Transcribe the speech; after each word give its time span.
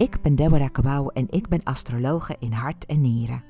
Ik 0.00 0.20
ben 0.22 0.34
Deborah 0.34 0.70
Cabau 0.70 1.10
en 1.12 1.26
ik 1.30 1.48
ben 1.48 1.62
astrologe 1.62 2.36
in 2.38 2.52
hart 2.52 2.86
en 2.86 3.00
nieren. 3.00 3.44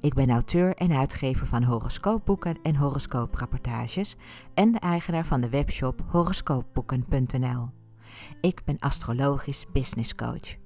Ik 0.00 0.14
ben 0.14 0.30
auteur 0.30 0.74
en 0.74 0.92
uitgever 0.92 1.46
van 1.46 1.62
horoscoopboeken 1.62 2.58
en 2.62 2.76
horoscooprapportages 2.76 4.16
en 4.54 4.72
de 4.72 4.78
eigenaar 4.78 5.26
van 5.26 5.40
de 5.40 5.48
webshop 5.48 6.02
horoscoopboeken.nl. 6.08 7.68
Ik 8.40 8.64
ben 8.64 8.78
astrologisch 8.78 9.66
business 9.72 10.14
coach. 10.14 10.56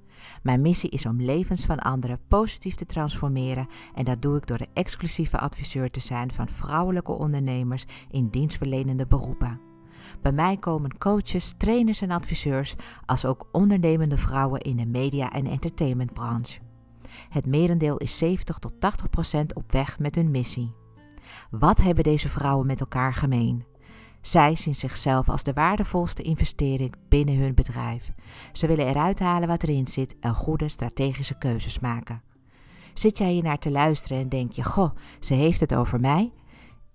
Mijn 0.43 0.61
missie 0.61 0.89
is 0.89 1.05
om 1.05 1.21
levens 1.21 1.65
van 1.65 1.79
anderen 1.79 2.19
positief 2.27 2.75
te 2.75 2.85
transformeren 2.85 3.67
en 3.95 4.05
dat 4.05 4.21
doe 4.21 4.37
ik 4.37 4.47
door 4.47 4.57
de 4.57 4.69
exclusieve 4.73 5.39
adviseur 5.39 5.89
te 5.89 5.99
zijn 5.99 6.33
van 6.33 6.49
vrouwelijke 6.49 7.11
ondernemers 7.11 7.85
in 8.09 8.29
dienstverlenende 8.29 9.07
beroepen. 9.07 9.66
Bij 10.21 10.31
mij 10.31 10.57
komen 10.57 10.97
coaches, 10.97 11.53
trainers 11.57 12.01
en 12.01 12.11
adviseurs, 12.11 12.75
als 13.05 13.25
ook 13.25 13.47
ondernemende 13.51 14.17
vrouwen 14.17 14.61
in 14.61 14.77
de 14.77 14.85
media- 14.85 15.31
en 15.31 15.45
entertainmentbranche. 15.45 16.59
Het 17.29 17.45
merendeel 17.45 17.97
is 17.97 18.17
70 18.17 18.57
tot 18.57 18.73
80 18.79 19.09
procent 19.09 19.55
op 19.55 19.71
weg 19.71 19.99
met 19.99 20.15
hun 20.15 20.31
missie. 20.31 20.73
Wat 21.49 21.81
hebben 21.81 22.03
deze 22.03 22.29
vrouwen 22.29 22.67
met 22.67 22.79
elkaar 22.79 23.13
gemeen? 23.13 23.65
Zij 24.21 24.55
zien 24.55 24.75
zichzelf 24.75 25.29
als 25.29 25.43
de 25.43 25.53
waardevolste 25.53 26.21
investering 26.21 26.95
binnen 27.09 27.37
hun 27.37 27.53
bedrijf. 27.53 28.11
Ze 28.51 28.67
willen 28.67 28.87
eruit 28.87 29.19
halen 29.19 29.47
wat 29.47 29.63
erin 29.63 29.87
zit 29.87 30.15
en 30.19 30.33
goede 30.33 30.69
strategische 30.69 31.37
keuzes 31.37 31.79
maken. 31.79 32.21
Zit 32.93 33.17
jij 33.17 33.31
hier 33.31 33.43
naar 33.43 33.59
te 33.59 33.71
luisteren 33.71 34.17
en 34.17 34.29
denk 34.29 34.51
je: 34.51 34.63
Goh, 34.63 34.91
ze 35.19 35.33
heeft 35.33 35.59
het 35.59 35.75
over 35.75 35.99
mij? 35.99 36.31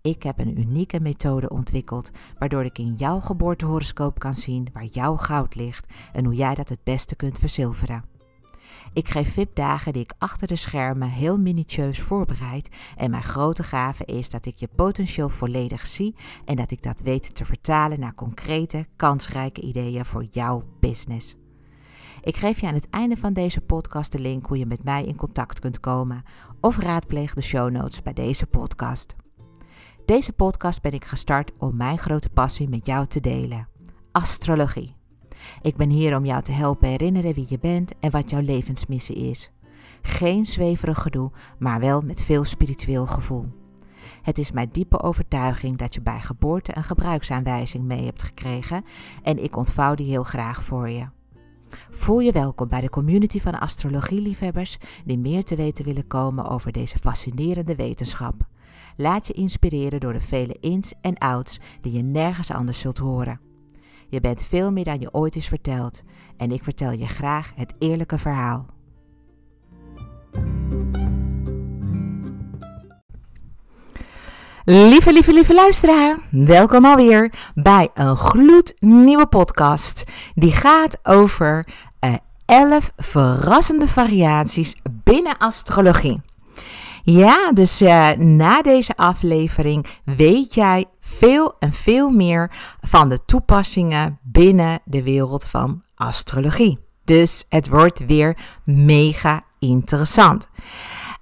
Ik 0.02 0.22
heb 0.22 0.38
een 0.38 0.58
unieke 0.60 1.00
methode 1.00 1.48
ontwikkeld 1.48 2.10
waardoor 2.38 2.64
ik 2.64 2.78
in 2.78 2.94
jouw 2.94 3.20
geboortehoroscoop 3.20 4.18
kan 4.18 4.36
zien 4.36 4.68
waar 4.72 4.84
jouw 4.84 5.16
goud 5.16 5.54
ligt 5.54 5.92
en 6.12 6.24
hoe 6.24 6.34
jij 6.34 6.54
dat 6.54 6.68
het 6.68 6.84
beste 6.84 7.16
kunt 7.16 7.38
verzilveren. 7.38 8.04
Ik 8.92 9.08
geef 9.08 9.32
VIP-dagen 9.32 9.92
die 9.92 10.02
ik 10.02 10.12
achter 10.18 10.46
de 10.46 10.56
schermen 10.56 11.08
heel 11.08 11.38
minutieus 11.38 12.00
voorbereid 12.00 12.68
en 12.96 13.10
mijn 13.10 13.22
grote 13.22 13.62
gave 13.62 14.04
is 14.04 14.30
dat 14.30 14.46
ik 14.46 14.56
je 14.56 14.68
potentieel 14.74 15.28
volledig 15.28 15.86
zie 15.86 16.14
en 16.44 16.56
dat 16.56 16.70
ik 16.70 16.82
dat 16.82 17.00
weet 17.00 17.34
te 17.34 17.44
vertalen 17.44 18.00
naar 18.00 18.14
concrete, 18.14 18.86
kansrijke 18.96 19.60
ideeën 19.60 20.04
voor 20.04 20.24
jouw 20.30 20.64
business. 20.80 21.36
Ik 22.22 22.36
geef 22.36 22.60
je 22.60 22.66
aan 22.66 22.74
het 22.74 22.90
einde 22.90 23.16
van 23.16 23.32
deze 23.32 23.60
podcast 23.60 24.12
de 24.12 24.18
link 24.18 24.46
hoe 24.46 24.58
je 24.58 24.66
met 24.66 24.84
mij 24.84 25.04
in 25.04 25.16
contact 25.16 25.58
kunt 25.58 25.80
komen 25.80 26.22
of 26.60 26.78
raadpleeg 26.78 27.34
de 27.34 27.42
show 27.42 27.70
notes 27.70 28.02
bij 28.02 28.12
deze 28.12 28.46
podcast. 28.46 29.16
Deze 30.04 30.32
podcast 30.32 30.82
ben 30.82 30.92
ik 30.92 31.04
gestart 31.04 31.52
om 31.58 31.76
mijn 31.76 31.98
grote 31.98 32.28
passie 32.28 32.68
met 32.68 32.86
jou 32.86 33.06
te 33.06 33.20
delen: 33.20 33.68
astrologie. 34.12 34.94
Ik 35.60 35.76
ben 35.76 35.90
hier 35.90 36.16
om 36.16 36.24
jou 36.24 36.42
te 36.42 36.52
helpen 36.52 36.88
herinneren 36.88 37.34
wie 37.34 37.46
je 37.48 37.58
bent 37.58 37.98
en 38.00 38.10
wat 38.10 38.30
jouw 38.30 38.40
levensmissie 38.40 39.16
is. 39.16 39.52
Geen 40.02 40.44
zweverig 40.44 41.02
gedoe, 41.02 41.30
maar 41.58 41.80
wel 41.80 42.00
met 42.00 42.22
veel 42.22 42.44
spiritueel 42.44 43.06
gevoel. 43.06 43.46
Het 44.22 44.38
is 44.38 44.52
mijn 44.52 44.68
diepe 44.72 45.02
overtuiging 45.02 45.76
dat 45.76 45.94
je 45.94 46.00
bij 46.00 46.20
geboorte 46.20 46.76
een 46.76 46.84
gebruiksaanwijzing 46.84 47.84
mee 47.84 48.04
hebt 48.04 48.22
gekregen 48.22 48.84
en 49.22 49.42
ik 49.42 49.56
ontvouw 49.56 49.94
die 49.94 50.10
heel 50.10 50.24
graag 50.24 50.64
voor 50.64 50.88
je. 50.90 51.08
Voel 51.90 52.20
je 52.20 52.32
welkom 52.32 52.68
bij 52.68 52.80
de 52.80 52.90
community 52.90 53.40
van 53.40 53.58
astrologieliefhebbers 53.58 54.78
die 55.04 55.18
meer 55.18 55.44
te 55.44 55.56
weten 55.56 55.84
willen 55.84 56.06
komen 56.06 56.48
over 56.48 56.72
deze 56.72 56.98
fascinerende 56.98 57.74
wetenschap. 57.76 58.46
Laat 58.96 59.26
je 59.26 59.32
inspireren 59.32 60.00
door 60.00 60.12
de 60.12 60.20
vele 60.20 60.56
ins 60.60 60.92
en 61.00 61.18
outs 61.18 61.60
die 61.80 61.92
je 61.92 62.02
nergens 62.02 62.50
anders 62.50 62.78
zult 62.78 62.98
horen. 62.98 63.40
Je 64.08 64.20
bent 64.20 64.42
veel 64.42 64.70
meer 64.70 64.84
dan 64.84 65.00
je 65.00 65.12
ooit 65.14 65.36
is 65.36 65.48
verteld 65.48 66.02
en 66.36 66.52
ik 66.52 66.62
vertel 66.62 66.90
je 66.90 67.06
graag 67.06 67.52
het 67.54 67.74
eerlijke 67.78 68.18
verhaal. 68.18 68.66
Lieve, 74.64 75.12
lieve, 75.12 75.32
lieve 75.32 75.54
luisteraar, 75.54 76.18
welkom 76.30 76.84
alweer 76.84 77.32
bij 77.54 77.90
een 77.94 78.16
gloednieuwe 78.16 79.26
podcast. 79.26 80.04
Die 80.34 80.52
gaat 80.52 80.98
over 81.02 81.68
uh, 82.00 82.14
11 82.46 82.92
verrassende 82.96 83.88
variaties 83.88 84.76
binnen 85.04 85.38
astrologie. 85.38 86.31
Ja, 87.04 87.52
dus 87.52 87.82
uh, 87.82 88.10
na 88.10 88.62
deze 88.62 88.96
aflevering 88.96 89.86
weet 90.04 90.54
jij 90.54 90.84
veel 91.00 91.54
en 91.58 91.72
veel 91.72 92.10
meer 92.10 92.50
van 92.80 93.08
de 93.08 93.24
toepassingen 93.24 94.18
binnen 94.22 94.80
de 94.84 95.02
wereld 95.02 95.46
van 95.46 95.82
astrologie. 95.94 96.78
Dus 97.04 97.44
het 97.48 97.68
wordt 97.68 98.06
weer 98.06 98.36
mega 98.64 99.44
interessant. 99.58 100.48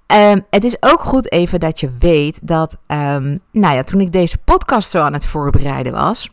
Um, 0.07 0.45
het 0.49 0.63
is 0.63 0.77
ook 0.79 0.99
goed 0.99 1.31
even 1.31 1.59
dat 1.59 1.79
je 1.79 1.91
weet 1.99 2.47
dat, 2.47 2.77
um, 2.87 3.39
nou 3.51 3.75
ja, 3.75 3.83
toen 3.83 4.01
ik 4.01 4.11
deze 4.11 4.37
podcast 4.37 4.91
zo 4.91 5.01
aan 5.01 5.13
het 5.13 5.25
voorbereiden 5.25 5.93
was, 5.93 6.29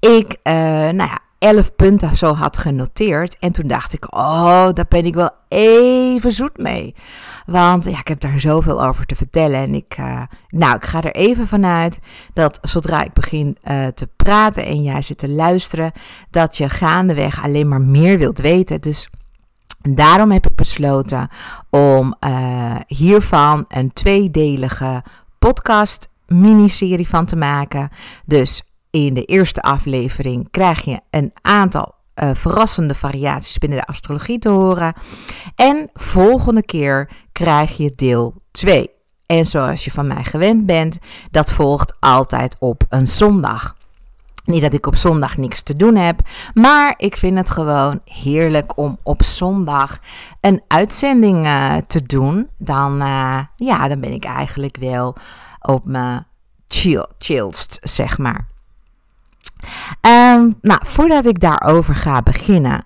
ik, 0.00 0.36
uh, 0.42 0.52
nou 0.52 0.96
ja, 0.96 1.18
11 1.38 1.76
punten 1.76 2.16
zo 2.16 2.34
had 2.34 2.58
genoteerd. 2.58 3.38
En 3.38 3.52
toen 3.52 3.68
dacht 3.68 3.92
ik, 3.92 4.14
oh, 4.14 4.68
daar 4.72 4.86
ben 4.88 5.04
ik 5.06 5.14
wel 5.14 5.30
even 5.48 6.32
zoet 6.32 6.58
mee. 6.58 6.94
Want 7.46 7.84
ja, 7.84 7.98
ik 7.98 8.08
heb 8.08 8.20
daar 8.20 8.40
zoveel 8.40 8.84
over 8.84 9.06
te 9.06 9.14
vertellen. 9.14 9.60
En 9.60 9.74
ik, 9.74 9.96
uh, 10.00 10.22
nou, 10.48 10.76
ik 10.76 10.84
ga 10.84 11.02
er 11.02 11.14
even 11.14 11.46
vanuit 11.46 11.98
dat 12.32 12.58
zodra 12.62 13.02
ik 13.02 13.12
begin 13.12 13.58
uh, 13.62 13.86
te 13.86 14.08
praten 14.16 14.66
en 14.66 14.82
jij 14.82 15.02
zit 15.02 15.18
te 15.18 15.28
luisteren, 15.28 15.92
dat 16.30 16.56
je 16.56 16.68
gaandeweg 16.68 17.42
alleen 17.42 17.68
maar 17.68 17.80
meer 17.80 18.18
wilt 18.18 18.38
weten. 18.38 18.80
Dus 18.80 19.08
daarom 19.82 20.30
heb 20.30 20.46
ik 20.46 20.54
besloten 20.54 21.28
om 21.70 22.16
uh, 22.20 22.74
hiervan 22.86 23.64
een 23.68 23.92
tweedelige 23.92 25.02
podcast 25.38 26.08
miniserie 26.26 27.08
van 27.08 27.26
te 27.26 27.36
maken. 27.36 27.88
Dus 28.24 28.62
in 29.04 29.14
de 29.14 29.24
eerste 29.24 29.62
aflevering 29.62 30.50
krijg 30.50 30.84
je 30.84 31.00
een 31.10 31.32
aantal 31.42 31.94
uh, 32.22 32.30
verrassende 32.32 32.94
variaties 32.94 33.58
binnen 33.58 33.78
de 33.78 33.86
astrologie 33.86 34.38
te 34.38 34.48
horen. 34.48 34.94
En 35.54 35.90
volgende 35.94 36.62
keer 36.62 37.10
krijg 37.32 37.76
je 37.76 37.92
deel 37.96 38.34
2. 38.50 38.90
En 39.26 39.44
zoals 39.44 39.84
je 39.84 39.90
van 39.90 40.06
mij 40.06 40.24
gewend 40.24 40.66
bent, 40.66 40.98
dat 41.30 41.52
volgt 41.52 41.96
altijd 42.00 42.56
op 42.58 42.82
een 42.88 43.06
zondag. 43.06 43.76
Niet 44.44 44.62
dat 44.62 44.72
ik 44.72 44.86
op 44.86 44.96
zondag 44.96 45.36
niks 45.36 45.62
te 45.62 45.76
doen 45.76 45.94
heb, 45.96 46.20
maar 46.54 46.94
ik 46.96 47.16
vind 47.16 47.36
het 47.38 47.50
gewoon 47.50 48.00
heerlijk 48.04 48.76
om 48.76 48.98
op 49.02 49.22
zondag 49.22 49.98
een 50.40 50.62
uitzending 50.68 51.46
uh, 51.46 51.76
te 51.76 52.02
doen. 52.02 52.48
Dan, 52.58 53.02
uh, 53.02 53.40
ja, 53.56 53.88
dan 53.88 54.00
ben 54.00 54.12
ik 54.12 54.24
eigenlijk 54.24 54.76
wel 54.76 55.16
op 55.60 55.84
mijn 55.84 56.26
chill, 56.68 57.06
chillst, 57.18 57.78
zeg 57.82 58.18
maar. 58.18 58.46
Um, 60.00 60.58
nou, 60.60 60.80
voordat 60.82 61.26
ik 61.26 61.40
daarover 61.40 61.94
ga 61.94 62.22
beginnen, 62.22 62.84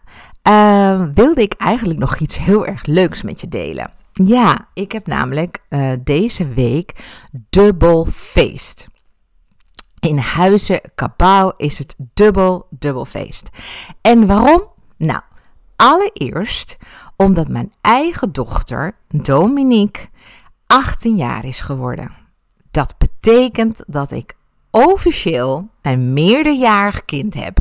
uh, 0.49 1.03
wilde 1.15 1.43
ik 1.43 1.55
eigenlijk 1.55 1.99
nog 1.99 2.19
iets 2.19 2.39
heel 2.39 2.67
erg 2.67 2.87
leuks 2.87 3.23
met 3.23 3.41
je 3.41 3.49
delen. 3.49 3.93
Ja, 4.13 4.69
ik 4.75 4.93
heb 4.93 5.07
namelijk 5.07 5.59
uh, 5.69 5.93
deze 6.05 6.49
week 6.49 6.95
dubbel 7.51 8.05
feest. 8.05 8.89
In 10.01 10.19
Huizen 10.19 10.81
Kabouw 10.95 11.53
is 11.57 11.79
het 11.79 11.95
dubbel, 12.15 12.67
dubbel 12.71 13.05
feest. 13.05 13.49
En 14.01 14.27
waarom? 14.27 14.63
Nou, 14.97 15.21
allereerst 15.77 16.77
omdat 17.17 17.49
mijn 17.49 17.73
eigen 17.81 18.33
dochter, 18.33 18.93
Dominique, 19.09 20.09
18 20.67 21.17
jaar 21.17 21.45
is 21.45 21.61
geworden. 21.61 22.13
Dat 22.71 22.95
betekent 22.99 23.83
dat 23.87 24.11
ik 24.11 24.35
officieel 24.71 25.69
een 25.83 26.13
meerderjarig 26.13 27.05
kind 27.05 27.35
heb. 27.35 27.59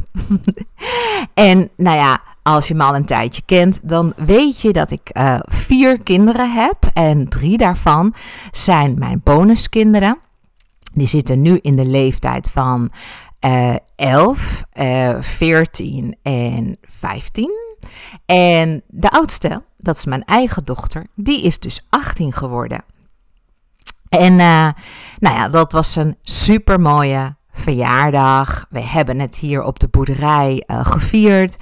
en 1.34 1.70
nou 1.76 1.98
ja, 1.98 2.22
als 2.44 2.68
je 2.68 2.76
me 2.76 2.84
al 2.84 2.96
een 2.96 3.06
tijdje 3.06 3.42
kent, 3.46 3.90
dan 3.90 4.14
weet 4.18 4.62
je 4.62 4.74
dat 4.74 4.92
ik 4.92 5.10
uh, 5.14 5.40
vier 5.46 6.04
kinderen 6.04 6.54
heb. 6.54 6.78
En 6.94 7.30
drie 7.30 7.58
daarvan 7.58 8.14
zijn 8.52 9.00
mijn 9.00 9.22
bonuskinderen. 9.24 10.18
Die 10.94 11.08
zitten 11.08 11.42
nu 11.42 11.60
in 11.62 11.76
de 11.76 11.86
leeftijd 11.86 12.50
van 12.50 12.92
uh, 13.46 13.76
11, 13.96 14.64
uh, 14.74 15.16
14 15.20 16.16
en 16.22 16.78
15. 16.82 17.52
En 18.26 18.84
de 18.88 19.10
oudste, 19.10 19.64
dat 19.78 19.98
is 19.98 20.06
mijn 20.06 20.26
eigen 20.26 20.66
dochter, 20.66 21.06
die 21.16 21.44
is 21.44 21.60
dus 21.60 21.86
18 21.90 22.34
geworden. 22.34 22.84
En 24.10 24.34
uh, 24.34 24.68
nou 25.18 25.36
ja, 25.36 25.50
dat 25.50 25.72
was 25.72 25.96
een 25.96 26.18
super 26.24 26.80
mooie 26.80 27.38
verjaardag. 27.52 28.66
We 28.70 28.82
hebben 28.82 29.20
het 29.20 29.36
hier 29.36 29.64
op 29.64 29.80
de 29.80 29.88
boerderij 29.88 30.64
uh, 30.68 30.80
gevierd. 30.86 31.56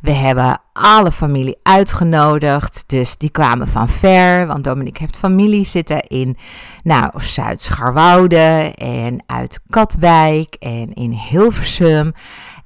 We 0.00 0.10
hebben 0.10 0.60
alle 0.72 1.12
familie 1.12 1.58
uitgenodigd. 1.62 2.84
Dus 2.86 3.16
die 3.16 3.30
kwamen 3.30 3.68
van 3.68 3.88
ver. 3.88 4.46
Want 4.46 4.64
Dominique 4.64 5.00
heeft 5.00 5.16
familie 5.16 5.64
zitten 5.64 6.00
in 6.00 6.36
nou, 6.82 7.10
Zuid-Scharwoude 7.16 8.72
en 8.74 9.22
uit 9.26 9.60
Katwijk 9.68 10.54
en 10.54 10.92
in 10.92 11.10
Hilversum. 11.10 12.12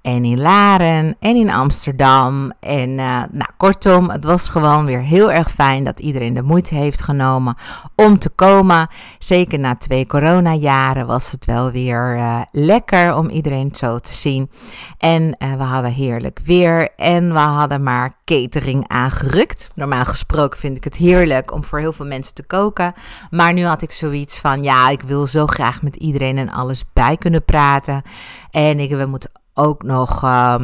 En 0.05 0.25
in 0.25 0.41
Laren 0.41 1.17
en 1.21 1.37
in 1.37 1.51
Amsterdam. 1.51 2.53
En 2.61 2.89
uh, 2.89 3.23
nou, 3.31 3.51
kortom, 3.57 4.11
het 4.11 4.25
was 4.25 4.49
gewoon 4.49 4.85
weer 4.85 5.03
heel 5.03 5.33
erg 5.33 5.51
fijn 5.51 5.85
dat 5.85 6.01
iedereen 6.01 6.35
de 6.35 6.43
moeite 6.43 6.75
heeft 6.75 7.03
genomen 7.03 7.57
om 7.95 8.19
te 8.19 8.29
komen. 8.29 8.89
Zeker 9.19 9.59
na 9.59 9.77
twee 9.77 10.07
coronajaren 10.07 11.07
was 11.07 11.31
het 11.31 11.45
wel 11.45 11.71
weer 11.71 12.17
uh, 12.17 12.41
lekker 12.51 13.17
om 13.17 13.29
iedereen 13.29 13.75
zo 13.75 13.99
te 13.99 14.15
zien. 14.15 14.51
En 14.99 15.23
uh, 15.23 15.55
we 15.57 15.63
hadden 15.63 15.93
heerlijk 15.93 16.41
weer 16.45 16.89
en 16.97 17.33
we 17.33 17.39
hadden 17.39 17.83
maar 17.83 18.13
catering 18.25 18.89
aangerukt. 18.89 19.71
Normaal 19.75 20.05
gesproken 20.05 20.59
vind 20.59 20.77
ik 20.77 20.85
het 20.85 20.97
heerlijk 20.97 21.53
om 21.53 21.65
voor 21.65 21.79
heel 21.79 21.93
veel 21.93 22.07
mensen 22.07 22.35
te 22.35 22.47
koken. 22.47 22.93
Maar 23.31 23.53
nu 23.53 23.65
had 23.65 23.83
ik 23.83 23.93
zoiets 23.93 24.39
van, 24.39 24.63
ja, 24.63 24.89
ik 24.89 25.03
wil 25.03 25.27
zo 25.27 25.47
graag 25.47 25.83
met 25.83 25.97
iedereen 25.97 26.39
en 26.39 26.51
alles 26.51 26.85
bij 26.93 27.17
kunnen 27.17 27.45
praten. 27.45 28.03
En 28.51 28.81
ik, 28.81 28.91
we 28.91 29.07
moeten 29.07 29.31
ook 29.55 29.83
nog 29.83 30.23
uh, 30.23 30.57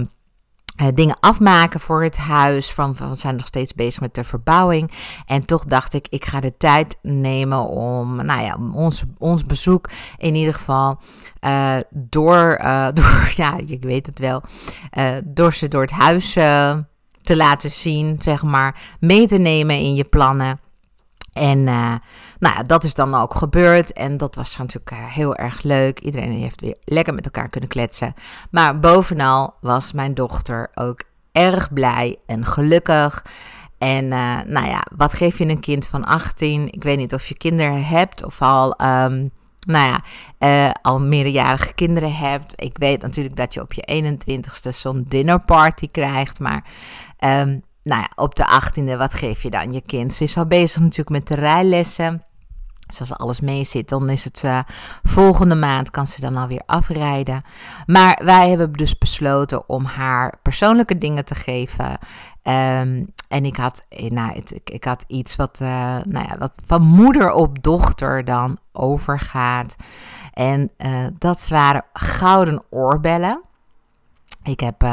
dingen 0.95 1.17
afmaken 1.21 1.81
voor 1.81 2.03
het 2.03 2.17
huis. 2.17 2.73
Van, 2.73 2.95
we 2.95 3.15
zijn 3.15 3.37
nog 3.37 3.47
steeds 3.47 3.75
bezig 3.75 4.01
met 4.01 4.15
de 4.15 4.25
verbouwing. 4.25 4.91
En 5.27 5.47
toch 5.47 5.65
dacht 5.65 5.95
ik, 5.95 6.07
ik 6.09 6.25
ga 6.25 6.41
de 6.41 6.57
tijd 6.57 6.99
nemen 7.03 7.69
om, 7.69 8.25
nou 8.25 8.43
ja, 8.43 8.59
ons, 8.73 9.03
ons 9.19 9.45
bezoek 9.45 9.91
in 10.17 10.35
ieder 10.35 10.55
geval 10.55 10.99
uh, 11.41 11.77
door, 11.91 12.59
uh, 12.63 12.89
door, 12.99 13.33
ja, 13.37 13.57
ik 13.67 13.83
weet 13.83 14.07
het 14.07 14.19
wel, 14.19 14.43
door 15.25 15.55
ze 15.55 15.69
door 15.69 15.83
het 15.83 15.91
huis 15.91 16.33
te 17.23 17.37
laten 17.37 17.71
zien, 17.71 18.17
zeg 18.21 18.43
maar, 18.43 18.97
mee 19.01 19.27
te 19.27 19.39
nemen 19.39 19.77
in 19.77 19.95
je 19.95 20.05
plannen. 20.05 20.61
En 21.33 21.69
nou 22.41 22.55
ja, 22.55 22.63
dat 22.63 22.85
is 22.85 22.95
dan 22.95 23.15
ook 23.15 23.35
gebeurd. 23.35 23.93
En 23.93 24.17
dat 24.17 24.35
was 24.35 24.57
natuurlijk 24.57 24.91
uh, 24.91 24.99
heel 25.07 25.37
erg 25.37 25.63
leuk. 25.63 26.01
Iedereen 26.01 26.33
heeft 26.33 26.61
weer 26.61 26.77
lekker 26.85 27.15
met 27.15 27.25
elkaar 27.25 27.49
kunnen 27.49 27.69
kletsen. 27.69 28.15
Maar 28.51 28.79
bovenal 28.79 29.55
was 29.61 29.93
mijn 29.93 30.15
dochter 30.15 30.71
ook 30.75 31.03
erg 31.33 31.73
blij 31.73 32.17
en 32.27 32.47
gelukkig. 32.47 33.25
En 33.79 34.05
uh, 34.05 34.39
nou 34.47 34.67
ja, 34.67 34.87
wat 34.97 35.15
geef 35.15 35.39
je 35.39 35.45
een 35.45 35.61
kind 35.61 35.87
van 35.87 36.05
18? 36.05 36.73
Ik 36.73 36.83
weet 36.83 36.99
niet 36.99 37.15
of 37.15 37.27
je 37.27 37.37
kinderen 37.37 37.85
hebt 37.85 38.25
of 38.25 38.43
al. 38.43 38.75
Um, 38.83 39.31
nou 39.67 39.91
ja, 39.91 40.03
uh, 40.39 40.75
al 40.83 41.01
meerderjarige 41.01 41.73
kinderen 41.73 42.15
hebt. 42.15 42.63
Ik 42.63 42.79
weet 42.79 43.03
natuurlijk 43.03 43.37
dat 43.37 43.55
je 43.55 43.61
op 43.61 43.73
je 43.73 44.03
21ste 44.03 44.69
zo'n 44.69 45.05
dinnerparty 45.09 45.89
krijgt. 45.91 46.39
Maar 46.39 46.65
um, 47.19 47.63
nou 47.83 48.01
ja, 48.01 48.11
op 48.15 48.35
de 48.35 48.61
18e, 48.63 48.97
wat 48.97 49.15
geef 49.15 49.43
je 49.43 49.51
dan 49.51 49.73
je 49.73 49.81
kind? 49.81 50.13
Ze 50.13 50.25
is 50.25 50.37
al 50.37 50.47
bezig 50.47 50.81
natuurlijk 50.81 51.11
met 51.11 51.27
de 51.27 51.35
rijlessen. 51.35 52.25
Dus 52.91 53.01
als 53.01 53.19
alles 53.19 53.41
mee 53.41 53.65
zit, 53.65 53.89
dan 53.89 54.09
is 54.09 54.25
het 54.25 54.43
uh, 54.45 54.59
volgende 55.03 55.55
maand 55.55 55.91
kan 55.91 56.07
ze 56.07 56.21
dan 56.21 56.37
alweer 56.37 56.63
afrijden. 56.67 57.43
Maar 57.87 58.21
wij 58.25 58.49
hebben 58.49 58.73
dus 58.73 58.99
besloten 58.99 59.69
om 59.69 59.85
haar 59.85 60.39
persoonlijke 60.43 60.99
dingen 60.99 61.25
te 61.25 61.35
geven. 61.35 61.99
Um, 62.43 63.07
en 63.29 63.45
ik 63.45 63.57
had, 63.57 63.85
eh, 63.89 64.11
nou, 64.11 64.33
het, 64.35 64.55
ik, 64.55 64.71
ik, 64.71 64.85
had 64.85 65.05
iets 65.07 65.37
wat, 65.37 65.61
uh, 65.63 65.69
nou 66.03 66.29
ja, 66.29 66.39
wat 66.39 66.61
van 66.67 66.83
moeder 66.83 67.33
op 67.33 67.63
dochter 67.63 68.25
dan 68.25 68.59
overgaat. 68.73 69.77
En 70.33 70.71
dat 71.19 71.49
waren 71.49 71.85
gouden 71.93 72.63
oorbellen. 72.71 73.43
Ik 74.43 74.61
heb 74.61 74.87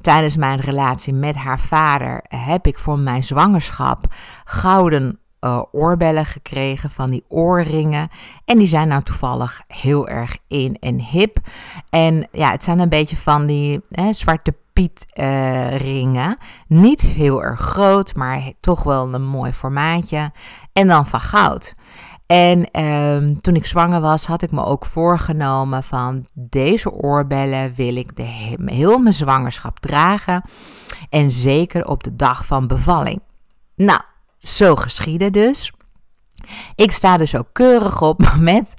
tijdens 0.00 0.36
mijn 0.36 0.60
relatie 0.60 1.12
met 1.12 1.36
haar 1.36 1.60
vader, 1.60 2.24
heb 2.28 2.66
ik 2.66 2.78
voor 2.78 2.98
mijn 2.98 3.24
zwangerschap 3.24 4.04
gouden 4.44 5.20
uh, 5.40 5.62
oorbellen 5.72 6.26
gekregen 6.26 6.90
van 6.90 7.10
die 7.10 7.24
oorringen. 7.28 8.08
En 8.44 8.58
die 8.58 8.68
zijn 8.68 8.88
nou 8.88 9.02
toevallig 9.02 9.62
heel 9.66 10.08
erg 10.08 10.36
in 10.48 10.76
en 10.80 11.00
hip. 11.00 11.36
En 11.90 12.28
ja, 12.32 12.50
het 12.50 12.64
zijn 12.64 12.78
een 12.78 12.88
beetje 12.88 13.16
van 13.16 13.46
die 13.46 13.80
hè, 13.90 14.12
zwarte 14.12 14.54
Piet 14.72 15.06
uh, 15.14 15.76
ringen. 15.76 16.36
Niet 16.66 17.00
heel 17.00 17.42
erg 17.42 17.60
groot, 17.60 18.14
maar 18.14 18.52
toch 18.60 18.82
wel 18.82 19.14
een 19.14 19.26
mooi 19.26 19.52
formaatje. 19.52 20.32
En 20.72 20.86
dan 20.86 21.06
van 21.06 21.20
goud. 21.20 21.74
En 22.26 22.82
um, 22.82 23.40
toen 23.40 23.54
ik 23.54 23.66
zwanger 23.66 24.00
was, 24.00 24.26
had 24.26 24.42
ik 24.42 24.52
me 24.52 24.64
ook 24.64 24.86
voorgenomen 24.86 25.82
van 25.82 26.26
deze 26.32 26.92
oorbellen 26.92 27.74
wil 27.74 27.96
ik 27.96 28.16
de 28.16 28.22
heel 28.64 28.98
mijn 28.98 29.14
zwangerschap 29.14 29.78
dragen. 29.78 30.42
En 31.10 31.30
zeker 31.30 31.86
op 31.86 32.02
de 32.02 32.16
dag 32.16 32.46
van 32.46 32.66
bevalling. 32.66 33.20
Nou, 33.76 34.00
zo 34.48 34.74
geschieden 34.74 35.32
dus. 35.32 35.72
Ik 36.74 36.92
sta 36.92 37.16
dus 37.16 37.36
ook 37.36 37.48
keurig 37.52 38.02
op 38.02 38.34
met, 38.38 38.74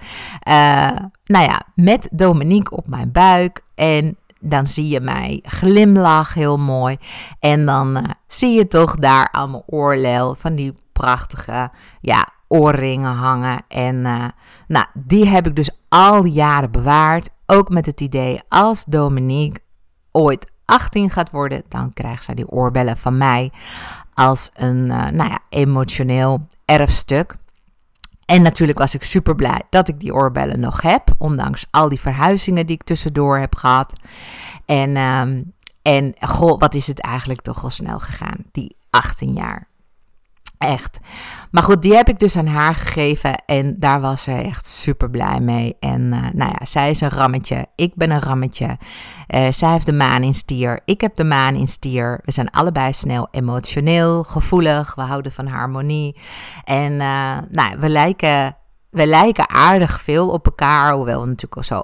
uh, 0.48 0.98
nou 1.26 1.46
ja, 1.46 1.62
met 1.76 2.10
Dominique 2.12 2.76
op 2.76 2.88
mijn 2.88 3.12
buik. 3.12 3.62
En 3.76 4.18
dan 4.40 4.68
zie 4.68 4.88
je 4.88 5.00
mij 5.00 5.40
glimlach 5.44 6.34
heel 6.34 6.58
mooi. 6.58 6.98
En 7.40 7.66
dan 7.66 7.98
uh, 7.98 8.04
zie 8.28 8.56
je 8.56 8.68
toch 8.68 8.96
daar 8.96 9.30
aan 9.32 9.52
mijn 9.52 9.64
oorlel 9.66 10.36
van 10.36 10.56
die 10.56 10.74
prachtige, 10.94 11.72
ja, 12.02 12.28
oorringen 12.48 13.14
hangen. 13.14 13.64
En 13.68 13.96
uh, 13.96 14.26
nou, 14.68 14.86
die 14.94 15.28
heb 15.28 15.48
ik 15.48 15.56
dus 15.56 15.70
al 15.90 16.22
die 16.22 16.34
jaren 16.34 16.72
bewaard. 16.72 17.30
Ook 17.46 17.70
met 17.70 17.86
het 17.86 18.02
idee, 18.02 18.42
als 18.50 18.86
Dominique 18.86 19.60
ooit 20.12 20.52
18 20.66 21.10
gaat 21.10 21.32
worden, 21.32 21.64
dan 21.68 21.94
krijgt 21.94 22.24
zij 22.24 22.36
die 22.36 22.50
oorbellen 22.50 22.98
van 22.98 23.18
mij 23.18 23.52
als 24.18 24.50
een 24.54 24.86
uh, 24.86 25.08
nou 25.08 25.30
ja, 25.30 25.40
emotioneel 25.50 26.48
erfstuk. 26.66 27.36
En 28.26 28.42
natuurlijk 28.42 28.80
was 28.80 28.94
ik 28.94 29.04
super 29.04 29.36
blij 29.36 29.62
dat 29.70 29.88
ik 29.88 30.00
die 30.00 30.14
oorbellen 30.14 30.60
nog 30.60 30.82
heb, 30.82 31.16
ondanks 31.18 31.66
al 31.72 31.90
die 31.90 32.00
verhuizingen 32.00 32.66
die 32.66 32.76
ik 32.76 32.84
tussendoor 32.84 33.40
heb 33.40 33.56
gehad. 33.56 33.94
En, 34.66 34.98
um, 34.98 35.54
en 35.82 36.16
goh, 36.20 36.60
wat 36.60 36.74
is 36.74 36.88
het 36.88 37.00
eigenlijk 37.00 37.42
toch 37.42 37.64
al 37.64 37.70
snel 37.70 38.00
gegaan, 38.00 38.38
die 38.52 38.76
18 38.90 39.34
jaar. 39.34 39.68
Echt. 40.58 41.00
Maar 41.52 41.64
goed, 41.64 41.82
die 41.82 41.96
heb 41.96 42.10
ik 42.10 42.20
dus 42.20 42.38
aan 42.38 42.48
haar 42.48 42.76
gegeven 42.76 43.44
en 43.46 43.76
daar 43.80 44.02
was 44.02 44.24
ze 44.24 44.32
echt 44.32 44.66
super 44.66 45.10
blij 45.10 45.40
mee. 45.40 45.76
En 45.80 46.02
uh, 46.02 46.26
nou 46.34 46.52
ja, 46.60 46.66
zij 46.66 46.90
is 46.90 47.02
een 47.02 47.10
rammetje, 47.10 47.66
ik 47.76 47.96
ben 47.96 48.12
een 48.12 48.22
rammetje. 48.22 48.78
Uh, 49.28 49.52
zij 49.52 49.72
heeft 49.72 49.86
de 49.86 49.94
maan 49.94 50.24
in 50.24 50.34
stier, 50.34 50.82
ik 50.86 51.02
heb 51.02 51.16
de 51.16 51.24
maan 51.24 51.56
in 51.56 51.68
stier. 51.68 52.20
We 52.24 52.32
zijn 52.32 52.52
allebei 52.52 52.94
snel 52.94 53.28
emotioneel, 53.32 54.24
gevoelig, 54.24 54.96
we 54.96 55.02
houden 55.02 55.32
van 55.32 55.48
harmonie. 55.48 56.16
En 56.64 56.92
uh, 56.92 57.38
nou, 57.50 57.78
we 57.80 57.90
lijken, 57.90 58.56
we 58.90 59.08
lijken 59.08 59.50
aardig 59.50 60.02
veel 60.02 60.30
op 60.30 60.46
elkaar, 60.46 60.94
hoewel 60.94 61.22
we 61.22 61.28
natuurlijk 61.28 61.66
zo 61.66 61.84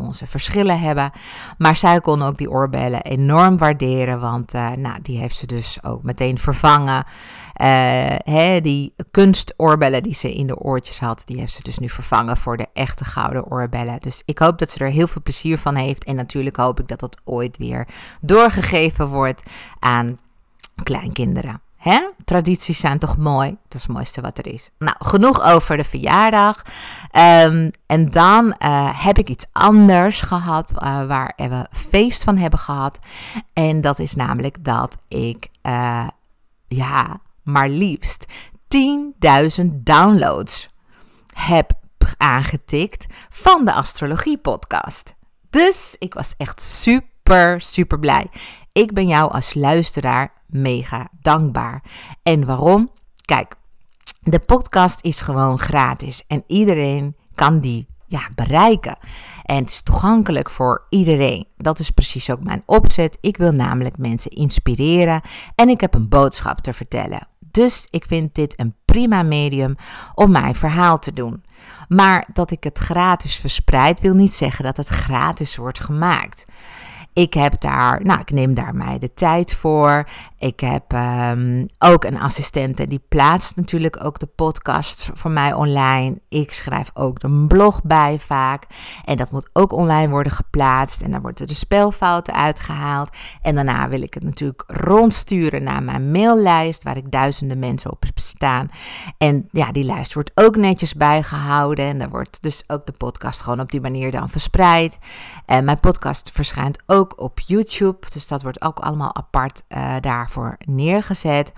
onze 0.00 0.26
verschillen 0.26 0.80
hebben. 0.80 1.10
Maar 1.58 1.76
zij 1.76 2.00
kon 2.00 2.22
ook 2.22 2.36
die 2.36 2.50
oorbellen 2.50 3.02
enorm 3.02 3.58
waarderen, 3.58 4.20
want 4.20 4.52
nou, 4.52 5.02
die 5.02 5.18
heeft 5.18 5.36
ze 5.36 5.46
dus 5.46 5.78
ook 5.82 6.02
meteen 6.02 6.38
vervangen. 6.38 7.04
Uh, 7.62 8.14
hè, 8.18 8.60
die 8.60 8.94
kunstoorbellen 9.10 10.02
die 10.02 10.14
ze 10.14 10.34
in 10.34 10.46
de 10.46 10.58
oortjes 10.58 11.00
had, 11.00 11.22
die 11.24 11.38
heeft 11.38 11.52
ze 11.52 11.62
dus 11.62 11.78
nu 11.78 11.88
vervangen 11.88 12.36
voor 12.36 12.56
de 12.56 12.66
echte 12.72 13.04
gouden 13.04 13.50
oorbellen. 13.50 14.00
Dus 14.00 14.22
ik 14.24 14.38
hoop 14.38 14.58
dat 14.58 14.70
ze 14.70 14.78
er 14.78 14.90
heel 14.90 15.06
veel 15.06 15.22
plezier 15.22 15.58
van 15.58 15.74
heeft. 15.74 16.04
En 16.04 16.16
natuurlijk 16.16 16.56
hoop 16.56 16.80
ik 16.80 16.88
dat 16.88 17.00
dat 17.00 17.20
ooit 17.24 17.56
weer 17.56 17.88
doorgegeven 18.20 19.08
wordt 19.08 19.42
aan 19.78 20.18
kleinkinderen. 20.82 21.60
Hè? 21.76 22.08
Tradities 22.24 22.80
zijn 22.80 22.98
toch 22.98 23.16
mooi? 23.16 23.48
Dat 23.48 23.74
is 23.74 23.82
het 23.82 23.92
mooiste 23.92 24.20
wat 24.20 24.38
er 24.38 24.46
is. 24.46 24.70
Nou, 24.78 24.96
genoeg 24.98 25.42
over 25.42 25.76
de 25.76 25.84
verjaardag. 25.84 26.62
Um, 27.12 27.70
en 27.86 28.10
dan 28.10 28.46
uh, 28.58 29.04
heb 29.04 29.18
ik 29.18 29.28
iets 29.28 29.46
anders 29.52 30.20
gehad 30.20 30.72
uh, 30.72 31.06
waar 31.06 31.32
we 31.36 31.66
feest 31.70 32.24
van 32.24 32.36
hebben 32.36 32.58
gehad. 32.58 32.98
En 33.52 33.80
dat 33.80 33.98
is 33.98 34.14
namelijk 34.14 34.64
dat 34.64 34.96
ik, 35.08 35.48
ja, 36.66 37.20
maar 37.46 37.68
liefst 37.68 38.26
10.000 39.60 39.64
downloads 39.72 40.68
heb 41.34 41.72
aangetikt 42.16 43.06
van 43.28 43.64
de 43.64 43.72
Astrologie 43.72 44.38
Podcast. 44.38 45.14
Dus 45.50 45.96
ik 45.98 46.14
was 46.14 46.34
echt 46.36 46.62
super, 46.62 47.60
super 47.60 47.98
blij. 47.98 48.26
Ik 48.72 48.92
ben 48.92 49.06
jou 49.06 49.32
als 49.32 49.54
luisteraar 49.54 50.32
mega 50.46 51.08
dankbaar. 51.20 51.82
En 52.22 52.44
waarom? 52.44 52.90
Kijk, 53.24 53.54
de 54.20 54.38
podcast 54.38 55.04
is 55.04 55.20
gewoon 55.20 55.58
gratis 55.58 56.24
en 56.26 56.44
iedereen 56.46 57.16
kan 57.34 57.60
die 57.60 57.86
ja, 58.06 58.28
bereiken. 58.34 58.98
En 59.42 59.56
het 59.56 59.70
is 59.70 59.82
toegankelijk 59.82 60.50
voor 60.50 60.86
iedereen. 60.88 61.46
Dat 61.56 61.78
is 61.78 61.90
precies 61.90 62.30
ook 62.30 62.42
mijn 62.42 62.62
opzet. 62.66 63.18
Ik 63.20 63.36
wil 63.36 63.52
namelijk 63.52 63.98
mensen 63.98 64.30
inspireren 64.30 65.20
en 65.54 65.68
ik 65.68 65.80
heb 65.80 65.94
een 65.94 66.08
boodschap 66.08 66.60
te 66.60 66.72
vertellen. 66.72 67.28
Dus 67.56 67.86
ik 67.90 68.04
vind 68.08 68.34
dit 68.34 68.58
een 68.58 68.74
prima 68.84 69.22
medium 69.22 69.76
om 70.14 70.30
mijn 70.30 70.54
verhaal 70.54 70.98
te 70.98 71.12
doen. 71.12 71.44
Maar 71.88 72.28
dat 72.32 72.50
ik 72.50 72.64
het 72.64 72.78
gratis 72.78 73.36
verspreid 73.36 74.00
wil 74.00 74.14
niet 74.14 74.34
zeggen 74.34 74.64
dat 74.64 74.76
het 74.76 74.88
gratis 74.88 75.56
wordt 75.56 75.80
gemaakt. 75.80 76.44
Ik 77.16 77.34
heb 77.34 77.60
daar, 77.60 78.00
nou, 78.02 78.20
ik 78.20 78.30
neem 78.30 78.54
daar 78.54 78.74
mij 78.74 78.98
de 78.98 79.12
tijd 79.12 79.54
voor. 79.54 80.08
Ik 80.38 80.60
heb 80.60 80.92
ehm, 80.92 81.66
ook 81.78 82.04
een 82.04 82.20
assistente 82.20 82.84
die 82.84 83.02
plaatst 83.08 83.56
natuurlijk 83.56 84.04
ook 84.04 84.18
de 84.18 84.26
podcast 84.26 85.10
voor 85.14 85.30
mij 85.30 85.52
online. 85.52 86.20
Ik 86.28 86.52
schrijf 86.52 86.90
ook 86.94 87.22
een 87.22 87.46
blog 87.48 87.82
bij 87.82 88.18
vaak. 88.18 88.64
En 89.04 89.16
dat 89.16 89.30
moet 89.30 89.48
ook 89.52 89.72
online 89.72 90.08
worden 90.08 90.32
geplaatst. 90.32 91.02
En 91.02 91.10
dan 91.10 91.20
worden 91.20 91.46
de 91.46 91.54
spelfouten 91.54 92.34
uitgehaald. 92.34 93.16
En 93.42 93.54
daarna 93.54 93.88
wil 93.88 94.02
ik 94.02 94.14
het 94.14 94.22
natuurlijk 94.22 94.64
rondsturen 94.66 95.62
naar 95.62 95.82
mijn 95.82 96.10
maillijst, 96.10 96.82
waar 96.82 96.96
ik 96.96 97.10
duizenden 97.10 97.58
mensen 97.58 97.90
op 97.90 98.04
staan. 98.14 98.68
En 99.18 99.48
ja, 99.50 99.72
die 99.72 99.84
lijst 99.84 100.14
wordt 100.14 100.30
ook 100.34 100.56
netjes 100.56 100.94
bijgehouden. 100.94 101.84
En 101.84 101.98
dan 101.98 102.08
wordt 102.08 102.42
dus 102.42 102.64
ook 102.66 102.86
de 102.86 102.92
podcast 102.92 103.40
gewoon 103.40 103.60
op 103.60 103.70
die 103.70 103.80
manier 103.80 104.10
dan 104.10 104.28
verspreid. 104.28 104.98
En 105.46 105.64
mijn 105.64 105.80
podcast 105.80 106.30
verschijnt 106.32 106.82
ook 106.86 107.05
op 107.14 107.40
YouTube. 107.40 108.06
Dus 108.12 108.28
dat 108.28 108.42
wordt 108.42 108.62
ook 108.62 108.78
allemaal 108.78 109.14
apart 109.14 109.62
uh, 109.68 109.94
daarvoor 110.00 110.56
neergezet. 110.58 111.52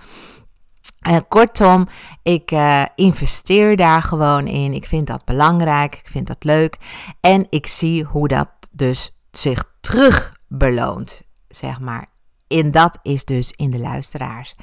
Kortom, 1.27 1.87
ik 2.23 2.51
uh, 2.51 2.85
investeer 2.95 3.77
daar 3.77 4.01
gewoon 4.01 4.47
in. 4.47 4.73
Ik 4.73 4.85
vind 4.85 5.07
dat 5.07 5.25
belangrijk. 5.25 5.95
Ik 5.95 6.07
vind 6.07 6.27
dat 6.27 6.43
leuk. 6.43 6.77
En 7.21 7.47
ik 7.49 7.67
zie 7.67 8.03
hoe 8.03 8.27
dat 8.27 8.49
dus 8.71 9.11
zich 9.31 9.63
terug 9.79 10.35
beloont, 10.47 11.21
zeg 11.47 11.79
maar. 11.79 12.05
En 12.47 12.71
dat 12.71 12.99
is 13.01 13.25
dus 13.25 13.51
in 13.51 13.69
de 13.69 13.79
luisteraars. 13.79 14.55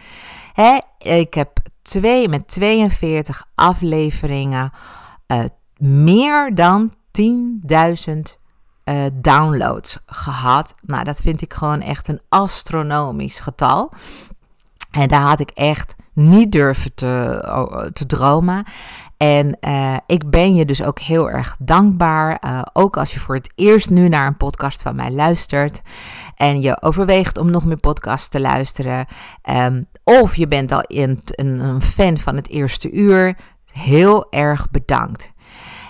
Hè, 0.52 0.78
ik 0.98 1.34
heb 1.34 1.58
twee, 1.82 2.28
met 2.28 2.48
42 2.48 3.44
afleveringen 3.54 4.72
uh, 5.26 5.44
meer 5.78 6.54
dan 6.54 6.94
10.000 7.20 8.45
uh, 8.88 9.04
downloads 9.12 9.98
gehad. 10.06 10.74
Nou, 10.80 11.04
dat 11.04 11.20
vind 11.20 11.42
ik 11.42 11.54
gewoon 11.54 11.80
echt 11.80 12.08
een 12.08 12.20
astronomisch 12.28 13.40
getal. 13.40 13.92
En 14.90 15.08
daar 15.08 15.20
had 15.20 15.40
ik 15.40 15.50
echt 15.50 15.94
niet 16.12 16.52
durven 16.52 16.94
te, 16.94 17.90
te 17.92 18.06
dromen. 18.06 18.64
En 19.16 19.56
uh, 19.60 19.96
ik 20.06 20.30
ben 20.30 20.54
je 20.54 20.64
dus 20.64 20.82
ook 20.82 20.98
heel 20.98 21.30
erg 21.30 21.56
dankbaar. 21.58 22.42
Uh, 22.44 22.62
ook 22.72 22.96
als 22.96 23.12
je 23.12 23.20
voor 23.20 23.34
het 23.34 23.52
eerst 23.54 23.90
nu 23.90 24.08
naar 24.08 24.26
een 24.26 24.36
podcast 24.36 24.82
van 24.82 24.96
mij 24.96 25.10
luistert. 25.10 25.82
En 26.34 26.60
je 26.60 26.82
overweegt 26.82 27.38
om 27.38 27.50
nog 27.50 27.64
meer 27.64 27.80
podcasts 27.80 28.28
te 28.28 28.40
luisteren. 28.40 29.06
Um, 29.50 29.86
of 30.04 30.36
je 30.36 30.46
bent 30.46 30.72
al 30.72 30.82
in, 30.86 31.20
een, 31.26 31.58
een 31.58 31.82
fan 31.82 32.18
van 32.18 32.36
het 32.36 32.48
eerste 32.48 32.90
uur. 32.90 33.36
Heel 33.72 34.26
erg 34.30 34.70
bedankt. 34.70 35.32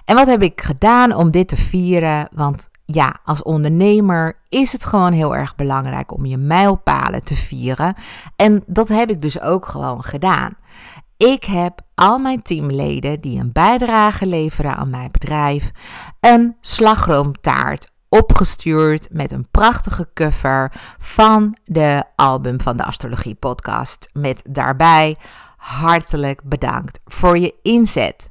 En 0.04 0.14
wat 0.14 0.26
heb 0.26 0.42
ik 0.42 0.60
gedaan 0.60 1.14
om 1.14 1.30
dit 1.30 1.48
te 1.48 1.56
vieren? 1.56 2.28
Want 2.34 2.68
ja, 2.86 3.16
als 3.24 3.42
ondernemer 3.42 4.38
is 4.48 4.72
het 4.72 4.84
gewoon 4.84 5.12
heel 5.12 5.36
erg 5.36 5.54
belangrijk 5.54 6.12
om 6.12 6.26
je 6.26 6.36
mijlpalen 6.36 7.24
te 7.24 7.36
vieren. 7.36 7.94
En 8.36 8.62
dat 8.66 8.88
heb 8.88 9.10
ik 9.10 9.20
dus 9.20 9.40
ook 9.40 9.66
gewoon 9.66 10.02
gedaan. 10.02 10.56
Ik 11.16 11.44
heb 11.44 11.80
al 11.94 12.18
mijn 12.18 12.42
teamleden 12.42 13.20
die 13.20 13.40
een 13.40 13.52
bijdrage 13.52 14.26
leveren 14.26 14.76
aan 14.76 14.90
mijn 14.90 15.10
bedrijf 15.10 15.70
een 16.20 16.56
slagroomtaart 16.60 17.90
opgestuurd 18.08 19.08
met 19.10 19.32
een 19.32 19.46
prachtige 19.50 20.08
cover 20.14 20.72
van 20.98 21.56
de 21.64 22.04
album 22.16 22.60
van 22.60 22.76
de 22.76 22.84
Astrologie 22.84 23.34
Podcast. 23.34 24.08
Met 24.12 24.42
daarbij 24.48 25.16
hartelijk 25.56 26.42
bedankt 26.44 27.00
voor 27.04 27.38
je 27.38 27.54
inzet. 27.62 28.30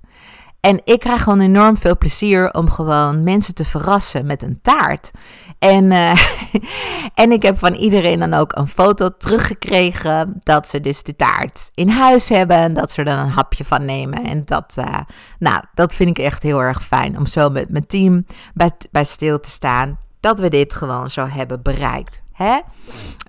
En 0.65 0.81
ik 0.83 0.99
krijg 0.99 1.23
gewoon 1.23 1.39
enorm 1.39 1.77
veel 1.77 1.97
plezier 1.97 2.53
om 2.53 2.69
gewoon 2.69 3.23
mensen 3.23 3.53
te 3.53 3.65
verrassen 3.65 4.25
met 4.25 4.41
een 4.41 4.61
taart. 4.61 5.11
En, 5.59 5.91
uh, 5.91 6.21
en 7.23 7.31
ik 7.31 7.41
heb 7.41 7.57
van 7.57 7.73
iedereen 7.73 8.19
dan 8.19 8.33
ook 8.33 8.55
een 8.55 8.67
foto 8.67 9.09
teruggekregen 9.17 10.39
dat 10.43 10.67
ze 10.67 10.81
dus 10.81 11.03
de 11.03 11.15
taart 11.15 11.71
in 11.73 11.89
huis 11.89 12.29
hebben 12.29 12.57
en 12.57 12.73
dat 12.73 12.91
ze 12.91 12.97
er 12.97 13.05
dan 13.05 13.17
een 13.17 13.29
hapje 13.29 13.63
van 13.63 13.85
nemen. 13.85 14.23
En 14.23 14.41
dat, 14.45 14.75
uh, 14.79 14.99
nou, 15.39 15.63
dat 15.73 15.95
vind 15.95 16.09
ik 16.09 16.25
echt 16.25 16.43
heel 16.43 16.61
erg 16.61 16.83
fijn 16.83 17.17
om 17.17 17.25
zo 17.25 17.49
met 17.49 17.69
mijn 17.69 17.87
team 17.87 18.25
bij, 18.53 18.71
bij 18.91 19.03
stil 19.03 19.39
te 19.39 19.49
staan. 19.49 19.99
Dat 20.19 20.39
we 20.39 20.49
dit 20.49 20.73
gewoon 20.73 21.09
zo 21.09 21.27
hebben 21.27 21.61
bereikt. 21.61 22.21
Hè? 22.31 22.59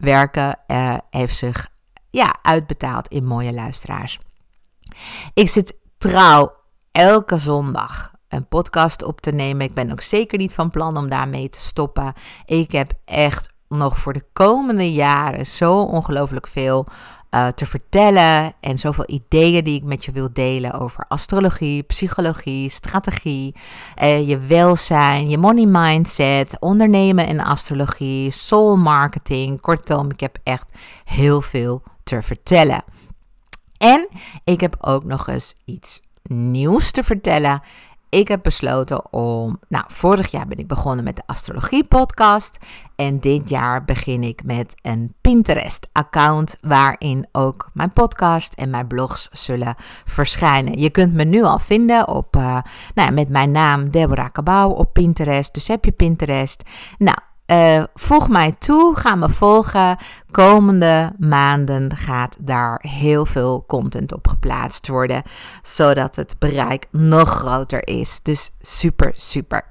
Werken 0.01 0.59
uh, 0.67 0.95
heeft 1.11 1.37
zich 1.37 1.67
ja, 2.11 2.37
uitbetaald 2.43 3.09
in 3.09 3.25
mooie 3.25 3.53
luisteraars. 3.53 4.19
Ik 5.35 5.49
zit 5.49 5.79
trouw 5.99 6.65
elke 6.97 7.39
zondag 7.39 8.13
een 8.29 8.49
podcast 8.49 9.03
op 9.03 9.21
te 9.21 9.31
nemen. 9.31 9.67
Ik 9.67 9.75
ben 9.75 9.91
ook 9.91 10.01
zeker 10.01 10.39
niet 10.39 10.55
van 10.55 10.71
plan 10.71 10.97
om 10.97 11.09
daarmee 11.09 11.49
te 11.49 11.61
stoppen. 11.61 12.13
Ik 12.45 12.73
heb 12.73 12.93
echt 13.05 13.49
nog 13.69 13.99
voor 13.99 14.13
de 14.13 14.25
komende 14.33 14.93
jaren 14.93 15.47
zo 15.47 15.81
ongelooflijk 15.81 16.47
veel 16.47 16.87
uh, 17.31 17.49
te 17.49 17.67
vertellen 17.67 18.53
en 18.61 18.79
zoveel 18.79 19.05
ideeën 19.07 19.65
die 19.65 19.77
ik 19.77 19.83
met 19.83 20.05
je 20.05 20.13
wil 20.13 20.29
delen 20.33 20.73
over 20.73 21.05
astrologie, 21.09 21.83
psychologie, 21.83 22.69
strategie, 22.69 23.55
uh, 24.03 24.29
je 24.29 24.39
welzijn, 24.39 25.29
je 25.29 25.39
money 25.39 25.67
mindset, 25.67 26.57
ondernemen 26.61 27.27
in 27.27 27.41
astrologie, 27.41 28.31
soul 28.31 28.77
marketing. 28.77 29.61
Kortom, 29.61 30.11
ik 30.11 30.21
heb 30.21 30.39
echt 30.43 30.79
heel 31.05 31.41
veel 31.41 31.83
te 32.03 32.23
vertellen. 32.23 32.85
En 33.79 34.09
ik 34.45 34.61
heb 34.61 34.77
ook 34.81 35.05
nog 35.05 35.29
eens 35.29 35.55
iets 35.65 36.01
nieuws 36.29 36.91
te 36.91 37.03
vertellen. 37.03 37.61
Ik 38.09 38.29
heb 38.29 38.43
besloten 38.43 39.13
om. 39.13 39.61
Nou, 39.69 39.85
vorig 39.87 40.31
jaar 40.31 40.47
ben 40.47 40.59
ik 40.59 40.67
begonnen 40.67 41.05
met 41.05 41.17
de 41.17 41.23
Astrologie 41.27 41.85
Podcast. 41.85 42.59
En 42.97 43.21
dit 43.21 43.49
jaar 43.49 43.85
begin 43.85 44.23
ik 44.23 44.45
met 44.45 44.75
een 44.83 45.15
Pinterest-account. 45.21 46.59
Waarin 46.61 47.27
ook 47.33 47.71
mijn 47.73 47.93
podcast 47.93 48.55
en 48.55 48.71
mijn 48.71 48.87
blogs 48.87 49.29
zullen 49.33 49.75
verschijnen. 50.05 50.79
Je 50.79 50.91
kunt 50.91 51.15
me 51.15 51.25
nu 51.25 51.43
al 51.43 51.59
vinden 51.59 52.09
op. 52.09 52.37
Uh, 52.37 52.59
nou 52.95 53.13
met 53.13 53.29
mijn 53.29 53.51
naam 53.51 53.91
Deborah 53.91 54.31
Cabau 54.31 54.77
op 54.77 54.93
Pinterest. 54.93 55.55
Dus 55.55 55.69
heb 55.69 55.85
je 55.85 55.93
Pinterest. 55.93 56.63
Nou, 56.99 57.19
uh, 57.47 57.85
voeg 57.95 58.29
mij 58.29 58.53
toe, 58.59 58.97
ga 58.97 59.15
me 59.15 59.29
volgen. 59.29 59.97
Komende 60.31 61.13
maanden 61.19 61.97
gaat 61.97 62.37
daar 62.41 62.79
heel 62.83 63.27
veel 63.27 63.65
content 63.67 64.13
op 64.13 64.29
geplaatst 64.29 64.89
worden, 64.89 65.23
zodat 65.63 66.17
het 66.17 66.37
bereik 66.39 66.87
nog 66.91 67.29
groter 67.29 67.89
is. 67.89 68.21
Dus 68.23 68.51
super, 68.61 69.11
super. 69.15 69.65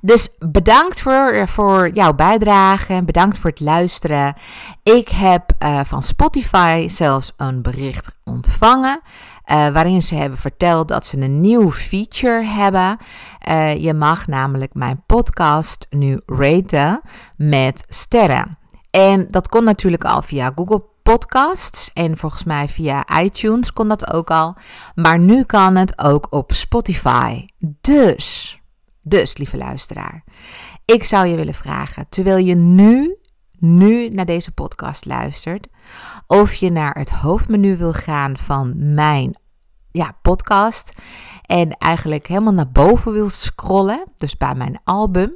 Dus 0.00 0.28
bedankt 0.38 1.00
voor, 1.00 1.48
voor 1.48 1.88
jouw 1.88 2.14
bijdrage. 2.14 3.02
Bedankt 3.04 3.38
voor 3.38 3.50
het 3.50 3.60
luisteren. 3.60 4.34
Ik 4.82 5.08
heb 5.08 5.52
uh, 5.58 5.80
van 5.84 6.02
Spotify 6.02 6.86
zelfs 6.88 7.32
een 7.36 7.62
bericht 7.62 8.12
ontvangen. 8.24 9.00
Uh, 9.02 9.68
waarin 9.68 10.02
ze 10.02 10.14
hebben 10.14 10.38
verteld 10.38 10.88
dat 10.88 11.06
ze 11.06 11.20
een 11.20 11.40
nieuw 11.40 11.72
feature 11.72 12.44
hebben. 12.44 12.96
Uh, 13.48 13.76
je 13.76 13.94
mag 13.94 14.26
namelijk 14.26 14.74
mijn 14.74 15.02
podcast 15.06 15.86
nu 15.90 16.20
raten 16.26 17.00
met 17.36 17.84
sterren. 17.88 18.58
En 18.90 19.26
dat 19.30 19.48
kon 19.48 19.64
natuurlijk 19.64 20.04
al 20.04 20.22
via 20.22 20.52
Google 20.54 20.84
Podcasts 21.02 21.90
en 21.92 22.16
volgens 22.16 22.44
mij 22.44 22.68
via 22.68 23.20
iTunes 23.20 23.72
kon 23.72 23.88
dat 23.88 24.12
ook 24.12 24.30
al. 24.30 24.56
Maar 24.94 25.18
nu 25.18 25.44
kan 25.44 25.76
het 25.76 25.98
ook 25.98 26.26
op 26.30 26.52
Spotify. 26.52 27.46
Dus, 27.80 28.58
dus 29.08 29.36
lieve 29.36 29.56
luisteraar, 29.56 30.24
ik 30.84 31.04
zou 31.04 31.26
je 31.26 31.36
willen 31.36 31.54
vragen, 31.54 32.08
terwijl 32.08 32.36
je 32.36 32.54
nu, 32.54 33.16
nu 33.58 34.08
naar 34.08 34.24
deze 34.24 34.52
podcast 34.52 35.04
luistert, 35.04 35.66
of 36.26 36.54
je 36.54 36.70
naar 36.70 36.98
het 36.98 37.10
hoofdmenu 37.10 37.76
wil 37.76 37.92
gaan 37.92 38.36
van 38.36 38.94
mijn 38.94 39.38
ja, 39.90 40.16
podcast 40.22 40.92
en 41.42 41.70
eigenlijk 41.70 42.26
helemaal 42.26 42.52
naar 42.52 42.70
boven 42.70 43.12
wil 43.12 43.28
scrollen, 43.28 44.04
dus 44.16 44.36
bij 44.36 44.54
mijn 44.54 44.80
album. 44.84 45.34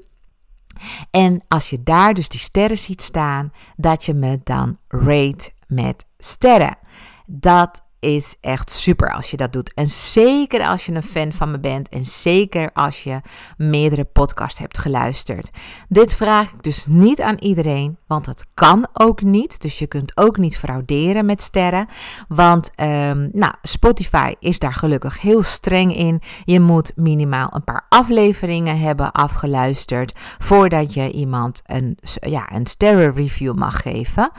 En 1.11 1.41
als 1.49 1.71
je 1.71 1.83
daar 1.83 2.15
dus 2.15 2.29
die 2.29 2.41
sterren 2.41 2.79
ziet 2.79 3.03
staan, 3.03 3.53
dat 3.77 4.05
je 4.05 4.15
me 4.15 4.41
dan 4.45 4.79
rate 4.89 5.51
met 5.67 6.07
sterren. 6.19 6.79
Dat 7.27 7.89
is 8.01 8.37
echt 8.41 8.71
super 8.71 9.13
als 9.13 9.31
je 9.31 9.37
dat 9.37 9.53
doet. 9.53 9.75
En 9.75 9.87
zeker 9.87 10.67
als 10.67 10.87
je 10.87 10.93
een 10.93 11.03
fan 11.03 11.33
van 11.33 11.51
me 11.51 11.61
bent 11.61 11.89
en 11.89 12.05
zeker 12.05 12.71
als 12.73 13.03
je 13.03 13.21
meerdere 13.57 14.05
podcasts 14.05 14.59
hebt 14.59 14.79
geluisterd. 14.79 15.51
Dit 15.89 16.15
vraag 16.15 16.53
ik 16.53 16.63
dus 16.63 16.87
niet 16.87 17.21
aan 17.21 17.39
iedereen, 17.39 17.99
want 18.07 18.27
het 18.27 18.47
kan 18.55 18.89
ook 18.93 19.23
niet. 19.23 19.61
Dus 19.61 19.79
je 19.79 19.87
kunt 19.87 20.17
ook 20.17 20.37
niet 20.39 20.59
frauderen 20.59 21.27
met 21.27 21.43
sterren. 21.43 21.89
Want 22.29 22.71
um, 22.77 23.31
nou, 23.33 23.53
Spotify 23.63 24.35
is 24.39 24.59
daar 24.59 24.75
gelukkig 24.75 25.21
heel 25.21 25.43
streng 25.43 25.97
in. 25.97 26.21
Je 26.45 26.61
moet 26.61 26.93
minimaal 26.95 27.49
een 27.53 27.65
paar 27.65 27.87
afleveringen 27.89 28.81
hebben 28.81 29.13
afgeluisterd 29.13 30.13
voordat 30.39 30.95
je 30.95 31.11
iemand 31.11 31.63
een, 31.67 31.99
ja, 32.21 32.53
een 32.53 32.67
sterrenreview 32.67 33.55
mag 33.55 33.83
geven. 33.83 34.31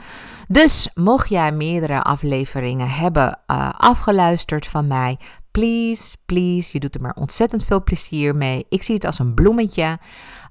Dus 0.48 0.88
mocht 0.94 1.28
jij 1.28 1.52
meerdere 1.52 2.02
afleveringen 2.02 2.90
hebben 2.90 3.38
uh, 3.52 3.70
afgeluisterd 3.76 4.66
van 4.66 4.86
mij, 4.86 5.18
please, 5.50 6.16
please, 6.26 6.70
je 6.72 6.80
doet 6.80 6.94
er 6.94 7.00
maar 7.00 7.14
ontzettend 7.14 7.64
veel 7.64 7.82
plezier 7.82 8.36
mee. 8.36 8.66
Ik 8.68 8.82
zie 8.82 8.94
het 8.94 9.04
als 9.04 9.18
een 9.18 9.34
bloemetje. 9.34 9.98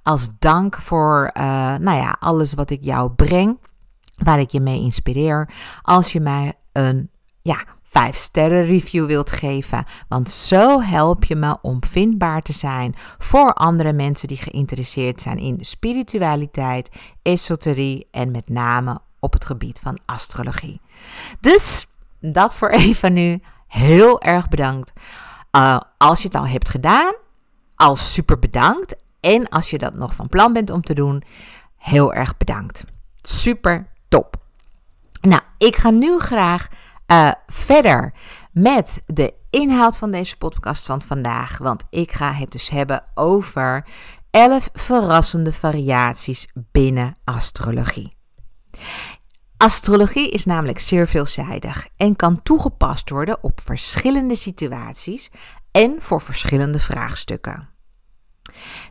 als 0.03 0.29
dank 0.39 0.75
voor 0.75 1.31
uh, 1.37 1.43
nou 1.77 1.97
ja, 1.97 2.15
alles 2.19 2.53
wat 2.53 2.69
ik 2.69 2.83
jou 2.83 3.11
breng, 3.11 3.59
waar 4.15 4.39
ik 4.39 4.49
je 4.49 4.59
mee 4.59 4.81
inspireer. 4.81 5.49
Als 5.81 6.11
je 6.11 6.19
mij 6.19 6.53
een 6.71 7.09
ja, 7.41 7.65
5 7.83 8.15
sterren 8.15 8.65
review 8.65 9.05
wilt 9.05 9.31
geven. 9.31 9.83
Want 10.07 10.29
zo 10.29 10.81
help 10.81 11.23
je 11.23 11.35
me 11.35 11.57
om 11.61 11.83
vindbaar 11.85 12.41
te 12.41 12.53
zijn 12.53 12.95
voor 13.17 13.53
andere 13.53 13.93
mensen 13.93 14.27
die 14.27 14.37
geïnteresseerd 14.37 15.21
zijn 15.21 15.37
in 15.37 15.57
spiritualiteit, 15.59 16.89
esoterie 17.21 18.07
en 18.11 18.31
met 18.31 18.49
name 18.49 18.99
op 19.19 19.33
het 19.33 19.45
gebied 19.45 19.79
van 19.79 19.99
astrologie. 20.05 20.81
Dus 21.39 21.85
dat 22.21 22.55
voor 22.55 22.69
even 22.85 23.13
nu. 23.13 23.41
Heel 23.67 24.21
erg 24.21 24.49
bedankt. 24.49 24.91
Uh, 25.55 25.79
als 25.97 26.21
je 26.21 26.27
het 26.27 26.35
al 26.35 26.47
hebt 26.47 26.69
gedaan, 26.69 27.13
al 27.75 27.95
super 27.95 28.39
bedankt. 28.39 28.95
En 29.19 29.49
als 29.49 29.69
je 29.69 29.77
dat 29.77 29.93
nog 29.93 30.15
van 30.15 30.29
plan 30.29 30.53
bent 30.53 30.69
om 30.69 30.81
te 30.81 30.93
doen, 30.93 31.23
heel 31.77 32.13
erg 32.13 32.37
bedankt. 32.37 32.83
Super 33.21 33.87
top. 34.09 34.35
Nou, 35.21 35.41
ik 35.57 35.75
ga 35.75 35.89
nu 35.89 36.19
graag 36.19 36.67
uh, 37.07 37.31
verder 37.47 38.13
met 38.51 39.03
de 39.05 39.33
inhoud 39.49 39.97
van 39.97 40.11
deze 40.11 40.37
podcast 40.37 40.85
van 40.85 41.01
vandaag. 41.01 41.57
Want 41.57 41.85
ik 41.89 42.11
ga 42.11 42.33
het 42.33 42.51
dus 42.51 42.69
hebben 42.69 43.03
over 43.13 43.87
11 44.31 44.69
verrassende 44.73 45.51
variaties 45.51 46.47
binnen 46.53 47.15
astrologie. 47.23 48.13
Astrologie 49.61 50.29
is 50.29 50.45
namelijk 50.45 50.79
zeer 50.79 51.07
veelzijdig 51.07 51.87
en 51.97 52.15
kan 52.15 52.43
toegepast 52.43 53.09
worden 53.09 53.43
op 53.43 53.61
verschillende 53.63 54.35
situaties 54.35 55.31
en 55.71 55.95
voor 55.99 56.21
verschillende 56.21 56.79
vraagstukken. 56.79 57.69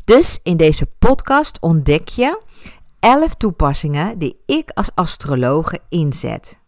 Dus 0.04 0.40
in 0.42 0.56
deze 0.56 0.86
podcast 0.86 1.60
ontdek 1.60 2.08
je 2.08 2.42
11 3.00 3.34
toepassingen 3.34 4.18
die 4.18 4.42
ik 4.46 4.70
als 4.70 4.90
astrologe 4.94 5.80
inzet. 5.88 6.58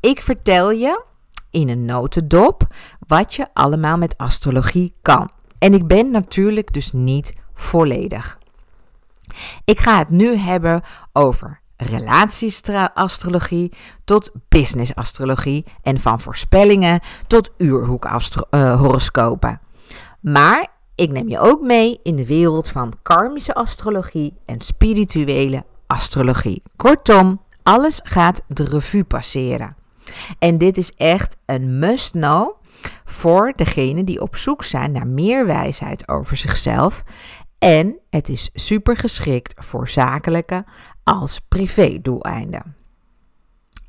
Ik 0.00 0.20
vertel 0.20 0.70
je 0.70 1.04
in 1.50 1.68
een 1.68 1.84
notendop 1.84 2.66
wat 3.06 3.34
je 3.34 3.46
allemaal 3.52 3.98
met 3.98 4.16
astrologie 4.16 4.94
kan. 5.02 5.30
En 5.58 5.74
ik 5.74 5.86
ben 5.86 6.10
natuurlijk 6.10 6.72
dus 6.72 6.92
niet 6.92 7.34
volledig. 7.54 8.38
Ik 9.64 9.80
ga 9.80 9.98
het 9.98 10.10
nu 10.10 10.36
hebben 10.36 10.82
over 11.12 11.59
relatieastrologie 11.80 13.72
tot 14.04 14.30
businessastrologie 14.48 15.64
en 15.82 16.00
van 16.00 16.20
voorspellingen 16.20 17.00
tot 17.26 17.50
uurhoekhoroscopen. 17.56 19.60
Maar 20.20 20.66
ik 20.94 21.10
neem 21.10 21.28
je 21.28 21.38
ook 21.38 21.60
mee 21.60 22.00
in 22.02 22.16
de 22.16 22.26
wereld 22.26 22.68
van 22.68 22.92
karmische 23.02 23.54
astrologie 23.54 24.34
en 24.46 24.60
spirituele 24.60 25.64
astrologie. 25.86 26.62
Kortom, 26.76 27.40
alles 27.62 28.00
gaat 28.04 28.42
de 28.48 28.64
revue 28.64 29.04
passeren. 29.04 29.76
En 30.38 30.58
dit 30.58 30.76
is 30.76 30.92
echt 30.92 31.36
een 31.46 31.78
must-know 31.78 32.58
voor 33.04 33.52
degenen 33.56 34.04
die 34.04 34.20
op 34.20 34.36
zoek 34.36 34.64
zijn 34.64 34.92
naar 34.92 35.06
meer 35.06 35.46
wijsheid 35.46 36.08
over 36.08 36.36
zichzelf. 36.36 37.02
En 37.58 37.98
het 38.10 38.28
is 38.28 38.50
super 38.54 38.96
geschikt 38.96 39.64
voor 39.64 39.88
zakelijke 39.88 40.64
als 41.10 41.40
privé-doeleinden. 41.48 42.74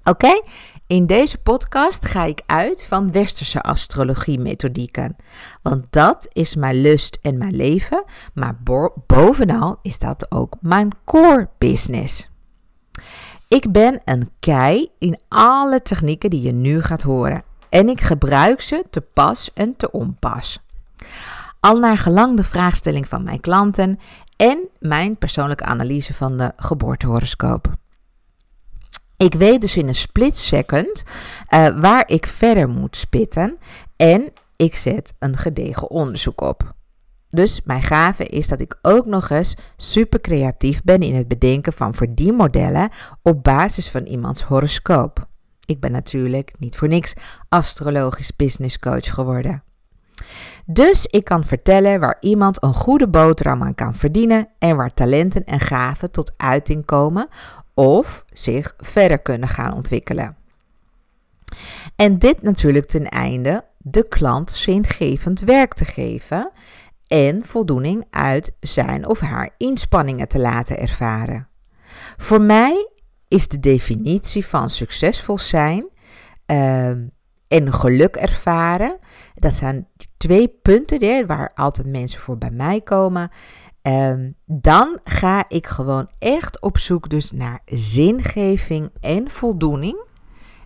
Oké, 0.04 0.42
in 0.88 1.06
deze 1.06 1.38
podcast 1.38 2.06
ga 2.06 2.24
ik 2.24 2.42
uit 2.46 2.84
van 2.84 3.12
westerse 3.12 3.62
astrologie-methodieken. 3.62 5.16
Want 5.62 5.86
dat 5.90 6.28
is 6.34 6.56
mijn 6.56 6.82
lust 6.82 7.20
en 7.22 7.38
mijn 7.38 7.56
leven, 7.56 8.04
maar 8.34 8.58
bovenal 9.08 9.80
is 9.82 9.98
dat 9.98 10.32
ook 10.32 10.56
mijn 10.62 10.90
core 11.06 11.50
business. 11.58 12.30
Ik 13.48 13.72
ben 13.72 14.02
een 14.06 14.30
kei 14.40 14.90
in 15.00 15.20
alle 15.28 15.82
technieken 15.82 16.30
die 16.30 16.42
je 16.42 16.54
nu 16.54 16.82
gaat 16.82 17.02
horen. 17.02 17.44
En 17.70 17.90
ik 17.90 18.02
gebruik 18.02 18.62
ze 18.62 18.84
te 18.90 19.02
pas 19.02 19.54
en 19.54 19.76
te 19.76 19.92
onpas. 19.92 20.60
Al 21.60 21.80
naar 21.80 21.98
gelang 21.98 22.38
de 22.38 22.44
vraagstelling 22.44 23.08
van 23.08 23.24
mijn 23.24 23.42
klanten 23.42 24.00
en 24.42 24.70
mijn 24.80 25.18
persoonlijke 25.18 25.64
analyse 25.64 26.14
van 26.14 26.38
de 26.38 26.52
geboortehoroscoop. 26.56 27.74
Ik 29.18 29.34
weet 29.34 29.62
dus 29.62 29.78
in 29.78 29.88
een 29.88 29.96
split 29.96 30.38
second 30.38 31.04
uh, 31.54 31.80
waar 31.80 32.04
ik 32.08 32.26
verder 32.28 32.70
moet 32.70 32.96
spitten 32.96 33.58
en 33.96 34.34
ik 34.56 34.76
zet 34.76 35.14
een 35.20 35.38
gedegen 35.38 35.90
onderzoek 35.90 36.42
op. 36.42 36.74
Dus 37.30 37.62
mijn 37.64 37.82
gave 37.82 38.26
is 38.26 38.48
dat 38.48 38.62
ik 38.62 38.80
ook 38.82 39.06
nog 39.06 39.30
eens 39.30 39.56
super 39.78 40.22
creatief 40.22 40.84
ben 40.84 41.00
in 41.00 41.16
het 41.16 41.28
bedenken 41.28 41.74
van 41.74 41.94
verdienmodellen 41.94 42.90
op 43.22 43.44
basis 43.44 43.90
van 43.90 44.06
iemands 44.06 44.42
horoscoop. 44.42 45.28
Ik 45.66 45.80
ben 45.80 45.92
natuurlijk 45.92 46.54
niet 46.60 46.76
voor 46.76 46.88
niks 46.88 47.14
astrologisch 47.50 48.36
business 48.36 48.80
coach 48.80 49.14
geworden. 49.14 49.64
Dus 50.66 51.06
ik 51.06 51.24
kan 51.24 51.46
vertellen 51.46 52.00
waar 52.00 52.18
iemand 52.20 52.64
een 52.64 52.74
goede 52.74 53.08
boterham 53.08 53.64
aan 53.64 53.76
kan 53.76 53.96
verdienen 53.96 54.48
en 54.60 54.76
waar 54.76 54.94
talenten 54.94 55.46
en 55.46 55.60
gaven 55.60 56.12
tot 56.12 56.34
uiting 56.38 56.86
komen 56.86 57.28
of 57.74 58.26
zich 58.32 58.74
verder 58.78 59.20
kunnen 59.20 59.50
gaan 59.50 59.74
ontwikkelen. 59.74 60.36
En 61.96 62.20
dit 62.20 62.42
natuurlijk 62.42 62.86
ten 62.86 63.10
einde 63.10 63.66
de 63.78 64.08
klant 64.08 64.52
zingevend 64.52 65.40
werk 65.40 65.74
te 65.74 65.86
geven 65.86 66.52
en 67.08 67.46
voldoening 67.46 68.06
uit 68.10 68.52
zijn 68.60 69.08
of 69.08 69.20
haar 69.20 69.50
inspanningen 69.58 70.28
te 70.28 70.40
laten 70.40 70.80
ervaren. 70.80 71.48
Voor 72.18 72.42
mij 72.42 72.90
is 73.28 73.48
de 73.48 73.60
definitie 73.60 74.46
van 74.46 74.70
succesvol 74.70 75.38
zijn 75.38 75.90
uh, 76.52 76.92
en 77.52 77.74
geluk 77.74 78.16
ervaren, 78.16 78.98
dat 79.34 79.54
zijn 79.54 79.88
twee 80.18 80.48
punten 80.48 81.04
hè, 81.04 81.26
waar 81.26 81.52
altijd 81.56 81.88
mensen 81.88 82.22
voor 82.22 82.38
bij 82.38 82.52
mij 82.52 82.82
komen. 82.82 83.30
Uh, 83.84 84.14
dan 84.46 85.00
ga 85.04 85.46
ik 85.48 85.68
gewoon 85.68 86.10
echt 86.20 86.62
op 86.62 86.78
zoek 86.78 87.10
dus 87.10 87.32
naar 87.32 87.60
zingeving 87.66 88.92
en 89.00 89.30
voldoening 89.30 90.04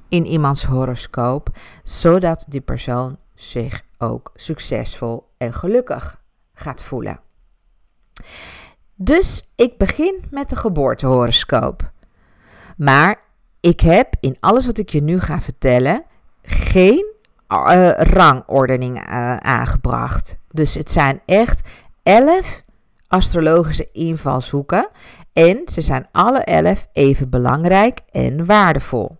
in 0.09 0.25
iemands 0.25 0.63
horoscoop, 0.63 1.49
zodat 1.83 2.45
die 2.47 2.61
persoon 2.61 3.17
zich 3.35 3.81
ook 3.97 4.31
succesvol 4.35 5.27
en 5.37 5.53
gelukkig 5.53 6.21
gaat 6.53 6.81
voelen. 6.81 7.19
Dus 8.95 9.51
ik 9.55 9.77
begin 9.77 10.23
met 10.29 10.49
de 10.49 10.55
geboortehoroscoop. 10.55 11.91
Maar 12.77 13.19
ik 13.59 13.79
heb 13.79 14.15
in 14.19 14.37
alles 14.39 14.65
wat 14.65 14.77
ik 14.77 14.89
je 14.89 15.01
nu 15.01 15.19
ga 15.19 15.41
vertellen 15.41 16.05
geen 16.45 17.13
uh, 17.49 17.91
rangordening 17.91 18.97
uh, 18.97 19.37
aangebracht. 19.37 20.37
Dus 20.51 20.73
het 20.73 20.91
zijn 20.91 21.21
echt 21.25 21.61
elf 22.03 22.61
astrologische 23.07 23.89
invalshoeken 23.91 24.87
en 25.33 25.61
ze 25.65 25.81
zijn 25.81 26.07
alle 26.11 26.39
elf 26.39 26.87
even 26.93 27.29
belangrijk 27.29 27.99
en 28.11 28.45
waardevol. 28.45 29.17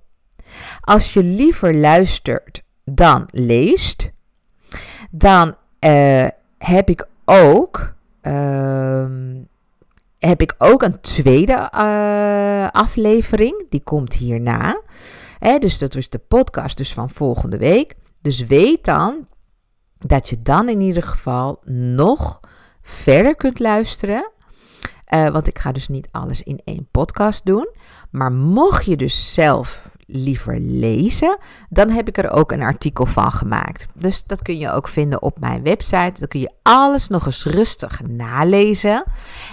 Als 0.82 1.14
je 1.14 1.24
liever 1.24 1.74
luistert 1.74 2.64
dan 2.84 3.28
leest, 3.32 4.12
dan 5.12 5.56
uh, 5.80 6.28
heb 6.58 6.90
ik 6.90 7.08
ook, 7.26 7.94
ehm, 8.22 9.36
heb 10.20 10.42
ik 10.42 10.56
ook 10.58 10.84
een 10.84 11.02
tweede 11.02 11.72
aflevering. 12.72 13.70
Die 13.70 13.84
komt 13.84 14.14
hierna. 14.14 14.82
Dus 15.40 15.78
dat 15.78 15.96
is 15.96 16.10
de 16.10 16.20
podcast 16.20 16.78
dus 16.78 16.94
van 16.94 17.10
volgende 17.10 17.58
week. 17.58 17.96
Dus 18.22 18.40
weet 18.40 18.84
dan 18.84 19.28
dat 19.98 20.30
je 20.30 20.42
dan 20.42 20.70
in 20.70 20.82
ieder 20.82 21.04
geval 21.04 21.60
nog 21.66 22.40
verder 22.82 23.36
kunt 23.36 23.60
luisteren. 23.60 24.32
Uh, 25.14 25.30
want 25.30 25.48
ik 25.48 25.60
ga 25.60 25.72
dus 25.72 25.88
niet 25.88 26.08
alles 26.12 26.44
in 26.44 26.62
één 26.64 26.88
podcast 26.92 27.46
doen. 27.46 27.70
Maar 28.12 28.32
mocht 28.32 28.86
je 28.86 28.96
dus 28.96 29.34
zelf 29.34 29.95
liever 30.08 30.60
lezen, 30.60 31.38
dan 31.70 31.90
heb 31.90 32.08
ik 32.08 32.18
er 32.18 32.32
ook 32.32 32.52
een 32.52 32.62
artikel 32.62 33.06
van 33.06 33.32
gemaakt. 33.32 33.88
Dus 33.94 34.24
dat 34.24 34.42
kun 34.42 34.58
je 34.58 34.72
ook 34.72 34.88
vinden 34.88 35.22
op 35.22 35.40
mijn 35.40 35.64
website. 35.64 36.20
Dan 36.20 36.28
kun 36.28 36.40
je 36.40 36.54
alles 36.62 37.08
nog 37.08 37.26
eens 37.26 37.46
rustig 37.46 38.02
nalezen. 38.08 39.04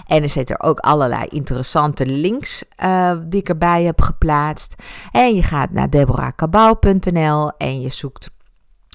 En 0.07 0.23
er 0.23 0.29
zitten 0.29 0.57
er 0.57 0.65
ook 0.65 0.79
allerlei 0.79 1.25
interessante 1.29 2.07
links 2.07 2.65
uh, 2.85 3.17
die 3.25 3.41
ik 3.41 3.49
erbij 3.49 3.83
heb 3.83 4.01
geplaatst. 4.01 4.75
En 5.11 5.35
je 5.35 5.43
gaat 5.43 5.71
naar 5.71 5.91
deborahkabau.nl 5.91 7.53
en 7.57 7.81
je 7.81 7.91
zoekt 7.91 8.31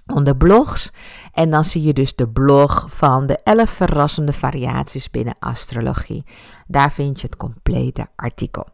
onder 0.07 0.37
blogs. 0.37 0.91
En 1.33 1.49
dan 1.49 1.63
zie 1.63 1.83
je 1.83 1.93
dus 1.93 2.15
de 2.15 2.29
blog 2.29 2.85
van 2.87 3.25
de 3.25 3.37
11 3.43 3.69
verrassende 3.69 4.33
variaties 4.33 5.09
binnen 5.09 5.35
astrologie. 5.39 6.25
Daar 6.67 6.91
vind 6.91 7.21
je 7.21 7.27
het 7.27 7.35
complete 7.35 8.07
artikel. 8.15 8.67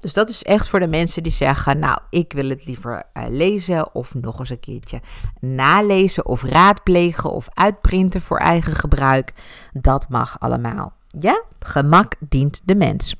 Dus 0.00 0.12
dat 0.12 0.28
is 0.28 0.42
echt 0.42 0.68
voor 0.68 0.80
de 0.80 0.86
mensen 0.86 1.22
die 1.22 1.32
zeggen: 1.32 1.78
Nou, 1.78 1.98
ik 2.10 2.32
wil 2.32 2.48
het 2.48 2.66
liever 2.66 3.02
uh, 3.14 3.24
lezen 3.28 3.94
of 3.94 4.14
nog 4.14 4.38
eens 4.38 4.50
een 4.50 4.60
keertje 4.60 5.00
nalezen 5.40 6.26
of 6.26 6.42
raadplegen 6.42 7.30
of 7.30 7.48
uitprinten 7.52 8.20
voor 8.20 8.38
eigen 8.38 8.72
gebruik. 8.72 9.32
Dat 9.72 10.08
mag 10.08 10.40
allemaal. 10.40 10.92
Ja, 11.18 11.42
gemak 11.58 12.14
dient 12.28 12.60
de 12.64 12.74
mens. 12.74 13.16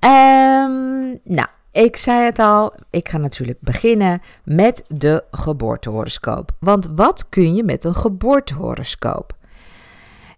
Um, 0.00 1.18
nou, 1.24 1.48
ik 1.70 1.96
zei 1.96 2.24
het 2.24 2.38
al, 2.38 2.74
ik 2.90 3.08
ga 3.08 3.18
natuurlijk 3.18 3.60
beginnen 3.60 4.22
met 4.44 4.84
de 4.88 5.24
geboortehoroscoop. 5.30 6.52
Want 6.60 6.88
wat 6.94 7.28
kun 7.28 7.54
je 7.54 7.64
met 7.64 7.84
een 7.84 7.94
geboortehoroscoop? 7.94 9.36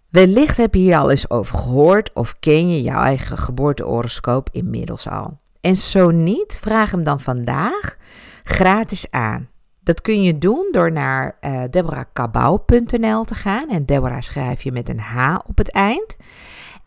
Wellicht 0.09 0.57
heb 0.57 0.73
je 0.73 0.79
hier 0.79 0.97
al 0.97 1.09
eens 1.09 1.29
over 1.29 1.57
gehoord 1.57 2.13
of 2.13 2.39
ken 2.39 2.69
je 2.69 2.81
jouw 2.81 3.01
eigen 3.01 3.37
geboortehoroscoop 3.37 4.49
inmiddels 4.51 5.09
al. 5.09 5.39
En 5.61 5.75
zo 5.75 6.11
niet, 6.11 6.57
vraag 6.61 6.91
hem 6.91 7.03
dan 7.03 7.19
vandaag 7.19 7.97
gratis 8.43 9.11
aan. 9.11 9.49
Dat 9.83 10.01
kun 10.01 10.23
je 10.23 10.37
doen 10.37 10.69
door 10.71 10.91
naar 10.91 11.37
uh, 11.41 11.63
te 13.23 13.35
gaan. 13.35 13.69
En 13.69 13.85
Deborah 13.85 14.21
schrijf 14.21 14.61
je 14.61 14.71
met 14.71 14.89
een 14.89 14.99
H 14.99 15.37
op 15.45 15.57
het 15.57 15.71
eind. 15.71 16.15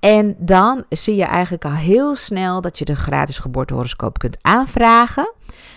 En 0.01 0.37
dan 0.39 0.85
zie 0.89 1.17
je 1.17 1.25
eigenlijk 1.25 1.65
al 1.65 1.73
heel 1.73 2.15
snel 2.15 2.61
dat 2.61 2.79
je 2.79 2.85
de 2.85 2.97
gratis 2.97 3.39
geboortehoroscoop 3.39 4.19
kunt 4.19 4.39
aanvragen. 4.41 5.33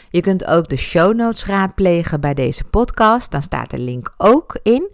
Je 0.09 0.21
kunt 0.21 0.45
ook 0.45 0.69
de 0.69 0.75
show 0.75 1.15
notes 1.15 1.45
raadplegen 1.45 2.21
bij 2.21 2.33
deze 2.33 2.63
podcast. 2.63 3.31
Dan 3.31 3.41
staat 3.41 3.69
de 3.69 3.79
link 3.79 4.13
ook 4.17 4.59
in. 4.63 4.89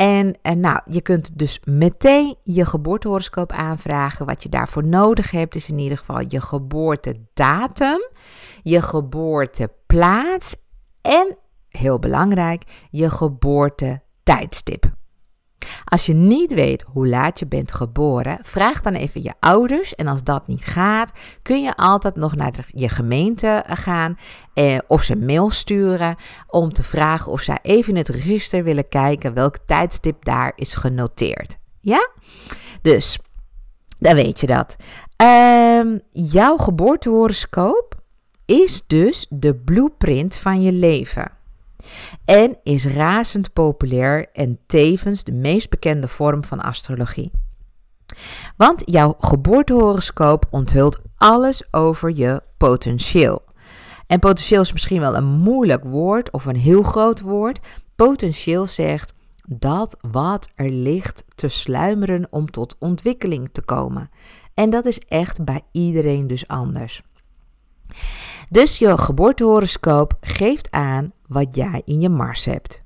En, 0.00 0.38
en 0.42 0.60
nou, 0.60 0.80
je 0.86 1.00
kunt 1.00 1.38
dus 1.38 1.60
meteen 1.64 2.36
je 2.42 2.66
geboortehoroscoop 2.66 3.52
aanvragen. 3.52 4.26
Wat 4.26 4.42
je 4.42 4.48
daarvoor 4.48 4.84
nodig 4.84 5.30
hebt 5.30 5.54
is 5.54 5.70
in 5.70 5.78
ieder 5.78 5.98
geval 5.98 6.24
je 6.28 6.40
geboortedatum, 6.40 8.08
je 8.62 8.82
geboorteplaats 8.82 10.56
en, 11.02 11.36
heel 11.68 11.98
belangrijk, 11.98 12.86
je 12.90 13.10
geboortetijdstip. 13.10 14.99
Als 15.84 16.06
je 16.06 16.14
niet 16.14 16.54
weet 16.54 16.84
hoe 16.92 17.08
laat 17.08 17.38
je 17.38 17.46
bent 17.46 17.72
geboren, 17.72 18.38
vraag 18.42 18.80
dan 18.80 18.94
even 18.94 19.22
je 19.22 19.32
ouders. 19.40 19.94
En 19.94 20.06
als 20.06 20.24
dat 20.24 20.46
niet 20.46 20.64
gaat, 20.64 21.12
kun 21.42 21.62
je 21.62 21.76
altijd 21.76 22.16
nog 22.16 22.36
naar 22.36 22.66
je 22.66 22.88
gemeente 22.88 23.46
eh, 23.46 23.76
gaan 23.76 24.18
eh, 24.54 24.78
of 24.86 25.02
ze 25.02 25.16
mail 25.16 25.50
sturen 25.50 26.16
om 26.46 26.72
te 26.72 26.82
vragen 26.82 27.32
of 27.32 27.40
zij 27.40 27.58
even 27.62 27.92
in 27.92 27.98
het 27.98 28.08
register 28.08 28.64
willen 28.64 28.88
kijken 28.88 29.34
welk 29.34 29.56
tijdstip 29.66 30.24
daar 30.24 30.52
is 30.56 30.74
genoteerd. 30.74 31.58
Ja? 31.80 32.10
Dus, 32.82 33.18
dan 33.98 34.14
weet 34.14 34.40
je 34.40 34.46
dat. 34.46 34.76
Uh, 35.22 35.98
jouw 36.10 36.56
geboortehoroscoop 36.56 37.94
is 38.46 38.82
dus 38.86 39.26
de 39.28 39.54
blueprint 39.54 40.36
van 40.36 40.62
je 40.62 40.72
leven 40.72 41.38
en 42.24 42.58
is 42.62 42.86
razend 42.86 43.52
populair 43.52 44.26
en 44.32 44.58
tevens 44.66 45.24
de 45.24 45.32
meest 45.32 45.70
bekende 45.70 46.08
vorm 46.08 46.44
van 46.44 46.60
astrologie. 46.60 47.30
Want 48.56 48.82
jouw 48.84 49.14
geboortehoroscoop 49.18 50.46
onthult 50.50 51.00
alles 51.16 51.62
over 51.70 52.10
je 52.16 52.42
potentieel. 52.56 53.42
En 54.06 54.18
potentieel 54.18 54.60
is 54.60 54.72
misschien 54.72 55.00
wel 55.00 55.16
een 55.16 55.38
moeilijk 55.38 55.84
woord 55.84 56.30
of 56.30 56.44
een 56.44 56.56
heel 56.56 56.82
groot 56.82 57.20
woord. 57.20 57.60
Potentieel 57.96 58.66
zegt 58.66 59.12
dat 59.46 59.96
wat 60.10 60.48
er 60.54 60.70
ligt 60.70 61.24
te 61.34 61.48
sluimeren 61.48 62.26
om 62.30 62.50
tot 62.50 62.76
ontwikkeling 62.78 63.48
te 63.52 63.62
komen. 63.62 64.10
En 64.54 64.70
dat 64.70 64.84
is 64.84 64.98
echt 64.98 65.44
bij 65.44 65.62
iedereen 65.72 66.26
dus 66.26 66.48
anders. 66.48 67.02
Dus 68.52 68.78
je 68.78 68.98
geboortehoroscoop 68.98 70.16
geeft 70.20 70.70
aan 70.70 71.12
wat 71.26 71.54
jij 71.54 71.82
in 71.84 72.00
je 72.00 72.08
Mars 72.08 72.44
hebt. 72.44 72.82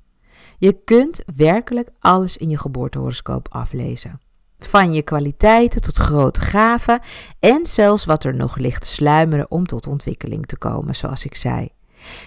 Je 0.57 0.73
kunt 0.83 1.21
werkelijk 1.35 1.89
alles 1.99 2.37
in 2.37 2.49
je 2.49 2.57
geboortehoroscoop 2.57 3.47
aflezen. 3.51 4.19
Van 4.59 4.93
je 4.93 5.01
kwaliteiten 5.01 5.81
tot 5.81 5.97
grote 5.97 6.41
gaven 6.41 6.99
en 7.39 7.65
zelfs 7.65 8.05
wat 8.05 8.23
er 8.23 8.35
nog 8.35 8.57
ligt 8.57 8.81
te 8.81 8.87
sluimeren 8.87 9.51
om 9.51 9.65
tot 9.65 9.87
ontwikkeling 9.87 10.45
te 10.45 10.57
komen, 10.57 10.95
zoals 10.95 11.25
ik 11.25 11.35
zei. 11.35 11.69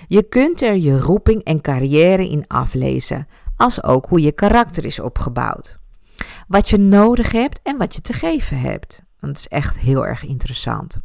Je 0.07 0.23
kunt 0.23 0.63
er 0.63 0.77
je 0.77 1.01
roeping 1.01 1.45
en 1.45 1.61
carrière 1.61 2.29
in 2.29 2.47
aflezen, 2.47 3.29
als 3.57 3.83
ook 3.83 4.07
hoe 4.07 4.21
je 4.21 4.33
karakter 4.33 4.85
is 4.85 5.01
opgebouwd. 5.01 5.77
Wat 6.49 6.69
je 6.69 6.79
nodig 6.79 7.33
hebt 7.33 7.61
en 7.63 7.77
wat 7.77 7.95
je 7.95 8.01
te 8.01 8.13
geven 8.13 8.61
hebt. 8.61 9.03
Dat 9.21 9.37
is 9.37 9.49
echt 9.49 9.79
heel 9.79 10.07
erg 10.07 10.25
interessant. 10.25 11.01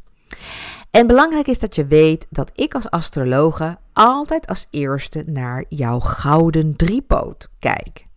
En 0.91 1.07
belangrijk 1.07 1.47
is 1.47 1.59
dat 1.59 1.75
je 1.75 1.85
weet 1.85 2.27
dat 2.29 2.51
ik 2.53 2.73
als 2.73 2.89
astrologe 2.89 3.77
altijd 3.93 4.47
als 4.47 4.67
eerste 4.69 5.23
naar 5.27 5.65
jouw 5.69 5.99
gouden 5.99 6.75
driepoot 6.75 7.49
kijk. 7.59 8.07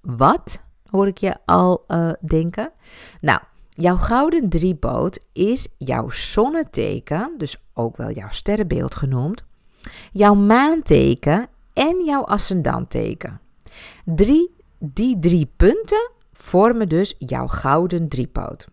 Wat 0.00 0.64
hoor 0.90 1.06
ik 1.06 1.18
je 1.18 1.36
al 1.44 1.84
uh, 1.88 2.10
denken? 2.20 2.72
Nou, 3.20 3.40
jouw 3.68 3.96
gouden 3.96 4.48
driepoot 4.48 5.18
is 5.32 5.68
jouw 5.78 6.10
zonneteken, 6.10 7.34
dus 7.36 7.56
ook 7.74 7.96
wel 7.96 8.10
jouw 8.10 8.30
sterrenbeeld 8.30 8.94
genoemd, 8.94 9.44
jouw 10.12 10.34
maanteken 10.34 11.46
en 11.72 12.04
jouw 12.04 12.24
ascendanteken. 12.24 13.40
Drie, 14.04 14.54
die 14.78 15.18
drie 15.18 15.52
punten 15.56 16.10
vormen 16.32 16.88
dus 16.88 17.14
jouw 17.18 17.46
gouden 17.46 18.08
driepoot. 18.08 18.68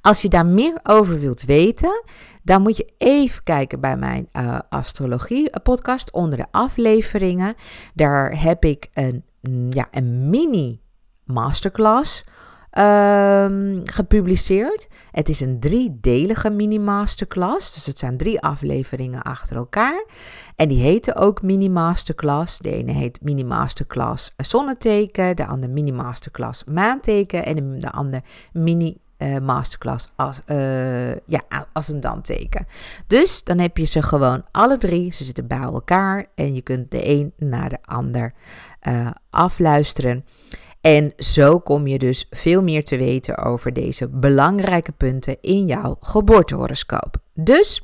Als 0.00 0.22
je 0.22 0.28
daar 0.28 0.46
meer 0.46 0.80
over 0.82 1.20
wilt 1.20 1.42
weten, 1.42 2.02
dan 2.42 2.62
moet 2.62 2.76
je 2.76 2.92
even 2.98 3.42
kijken 3.42 3.80
bij 3.80 3.96
mijn 3.96 4.28
uh, 4.32 4.58
astrologie-podcast 4.68 6.12
onder 6.12 6.38
de 6.38 6.46
afleveringen. 6.50 7.54
Daar 7.94 8.42
heb 8.42 8.64
ik 8.64 8.88
een, 8.92 9.24
mm, 9.40 9.72
ja, 9.72 9.88
een 9.90 10.30
mini 10.30 10.80
masterclass 11.24 12.24
um, 12.78 13.80
gepubliceerd. 13.84 14.88
Het 15.10 15.28
is 15.28 15.40
een 15.40 15.60
driedelige 15.60 16.50
mini-masterclass. 16.50 17.74
Dus 17.74 17.86
het 17.86 17.98
zijn 17.98 18.16
drie 18.16 18.40
afleveringen 18.40 19.22
achter 19.22 19.56
elkaar. 19.56 20.04
En 20.56 20.68
die 20.68 20.80
heten 20.80 21.16
ook 21.16 21.42
mini-masterclass. 21.42 22.58
De 22.58 22.70
ene 22.72 22.92
heet 22.92 23.20
mini-masterclass 23.22 24.32
zonneteken, 24.36 25.36
de 25.36 25.46
andere 25.46 25.72
mini-masterclass 25.72 26.64
maanteken 26.64 27.46
en 27.46 27.78
de 27.78 27.90
andere 27.90 28.22
mini 28.52 28.96
uh, 29.22 29.38
masterclass 29.38 30.08
als, 30.16 30.40
uh, 30.46 31.14
ja, 31.14 31.42
als 31.72 31.88
een 31.88 32.00
danteken. 32.00 32.66
Dus 33.06 33.44
dan 33.44 33.58
heb 33.58 33.76
je 33.76 33.84
ze 33.84 34.02
gewoon 34.02 34.44
alle 34.50 34.78
drie. 34.78 35.12
Ze 35.12 35.24
zitten 35.24 35.46
bij 35.46 35.58
elkaar 35.58 36.26
en 36.34 36.54
je 36.54 36.62
kunt 36.62 36.90
de 36.90 37.08
een 37.08 37.32
naar 37.36 37.68
de 37.68 37.78
ander 37.84 38.34
uh, 38.88 39.10
afluisteren. 39.30 40.24
En 40.80 41.12
zo 41.16 41.58
kom 41.58 41.86
je 41.86 41.98
dus 41.98 42.26
veel 42.30 42.62
meer 42.62 42.84
te 42.84 42.96
weten 42.96 43.38
over 43.38 43.72
deze 43.72 44.08
belangrijke 44.08 44.92
punten 44.92 45.36
in 45.40 45.66
jouw 45.66 45.96
geboortehoroscoop. 46.00 47.16
Dus 47.34 47.82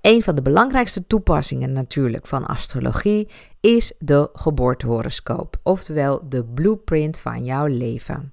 een 0.00 0.22
van 0.22 0.34
de 0.34 0.42
belangrijkste 0.42 1.06
toepassingen 1.06 1.72
natuurlijk 1.72 2.26
van 2.26 2.46
astrologie 2.46 3.28
is 3.60 3.92
de 3.98 4.28
geboortehoroscoop, 4.32 5.56
oftewel 5.62 6.28
de 6.28 6.44
blueprint 6.44 7.18
van 7.18 7.44
jouw 7.44 7.66
leven. 7.66 8.32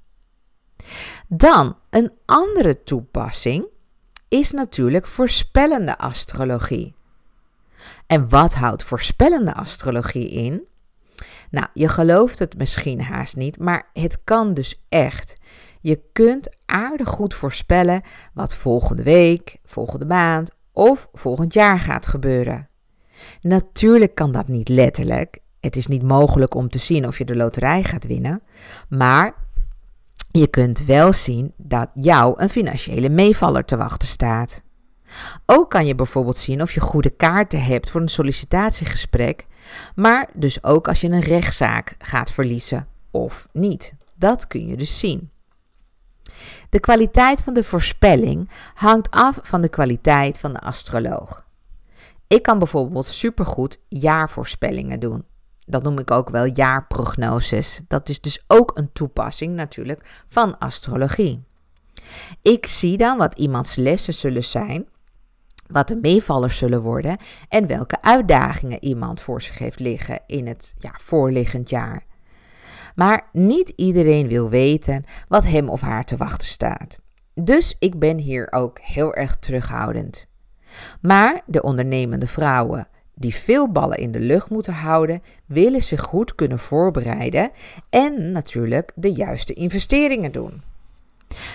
Dan 1.28 1.78
een 1.90 2.12
andere 2.26 2.84
toepassing 2.84 3.66
is 4.28 4.52
natuurlijk 4.52 5.08
voorspellende 5.08 5.98
astrologie. 5.98 6.96
En 8.08 8.30
wat 8.30 8.54
houdt 8.54 8.84
voorspellende 8.84 9.54
astrologie 9.54 10.30
in? 10.30 10.68
Nou, 11.50 11.68
je 11.74 11.88
gelooft 11.88 12.40
het 12.40 12.58
misschien 12.58 13.02
haast 13.02 13.36
niet, 13.36 13.60
maar 13.60 13.90
het 13.94 14.24
kan 14.24 14.54
dus 14.54 14.86
echt. 14.90 15.36
Je 15.82 16.02
kunt 16.14 16.56
aardig 16.66 17.10
goed 17.10 17.34
voorspellen 17.34 18.02
wat 18.34 18.56
volgende 18.56 19.04
week, 19.04 19.58
volgende 19.64 20.06
maand 20.06 20.52
of 20.72 21.10
volgend 21.14 21.54
jaar 21.54 21.80
gaat 21.80 22.08
gebeuren. 22.08 22.70
Natuurlijk 23.42 24.16
kan 24.16 24.32
dat 24.32 24.48
niet 24.48 24.70
letterlijk. 24.70 25.40
Het 25.60 25.76
is 25.76 25.88
niet 25.88 26.04
mogelijk 26.04 26.54
om 26.56 26.70
te 26.70 26.78
zien 26.80 27.08
of 27.08 27.18
je 27.18 27.26
de 27.26 27.36
loterij 27.36 27.84
gaat 27.84 28.08
winnen, 28.08 28.42
maar 28.90 29.47
je 30.38 30.48
kunt 30.48 30.86
wel 30.86 31.14
zien 31.14 31.54
dat 31.58 31.90
jou 31.94 32.42
een 32.42 32.50
financiële 32.50 33.10
meevaller 33.10 33.66
te 33.66 33.78
wachten 33.78 34.08
staat. 34.08 34.62
Ook 35.46 35.70
kan 35.70 35.86
je 35.86 35.96
bijvoorbeeld 35.96 36.38
zien 36.38 36.62
of 36.62 36.72
je 36.72 36.80
goede 36.80 37.10
kaarten 37.10 37.64
hebt 37.64 37.90
voor 37.90 38.02
een 38.02 38.08
sollicitatiegesprek, 38.08 39.46
maar 39.96 40.30
dus 40.34 40.64
ook 40.64 40.88
als 40.88 41.02
je 41.02 41.10
een 41.10 41.20
rechtszaak 41.22 41.96
gaat 42.00 42.32
verliezen 42.32 42.88
of 43.12 43.48
niet. 43.52 43.94
Dat 44.16 44.48
kun 44.48 44.68
je 44.68 44.78
dus 44.78 45.00
zien. 45.00 45.32
De 46.70 46.80
kwaliteit 46.80 47.42
van 47.42 47.54
de 47.54 47.64
voorspelling 47.64 48.50
hangt 48.74 49.12
af 49.12 49.40
van 49.42 49.62
de 49.62 49.70
kwaliteit 49.70 50.40
van 50.40 50.54
de 50.54 50.60
astroloog. 50.60 51.46
Ik 52.28 52.42
kan 52.42 52.58
bijvoorbeeld 52.58 53.06
supergoed 53.06 53.80
jaarvoorspellingen 53.88 55.00
doen. 55.00 55.26
Dat 55.70 55.84
noem 55.84 56.00
ik 56.00 56.12
ook 56.12 56.30
wel 56.30 56.46
jaarprognoses. 56.46 57.82
Dat 57.88 58.10
is 58.10 58.22
dus 58.22 58.44
ook 58.48 58.72
een 58.74 58.92
toepassing 58.92 59.56
natuurlijk 59.56 60.24
van 60.28 60.58
astrologie. 60.58 61.44
Ik 62.42 62.66
zie 62.66 62.98
dan 62.98 63.18
wat 63.18 63.36
iemands 63.36 63.76
lessen 63.76 64.14
zullen 64.14 64.44
zijn, 64.44 64.88
wat 65.68 65.88
de 65.88 66.00
meevallers 66.02 66.58
zullen 66.58 66.82
worden 66.82 67.18
en 67.50 67.68
welke 67.68 68.02
uitdagingen 68.02 68.84
iemand 68.84 69.22
voor 69.22 69.42
zich 69.42 69.58
heeft 69.58 69.80
liggen 69.80 70.22
in 70.28 70.48
het 70.48 70.74
ja, 70.78 70.92
voorliggend 70.94 71.70
jaar. 71.70 72.06
Maar 72.96 73.30
niet 73.32 73.70
iedereen 73.70 74.28
wil 74.28 74.50
weten 74.50 75.04
wat 75.28 75.46
hem 75.46 75.70
of 75.70 75.82
haar 75.82 76.06
te 76.06 76.18
wachten 76.18 76.48
staat. 76.48 76.98
Dus 77.34 77.76
ik 77.80 78.00
ben 78.00 78.18
hier 78.18 78.52
ook 78.52 78.80
heel 78.80 79.14
erg 79.14 79.36
terughoudend. 79.36 80.28
Maar 81.02 81.42
de 81.46 81.62
ondernemende 81.62 82.28
vrouwen 82.28 82.88
die 83.20 83.36
veel 83.36 83.72
ballen 83.72 83.98
in 83.98 84.12
de 84.12 84.20
lucht 84.20 84.50
moeten 84.50 84.74
houden, 84.74 85.22
willen 85.46 85.84
zich 85.84 86.02
goed 86.02 86.36
kunnen 86.36 86.60
voorbereiden 86.60 87.52
en 87.90 88.32
natuurlijk 88.32 88.92
de 88.96 89.12
juiste 89.12 89.54
investeringen 89.54 90.32
doen. 90.32 90.62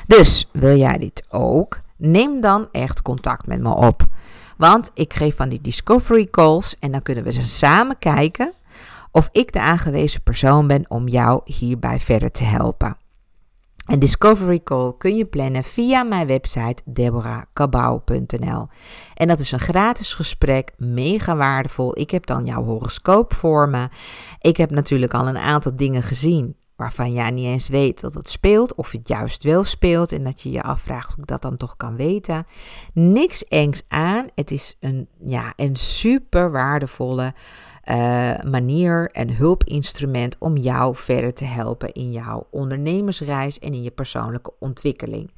Dus 0.06 0.48
wil 0.52 0.76
jij 0.76 0.98
dit 0.98 1.24
ook? 1.28 1.80
Neem 1.96 2.40
dan 2.40 2.68
echt 2.72 3.02
contact 3.02 3.46
met 3.46 3.60
me 3.60 3.74
op. 3.74 4.02
Want 4.56 4.90
ik 4.94 5.14
geef 5.14 5.36
van 5.36 5.48
die 5.48 5.60
discovery 5.60 6.28
calls 6.30 6.76
en 6.78 6.92
dan 6.92 7.02
kunnen 7.02 7.24
we 7.24 7.32
ze 7.32 7.42
samen 7.42 7.98
kijken 7.98 8.52
of 9.10 9.28
ik 9.32 9.52
de 9.52 9.60
aangewezen 9.60 10.22
persoon 10.22 10.66
ben 10.66 10.84
om 10.88 11.08
jou 11.08 11.40
hierbij 11.44 12.00
verder 12.00 12.30
te 12.30 12.44
helpen. 12.44 12.96
Een 13.86 13.98
discovery 13.98 14.60
call 14.62 14.92
kun 14.98 15.16
je 15.16 15.24
plannen 15.24 15.64
via 15.64 16.02
mijn 16.02 16.26
website 16.26 16.82
deborahkabau.nl. 16.84 18.68
En 19.14 19.28
dat 19.28 19.40
is 19.40 19.52
een 19.52 19.60
gratis 19.60 20.14
gesprek, 20.14 20.72
mega 20.76 21.36
waardevol. 21.36 21.98
Ik 21.98 22.10
heb 22.10 22.26
dan 22.26 22.44
jouw 22.44 22.64
horoscoop 22.64 23.34
voor 23.34 23.68
me. 23.68 23.88
Ik 24.40 24.56
heb 24.56 24.70
natuurlijk 24.70 25.14
al 25.14 25.28
een 25.28 25.38
aantal 25.38 25.76
dingen 25.76 26.02
gezien 26.02 26.56
waarvan 26.76 27.12
jij 27.12 27.30
niet 27.30 27.46
eens 27.46 27.68
weet 27.68 28.00
dat 28.00 28.14
het 28.14 28.28
speelt, 28.28 28.74
of 28.74 28.90
het 28.90 29.08
juist 29.08 29.42
wel 29.42 29.64
speelt 29.64 30.12
en 30.12 30.22
dat 30.22 30.40
je 30.40 30.50
je 30.50 30.62
afvraagt 30.62 31.12
hoe 31.12 31.22
ik 31.22 31.28
dat 31.28 31.42
dan 31.42 31.56
toch 31.56 31.76
kan 31.76 31.96
weten. 31.96 32.46
Niks 32.92 33.44
engs 33.44 33.82
aan. 33.88 34.26
Het 34.34 34.50
is 34.50 34.76
een, 34.80 35.08
ja, 35.24 35.52
een 35.56 35.76
super 35.76 36.50
waardevolle 36.50 37.34
uh, 37.84 38.40
manier 38.42 39.10
en 39.10 39.36
hulpinstrument 39.36 40.36
om 40.38 40.56
jou 40.56 40.96
verder 40.96 41.34
te 41.34 41.44
helpen 41.44 41.92
in 41.92 42.12
jouw 42.12 42.46
ondernemersreis 42.50 43.58
en 43.58 43.72
in 43.72 43.82
je 43.82 43.90
persoonlijke 43.90 44.52
ontwikkeling. 44.58 45.30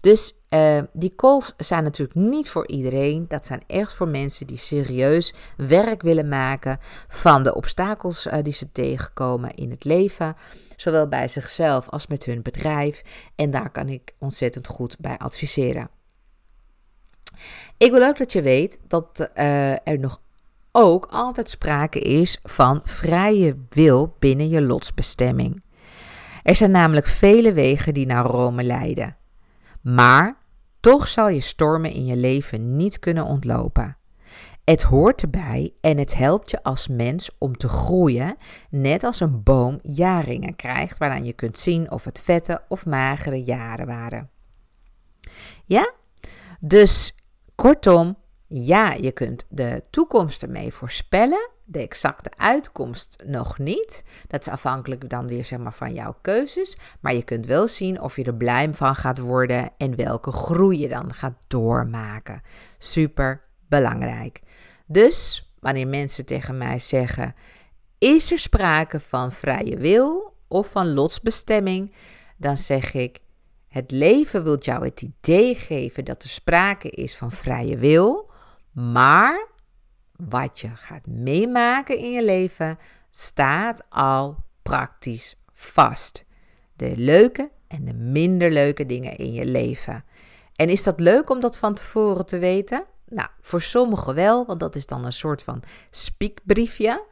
Dus 0.00 0.34
uh, 0.50 0.82
die 0.92 1.14
calls 1.16 1.54
zijn 1.56 1.84
natuurlijk 1.84 2.18
niet 2.18 2.50
voor 2.50 2.68
iedereen. 2.68 3.24
Dat 3.28 3.46
zijn 3.46 3.62
echt 3.66 3.94
voor 3.94 4.08
mensen 4.08 4.46
die 4.46 4.56
serieus 4.56 5.34
werk 5.56 6.02
willen 6.02 6.28
maken 6.28 6.78
van 7.08 7.42
de 7.42 7.54
obstakels 7.54 8.26
uh, 8.26 8.34
die 8.42 8.52
ze 8.52 8.72
tegenkomen 8.72 9.54
in 9.54 9.70
het 9.70 9.84
leven. 9.84 10.34
Zowel 10.76 11.08
bij 11.08 11.28
zichzelf 11.28 11.88
als 11.88 12.06
met 12.06 12.24
hun 12.24 12.42
bedrijf. 12.42 13.02
En 13.34 13.50
daar 13.50 13.70
kan 13.70 13.88
ik 13.88 14.14
ontzettend 14.18 14.66
goed 14.66 14.96
bij 14.98 15.18
adviseren. 15.18 15.88
Ik 17.76 17.90
wil 17.90 18.02
ook 18.02 18.18
dat 18.18 18.32
je 18.32 18.42
weet 18.42 18.78
dat 18.86 19.30
er 19.34 19.98
nog 19.98 20.20
ook 20.78 21.06
altijd 21.10 21.50
sprake 21.50 22.00
is 22.00 22.40
van 22.42 22.80
vrije 22.84 23.56
wil 23.68 24.16
binnen 24.18 24.48
je 24.48 24.62
lotsbestemming. 24.62 25.62
Er 26.42 26.56
zijn 26.56 26.70
namelijk 26.70 27.06
vele 27.06 27.52
wegen 27.52 27.94
die 27.94 28.06
naar 28.06 28.24
Rome 28.24 28.62
leiden. 28.62 29.16
Maar 29.82 30.36
toch 30.80 31.08
zal 31.08 31.28
je 31.28 31.40
stormen 31.40 31.92
in 31.92 32.06
je 32.06 32.16
leven 32.16 32.76
niet 32.76 32.98
kunnen 32.98 33.24
ontlopen. 33.24 33.96
Het 34.64 34.82
hoort 34.82 35.22
erbij 35.22 35.74
en 35.80 35.98
het 35.98 36.14
helpt 36.14 36.50
je 36.50 36.62
als 36.62 36.88
mens 36.88 37.30
om 37.38 37.56
te 37.56 37.68
groeien, 37.68 38.36
net 38.70 39.04
als 39.04 39.20
een 39.20 39.42
boom 39.42 39.78
jaringen 39.82 40.56
krijgt, 40.56 40.98
waaraan 40.98 41.24
je 41.24 41.32
kunt 41.32 41.58
zien 41.58 41.90
of 41.90 42.04
het 42.04 42.20
vette 42.20 42.62
of 42.68 42.86
magere 42.86 43.44
jaren 43.44 43.86
waren. 43.86 44.30
Ja? 45.64 45.92
Dus 46.60 47.14
kortom, 47.54 48.16
ja, 48.48 48.92
je 48.92 49.12
kunt 49.12 49.46
de 49.48 49.82
toekomst 49.90 50.42
ermee 50.42 50.72
voorspellen. 50.72 51.50
De 51.64 51.78
exacte 51.78 52.30
uitkomst 52.36 53.22
nog 53.24 53.58
niet. 53.58 54.04
Dat 54.26 54.40
is 54.40 54.48
afhankelijk 54.48 55.08
dan 55.08 55.26
weer 55.26 55.44
zeg 55.44 55.58
maar, 55.58 55.74
van 55.74 55.94
jouw 55.94 56.16
keuzes. 56.22 56.78
Maar 57.00 57.14
je 57.14 57.22
kunt 57.22 57.46
wel 57.46 57.68
zien 57.68 58.00
of 58.00 58.16
je 58.16 58.24
er 58.24 58.34
blij 58.34 58.74
van 58.74 58.94
gaat 58.94 59.18
worden 59.18 59.70
en 59.76 59.96
welke 59.96 60.30
groei 60.30 60.78
je 60.78 60.88
dan 60.88 61.14
gaat 61.14 61.36
doormaken. 61.46 62.42
Super 62.78 63.42
belangrijk. 63.68 64.40
Dus 64.86 65.50
wanneer 65.60 65.88
mensen 65.88 66.26
tegen 66.26 66.58
mij 66.58 66.78
zeggen: 66.78 67.34
Is 67.98 68.32
er 68.32 68.38
sprake 68.38 69.00
van 69.00 69.32
vrije 69.32 69.76
wil 69.76 70.34
of 70.48 70.70
van 70.70 70.92
lotsbestemming? 70.92 71.94
Dan 72.36 72.56
zeg 72.56 72.94
ik: 72.94 73.18
Het 73.68 73.90
leven 73.90 74.44
wil 74.44 74.58
jou 74.58 74.84
het 74.84 75.02
idee 75.02 75.54
geven 75.54 76.04
dat 76.04 76.22
er 76.22 76.28
sprake 76.28 76.90
is 76.90 77.16
van 77.16 77.32
vrije 77.32 77.76
wil 77.76 78.26
maar 78.76 79.46
wat 80.16 80.60
je 80.60 80.68
gaat 80.68 81.06
meemaken 81.06 81.98
in 81.98 82.10
je 82.10 82.24
leven 82.24 82.78
staat 83.10 83.84
al 83.88 84.36
praktisch 84.62 85.36
vast. 85.52 86.24
De 86.76 86.92
leuke 86.96 87.50
en 87.68 87.84
de 87.84 87.94
minder 87.94 88.50
leuke 88.50 88.86
dingen 88.86 89.16
in 89.16 89.32
je 89.32 89.44
leven. 89.44 90.04
En 90.54 90.68
is 90.68 90.82
dat 90.82 91.00
leuk 91.00 91.30
om 91.30 91.40
dat 91.40 91.58
van 91.58 91.74
tevoren 91.74 92.26
te 92.26 92.38
weten? 92.38 92.84
Nou, 93.08 93.28
voor 93.40 93.60
sommigen 93.60 94.14
wel, 94.14 94.46
want 94.46 94.60
dat 94.60 94.76
is 94.76 94.86
dan 94.86 95.04
een 95.04 95.12
soort 95.12 95.42
van 95.42 95.62
spiekbriefje. 95.90 97.04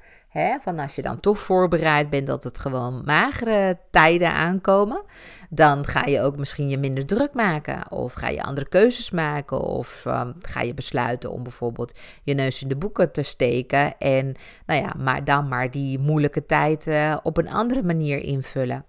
Van 0.61 0.79
als 0.79 0.95
je 0.95 1.03
dan 1.03 1.21
toch 1.21 1.39
voorbereid 1.39 2.11
bent 2.11 2.27
dat 2.27 2.45
het 2.45 2.59
gewoon 2.59 3.03
magere 3.05 3.79
tijden 3.91 4.33
aankomen, 4.33 5.03
dan 5.51 5.87
ga 5.87 6.07
je 6.07 6.21
ook 6.21 6.37
misschien 6.37 6.69
je 6.69 6.79
minder 6.79 7.07
druk 7.07 7.35
maken. 7.35 7.91
Of 7.91 8.13
ga 8.13 8.29
je 8.29 8.43
andere 8.43 8.69
keuzes 8.69 9.11
maken. 9.11 9.61
Of 9.61 10.05
um, 10.07 10.35
ga 10.41 10.61
je 10.61 10.75
besluiten 10.75 11.31
om 11.31 11.43
bijvoorbeeld 11.43 11.99
je 12.23 12.35
neus 12.35 12.63
in 12.63 12.69
de 12.69 12.77
boeken 12.77 13.13
te 13.13 13.23
steken. 13.23 13.99
En 13.99 14.35
nou 14.67 14.83
ja, 14.83 14.95
maar 14.99 15.25
dan 15.25 15.49
maar 15.49 15.71
die 15.71 15.99
moeilijke 15.99 16.47
tijd 16.47 16.87
uh, 16.87 17.17
op 17.23 17.37
een 17.37 17.51
andere 17.51 17.83
manier 17.83 18.19
invullen. 18.19 18.85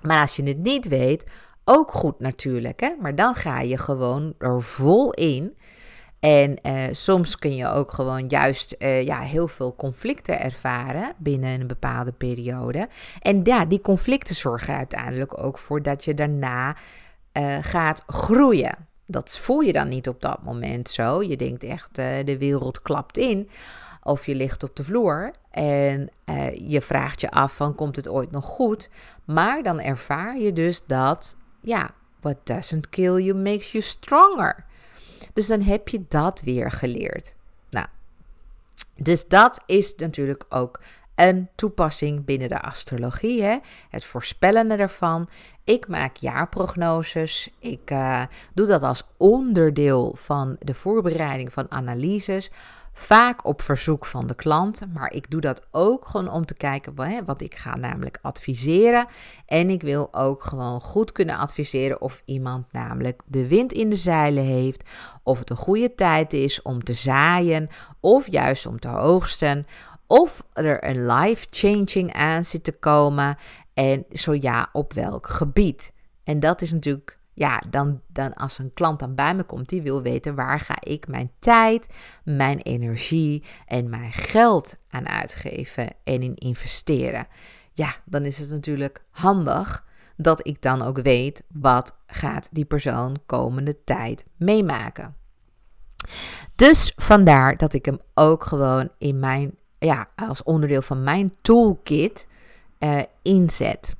Maar 0.00 0.20
als 0.20 0.36
je 0.36 0.42
het 0.42 0.58
niet 0.58 0.88
weet, 0.88 1.30
ook 1.64 1.92
goed 1.92 2.20
natuurlijk. 2.20 2.80
Hè? 2.80 2.94
Maar 3.00 3.14
dan 3.14 3.34
ga 3.34 3.60
je 3.60 3.78
gewoon 3.78 4.34
er 4.38 4.62
vol 4.62 5.12
in. 5.12 5.56
En 6.20 6.58
uh, 6.62 6.86
soms 6.90 7.38
kun 7.38 7.56
je 7.56 7.66
ook 7.66 7.92
gewoon 7.92 8.26
juist 8.28 8.74
uh, 8.78 9.02
ja, 9.02 9.20
heel 9.20 9.48
veel 9.48 9.76
conflicten 9.76 10.40
ervaren 10.40 11.12
binnen 11.18 11.60
een 11.60 11.66
bepaalde 11.66 12.12
periode. 12.12 12.88
En 13.20 13.40
ja, 13.44 13.64
die 13.64 13.80
conflicten 13.80 14.34
zorgen 14.34 14.76
uiteindelijk 14.76 15.42
ook 15.42 15.58
voor 15.58 15.82
dat 15.82 16.04
je 16.04 16.14
daarna 16.14 16.76
uh, 17.32 17.58
gaat 17.60 18.04
groeien. 18.06 18.88
Dat 19.06 19.38
voel 19.38 19.60
je 19.60 19.72
dan 19.72 19.88
niet 19.88 20.08
op 20.08 20.20
dat 20.20 20.42
moment 20.42 20.88
zo. 20.88 21.22
Je 21.22 21.36
denkt 21.36 21.64
echt, 21.64 21.94
de 21.94 22.36
wereld 22.38 22.82
klapt 22.82 23.16
in. 23.16 23.48
Of 24.02 24.26
je 24.26 24.34
ligt 24.34 24.62
op 24.62 24.76
de 24.76 24.84
vloer 24.84 25.32
en 25.50 26.10
je 26.54 26.80
vraagt 26.80 27.20
je 27.20 27.30
af 27.30 27.56
van 27.56 27.74
komt 27.74 27.96
het 27.96 28.08
ooit 28.08 28.30
nog 28.30 28.44
goed? 28.44 28.90
Maar 29.24 29.62
dan 29.62 29.80
ervaar 29.80 30.38
je 30.38 30.52
dus 30.52 30.82
dat, 30.86 31.36
ja, 31.60 31.90
what 32.20 32.36
doesn't 32.44 32.88
kill 32.88 33.22
you 33.22 33.34
makes 33.34 33.72
you 33.72 33.84
stronger. 33.84 34.68
Dus 35.40 35.48
dan 35.48 35.62
heb 35.62 35.88
je 35.88 36.04
dat 36.08 36.40
weer 36.40 36.70
geleerd. 36.70 37.34
Nou, 37.70 37.86
dus 38.96 39.28
dat 39.28 39.62
is 39.66 39.94
natuurlijk 39.94 40.44
ook 40.48 40.80
een 41.14 41.48
toepassing 41.54 42.24
binnen 42.24 42.48
de 42.48 42.60
astrologie. 42.60 43.42
Hè? 43.42 43.58
Het 43.90 44.04
voorspellen 44.04 44.70
ervan. 44.70 45.28
Ik 45.64 45.88
maak 45.88 46.16
jaarprognoses. 46.16 47.50
Ik 47.58 47.90
uh, 47.90 48.22
doe 48.54 48.66
dat 48.66 48.82
als 48.82 49.02
onderdeel 49.16 50.14
van 50.16 50.56
de 50.58 50.74
voorbereiding 50.74 51.52
van 51.52 51.70
analyses. 51.70 52.50
Vaak 53.00 53.44
op 53.44 53.62
verzoek 53.62 54.06
van 54.06 54.26
de 54.26 54.34
klant, 54.34 54.82
maar 54.92 55.12
ik 55.12 55.30
doe 55.30 55.40
dat 55.40 55.66
ook 55.70 56.06
gewoon 56.06 56.30
om 56.30 56.46
te 56.46 56.54
kijken, 56.54 57.24
want 57.24 57.42
ik 57.42 57.54
ga 57.54 57.76
namelijk 57.76 58.18
adviseren. 58.22 59.06
En 59.46 59.70
ik 59.70 59.82
wil 59.82 60.14
ook 60.14 60.44
gewoon 60.44 60.80
goed 60.80 61.12
kunnen 61.12 61.36
adviseren 61.36 62.00
of 62.00 62.22
iemand 62.24 62.72
namelijk 62.72 63.22
de 63.26 63.48
wind 63.48 63.72
in 63.72 63.90
de 63.90 63.96
zeilen 63.96 64.44
heeft, 64.44 64.90
of 65.22 65.38
het 65.38 65.50
een 65.50 65.56
goede 65.56 65.94
tijd 65.94 66.32
is 66.32 66.62
om 66.62 66.84
te 66.84 66.92
zaaien, 66.92 67.68
of 68.00 68.30
juist 68.30 68.66
om 68.66 68.78
te 68.78 68.88
oogsten, 68.88 69.66
of 70.06 70.46
er 70.52 70.84
een 70.84 71.06
life-changing 71.06 72.12
aan 72.12 72.44
zit 72.44 72.64
te 72.64 72.78
komen 72.78 73.36
en 73.74 74.04
zo 74.12 74.34
ja, 74.34 74.68
op 74.72 74.92
welk 74.92 75.28
gebied. 75.28 75.92
En 76.24 76.40
dat 76.40 76.62
is 76.62 76.72
natuurlijk 76.72 77.19
ja, 77.40 77.62
dan, 77.70 78.00
dan 78.06 78.34
als 78.34 78.58
een 78.58 78.72
klant 78.74 78.98
dan 78.98 79.14
bij 79.14 79.34
me 79.34 79.42
komt, 79.42 79.68
die 79.68 79.82
wil 79.82 80.02
weten 80.02 80.34
waar 80.34 80.60
ga 80.60 80.76
ik 80.80 81.08
mijn 81.08 81.30
tijd, 81.38 81.88
mijn 82.24 82.58
energie 82.58 83.44
en 83.66 83.88
mijn 83.88 84.12
geld 84.12 84.76
aan 84.88 85.08
uitgeven 85.08 85.88
en 86.04 86.22
in 86.22 86.34
investeren. 86.34 87.26
Ja, 87.72 87.94
dan 88.04 88.24
is 88.24 88.38
het 88.38 88.50
natuurlijk 88.50 89.04
handig 89.10 89.84
dat 90.16 90.46
ik 90.46 90.62
dan 90.62 90.82
ook 90.82 91.00
weet 91.00 91.42
wat 91.52 91.96
gaat 92.06 92.48
die 92.52 92.64
persoon 92.64 93.16
komende 93.26 93.84
tijd 93.84 94.24
meemaken. 94.36 95.14
Dus 96.54 96.92
vandaar 96.96 97.56
dat 97.56 97.72
ik 97.72 97.84
hem 97.84 98.00
ook 98.14 98.44
gewoon 98.44 98.88
in 98.98 99.18
mijn, 99.18 99.58
ja, 99.78 100.08
als 100.16 100.42
onderdeel 100.42 100.82
van 100.82 101.02
mijn 101.02 101.34
toolkit 101.42 102.26
uh, 102.78 103.02
inzet. 103.22 103.98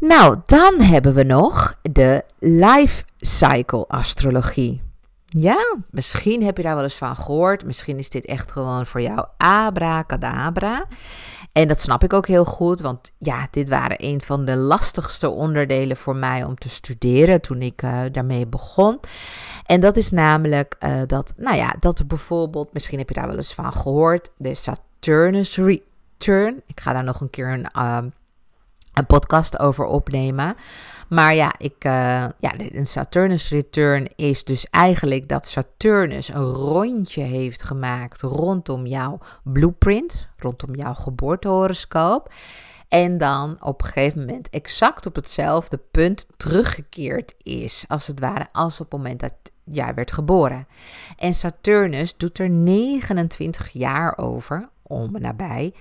Nou, 0.00 0.36
dan 0.46 0.80
hebben 0.80 1.14
we 1.14 1.22
nog 1.22 1.74
de 1.82 2.22
life 2.38 3.04
cycle 3.18 3.84
astrologie. 3.88 4.82
Ja, 5.24 5.76
misschien 5.90 6.42
heb 6.42 6.56
je 6.56 6.62
daar 6.62 6.74
wel 6.74 6.84
eens 6.84 6.94
van 6.94 7.16
gehoord. 7.16 7.64
Misschien 7.64 7.98
is 7.98 8.10
dit 8.10 8.24
echt 8.24 8.52
gewoon 8.52 8.86
voor 8.86 9.00
jou 9.00 9.26
abracadabra. 9.36 10.86
En 11.52 11.68
dat 11.68 11.80
snap 11.80 12.04
ik 12.04 12.12
ook 12.12 12.26
heel 12.26 12.44
goed, 12.44 12.80
want 12.80 13.12
ja, 13.18 13.48
dit 13.50 13.68
waren 13.68 14.04
een 14.04 14.20
van 14.20 14.44
de 14.44 14.56
lastigste 14.56 15.28
onderdelen 15.28 15.96
voor 15.96 16.16
mij 16.16 16.44
om 16.44 16.54
te 16.54 16.68
studeren 16.68 17.40
toen 17.40 17.62
ik 17.62 17.82
uh, 17.82 18.00
daarmee 18.12 18.46
begon. 18.46 19.00
En 19.66 19.80
dat 19.80 19.96
is 19.96 20.10
namelijk 20.10 20.76
uh, 20.80 21.00
dat, 21.06 21.32
nou 21.36 21.56
ja, 21.56 21.74
dat 21.78 22.06
bijvoorbeeld, 22.06 22.72
misschien 22.72 22.98
heb 22.98 23.08
je 23.08 23.14
daar 23.14 23.26
wel 23.26 23.36
eens 23.36 23.54
van 23.54 23.72
gehoord, 23.72 24.30
de 24.36 24.54
Saturnus 24.54 25.56
Return. 25.56 26.62
Ik 26.66 26.80
ga 26.80 26.92
daar 26.92 27.04
nog 27.04 27.20
een 27.20 27.30
keer 27.30 27.52
een, 27.52 27.66
uh, 27.76 27.98
een 28.98 29.06
podcast 29.06 29.58
over 29.58 29.84
opnemen. 29.84 30.54
Maar 31.08 31.34
ja, 31.34 31.54
ik, 31.58 31.84
uh, 31.84 31.92
ja, 32.38 32.54
een 32.56 32.86
Saturnus 32.86 33.50
return 33.50 34.08
is 34.16 34.44
dus 34.44 34.66
eigenlijk 34.70 35.28
dat 35.28 35.46
Saturnus 35.46 36.28
een 36.28 36.44
rondje 36.44 37.22
heeft 37.22 37.62
gemaakt 37.62 38.20
rondom 38.20 38.86
jouw 38.86 39.18
blueprint, 39.42 40.28
rondom 40.36 40.74
jouw 40.74 40.94
geboortehoroscoop. 40.94 42.32
En 42.88 43.18
dan 43.18 43.56
op 43.60 43.82
een 43.82 43.88
gegeven 43.88 44.18
moment 44.18 44.50
exact 44.50 45.06
op 45.06 45.14
hetzelfde 45.14 45.80
punt 45.90 46.26
teruggekeerd 46.36 47.34
is, 47.42 47.84
als 47.88 48.06
het 48.06 48.20
ware, 48.20 48.46
als 48.52 48.80
op 48.80 48.90
het 48.90 49.00
moment 49.00 49.20
dat 49.20 49.34
jij 49.64 49.94
werd 49.94 50.12
geboren. 50.12 50.66
En 51.16 51.34
Saturnus 51.34 52.16
doet 52.16 52.38
er 52.38 52.50
29 52.50 53.68
jaar 53.68 54.18
over, 54.18 54.68
om 54.82 55.20
nabij, 55.20 55.74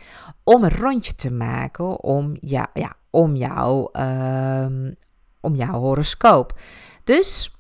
om 0.44 0.64
een 0.64 0.78
rondje 0.78 1.16
te 1.16 1.32
maken 1.32 2.04
om, 2.04 2.38
ja, 2.40 2.68
ja, 2.74 2.96
om, 3.18 3.36
jou, 3.36 3.90
uh, 3.94 4.92
om 5.42 5.56
jouw 5.56 5.80
horoscoop. 5.80 6.60
Dus 7.04 7.52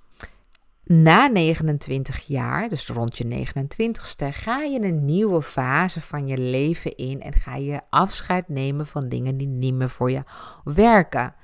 na 0.83 1.27
29 1.27 2.27
jaar, 2.27 2.69
dus 2.69 2.87
rond 2.87 3.17
je 3.17 3.47
29ste, 3.47 4.27
ga 4.31 4.57
je 4.57 4.81
een 4.81 5.05
nieuwe 5.05 5.41
fase 5.41 6.01
van 6.01 6.27
je 6.27 6.37
leven 6.37 6.95
in 6.95 7.21
en 7.21 7.33
ga 7.33 7.55
je 7.55 7.81
afscheid 7.89 8.49
nemen 8.49 8.87
van 8.87 9.09
dingen 9.09 9.37
die 9.37 9.47
niet 9.47 9.73
meer 9.73 9.89
voor 9.89 10.11
je 10.11 10.23
werken. 10.63 11.35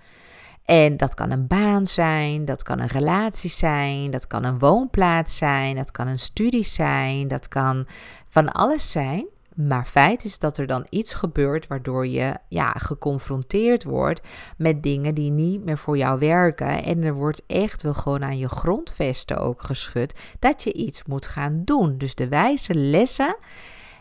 En 0.65 0.97
dat 0.97 1.13
kan 1.13 1.32
een 1.32 1.47
baan 1.47 1.86
zijn, 1.86 2.45
dat 2.45 2.63
kan 2.63 2.80
een 2.80 2.88
relatie 2.88 3.49
zijn, 3.49 4.12
dat 4.12 4.28
kan 4.28 4.43
een 4.43 4.60
woonplaats 4.60 5.38
zijn, 5.38 5.76
dat 5.76 5.91
kan 5.91 6.08
een 6.08 6.19
studie 6.19 6.65
zijn, 6.65 7.28
dat 7.28 7.47
kan 7.47 7.86
van 8.30 8.52
alles 8.52 8.91
zijn. 8.91 9.33
Maar 9.56 9.86
feit 9.86 10.24
is 10.24 10.39
dat 10.39 10.58
er 10.58 10.68
dan 10.68 10.86
iets 10.89 11.13
gebeurt 11.13 11.68
waardoor 11.68 12.08
je 12.08 12.38
ja, 12.48 12.72
geconfronteerd 12.72 13.84
wordt 13.84 14.28
met 14.58 14.84
dingen 14.84 15.16
die 15.16 15.32
niet 15.32 15.66
meer 15.66 15.78
voor 15.78 15.98
jou 15.98 16.20
werken. 16.20 16.84
En 16.84 17.04
er 17.04 17.13
wordt 17.13 17.44
echt 17.48 17.82
wel 17.82 17.94
gewoon 17.94 18.24
aan 18.24 18.38
je 18.38 18.50
grondvesten 18.50 19.38
ook 19.38 19.62
geschud 19.62 20.20
dat 20.39 20.63
je 20.63 20.74
iets 20.74 21.04
moet 21.04 21.26
gaan 21.26 21.62
doen. 21.66 21.98
Dus 21.98 22.16
de 22.16 22.28
wijze 22.28 22.74
lessen 22.76 23.36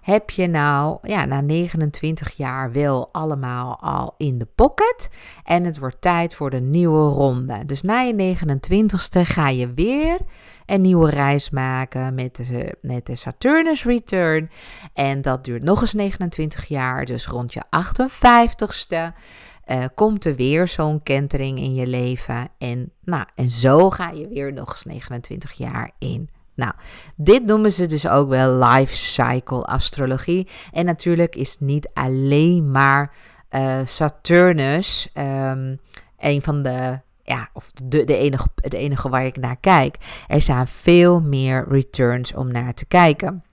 heb 0.03 0.31
je 0.31 0.47
nou 0.47 0.99
ja, 1.03 1.25
na 1.25 1.41
29 1.41 2.37
jaar 2.37 2.73
wel 2.73 3.09
allemaal 3.13 3.81
al 3.81 4.15
in 4.17 4.39
de 4.39 4.47
pocket. 4.55 5.09
En 5.45 5.65
het 5.65 5.79
wordt 5.79 6.01
tijd 6.01 6.35
voor 6.35 6.51
de 6.51 6.61
nieuwe 6.61 7.09
ronde. 7.09 7.65
Dus 7.67 7.83
na 7.83 8.01
je 8.01 8.37
29ste 8.37 9.21
ga 9.23 9.49
je 9.49 9.73
weer 9.75 10.19
een 10.67 10.81
nieuwe 10.81 11.11
reis 11.11 11.51
maken 11.51 12.15
met 12.15 12.37
de, 12.37 12.77
met 12.81 13.07
de 13.07 13.17
Saturnus 13.17 13.85
Return. 13.85 14.51
En 14.95 15.23
dat 15.23 15.45
duurt 15.45 15.63
nog 15.63 15.81
eens 15.81 15.93
29 15.93 16.65
jaar. 16.69 17.05
Dus 17.05 17.27
rond 17.27 17.53
je 17.53 17.63
58ste. 17.65 19.19
Uh, 19.67 19.85
komt 19.95 20.25
er 20.25 20.35
weer 20.35 20.69
zo'n 20.69 21.03
kentering 21.03 21.59
in 21.59 21.75
je 21.75 21.87
leven. 21.87 22.49
En, 22.59 22.93
nou, 23.05 23.25
en 23.35 23.51
zo 23.51 23.91
ga 23.91 24.11
je 24.11 24.29
weer 24.29 24.53
nog 24.53 24.71
eens 24.71 24.85
29 24.85 25.53
jaar 25.53 25.91
in. 25.99 26.31
Nou, 26.55 26.73
dit 27.17 27.45
noemen 27.45 27.73
ze 27.73 27.87
dus 27.87 28.09
ook 28.09 28.29
wel 28.29 28.59
life 28.65 28.97
cycle 28.97 29.65
astrologie. 29.65 30.49
En 30.73 30.85
natuurlijk 30.85 31.37
is 31.37 31.57
niet 31.59 31.91
alleen 31.95 32.71
maar 32.71 33.15
uh, 33.51 33.79
Saturnus 33.85 35.09
um, 35.15 35.81
een 36.19 36.43
van 36.43 36.63
de 36.63 37.01
ja, 37.23 37.49
of 37.53 37.73
de, 37.85 38.05
de 38.05 38.17
enige, 38.17 38.49
het 38.55 38.73
enige 38.73 39.09
waar 39.09 39.25
ik 39.25 39.37
naar 39.37 39.57
kijk. 39.57 39.97
Er 40.29 40.43
zijn 40.43 40.67
veel 40.67 41.21
meer 41.21 41.67
returns 41.69 42.35
om 42.35 42.53
naar 42.53 42.75
te 42.75 42.87
kijken. 42.87 43.45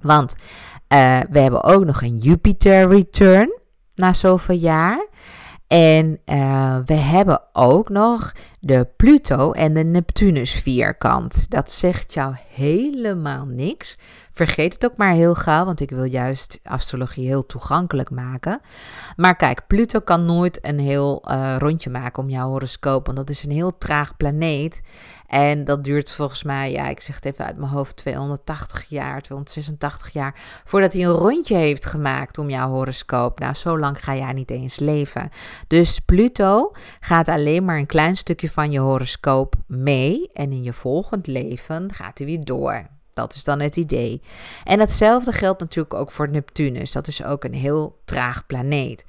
Want 0.00 0.34
uh, 0.34 1.20
we 1.30 1.38
hebben 1.38 1.64
ook 1.64 1.84
nog 1.84 2.02
een 2.02 2.18
Jupiter 2.18 2.88
return 2.88 3.58
na 3.94 4.12
zoveel 4.12 4.56
jaar. 4.56 5.06
En 5.70 6.20
uh, 6.26 6.76
we 6.84 6.94
hebben 6.94 7.42
ook 7.52 7.88
nog 7.88 8.32
de 8.60 8.88
Pluto 8.96 9.52
en 9.52 9.74
de 9.74 9.84
Neptunus 9.84 10.52
vierkant. 10.52 11.50
Dat 11.50 11.70
zegt 11.70 12.14
jou 12.14 12.34
helemaal 12.48 13.46
niks. 13.46 13.98
Vergeet 14.46 14.72
het 14.72 14.84
ook 14.84 14.96
maar 14.96 15.12
heel 15.12 15.34
gauw, 15.34 15.64
want 15.64 15.80
ik 15.80 15.90
wil 15.90 16.04
juist 16.04 16.60
astrologie 16.62 17.26
heel 17.26 17.46
toegankelijk 17.46 18.10
maken. 18.10 18.60
Maar 19.16 19.36
kijk, 19.36 19.66
Pluto 19.66 20.00
kan 20.00 20.24
nooit 20.24 20.64
een 20.64 20.78
heel 20.78 21.24
uh, 21.30 21.56
rondje 21.58 21.90
maken 21.90 22.22
om 22.22 22.30
jouw 22.30 22.48
horoscoop, 22.48 23.06
want 23.06 23.18
dat 23.18 23.30
is 23.30 23.44
een 23.44 23.50
heel 23.50 23.78
traag 23.78 24.16
planeet. 24.16 24.82
En 25.26 25.64
dat 25.64 25.84
duurt 25.84 26.12
volgens 26.12 26.42
mij, 26.42 26.72
ja, 26.72 26.88
ik 26.88 27.00
zeg 27.00 27.14
het 27.14 27.24
even 27.24 27.44
uit 27.44 27.56
mijn 27.56 27.70
hoofd, 27.70 27.96
280 27.96 28.84
jaar, 28.88 29.22
286 29.22 30.12
jaar, 30.12 30.34
voordat 30.64 30.92
hij 30.92 31.04
een 31.04 31.12
rondje 31.12 31.56
heeft 31.56 31.86
gemaakt 31.86 32.38
om 32.38 32.50
jouw 32.50 32.68
horoscoop. 32.68 33.38
Nou, 33.38 33.54
zo 33.54 33.78
lang 33.78 34.04
ga 34.04 34.16
jij 34.16 34.32
niet 34.32 34.50
eens 34.50 34.78
leven. 34.78 35.30
Dus 35.66 35.98
Pluto 35.98 36.72
gaat 37.00 37.28
alleen 37.28 37.64
maar 37.64 37.78
een 37.78 37.86
klein 37.86 38.16
stukje 38.16 38.50
van 38.50 38.70
je 38.70 38.78
horoscoop 38.78 39.54
mee 39.66 40.28
en 40.28 40.52
in 40.52 40.62
je 40.62 40.72
volgend 40.72 41.26
leven 41.26 41.92
gaat 41.92 42.18
hij 42.18 42.26
weer 42.26 42.44
door. 42.44 42.98
Dat 43.20 43.34
is 43.34 43.44
dan 43.44 43.60
het 43.60 43.76
idee. 43.76 44.22
En 44.64 44.80
hetzelfde 44.80 45.32
geldt 45.32 45.60
natuurlijk 45.60 45.94
ook 45.94 46.10
voor 46.10 46.28
Neptunus. 46.28 46.92
Dat 46.92 47.08
is 47.08 47.24
ook 47.24 47.44
een 47.44 47.54
heel 47.54 48.00
traag 48.04 48.46
planeet. 48.46 49.04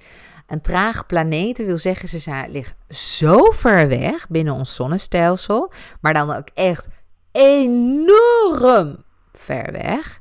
Een 0.48 0.62
traag 0.62 1.06
planeet 1.06 1.58
wil 1.58 1.78
zeggen, 1.78 2.10
ze 2.10 2.46
liggen 2.50 2.76
zo 2.90 3.52
ver 3.52 3.88
weg 3.88 4.28
binnen 4.30 4.54
ons 4.54 4.76
zonnestelsel, 4.76 5.72
maar 6.02 6.14
dan 6.14 6.32
ook 6.32 6.48
echt 6.54 6.88
enorm 7.32 9.04
ver 9.34 9.72
weg. 9.72 10.20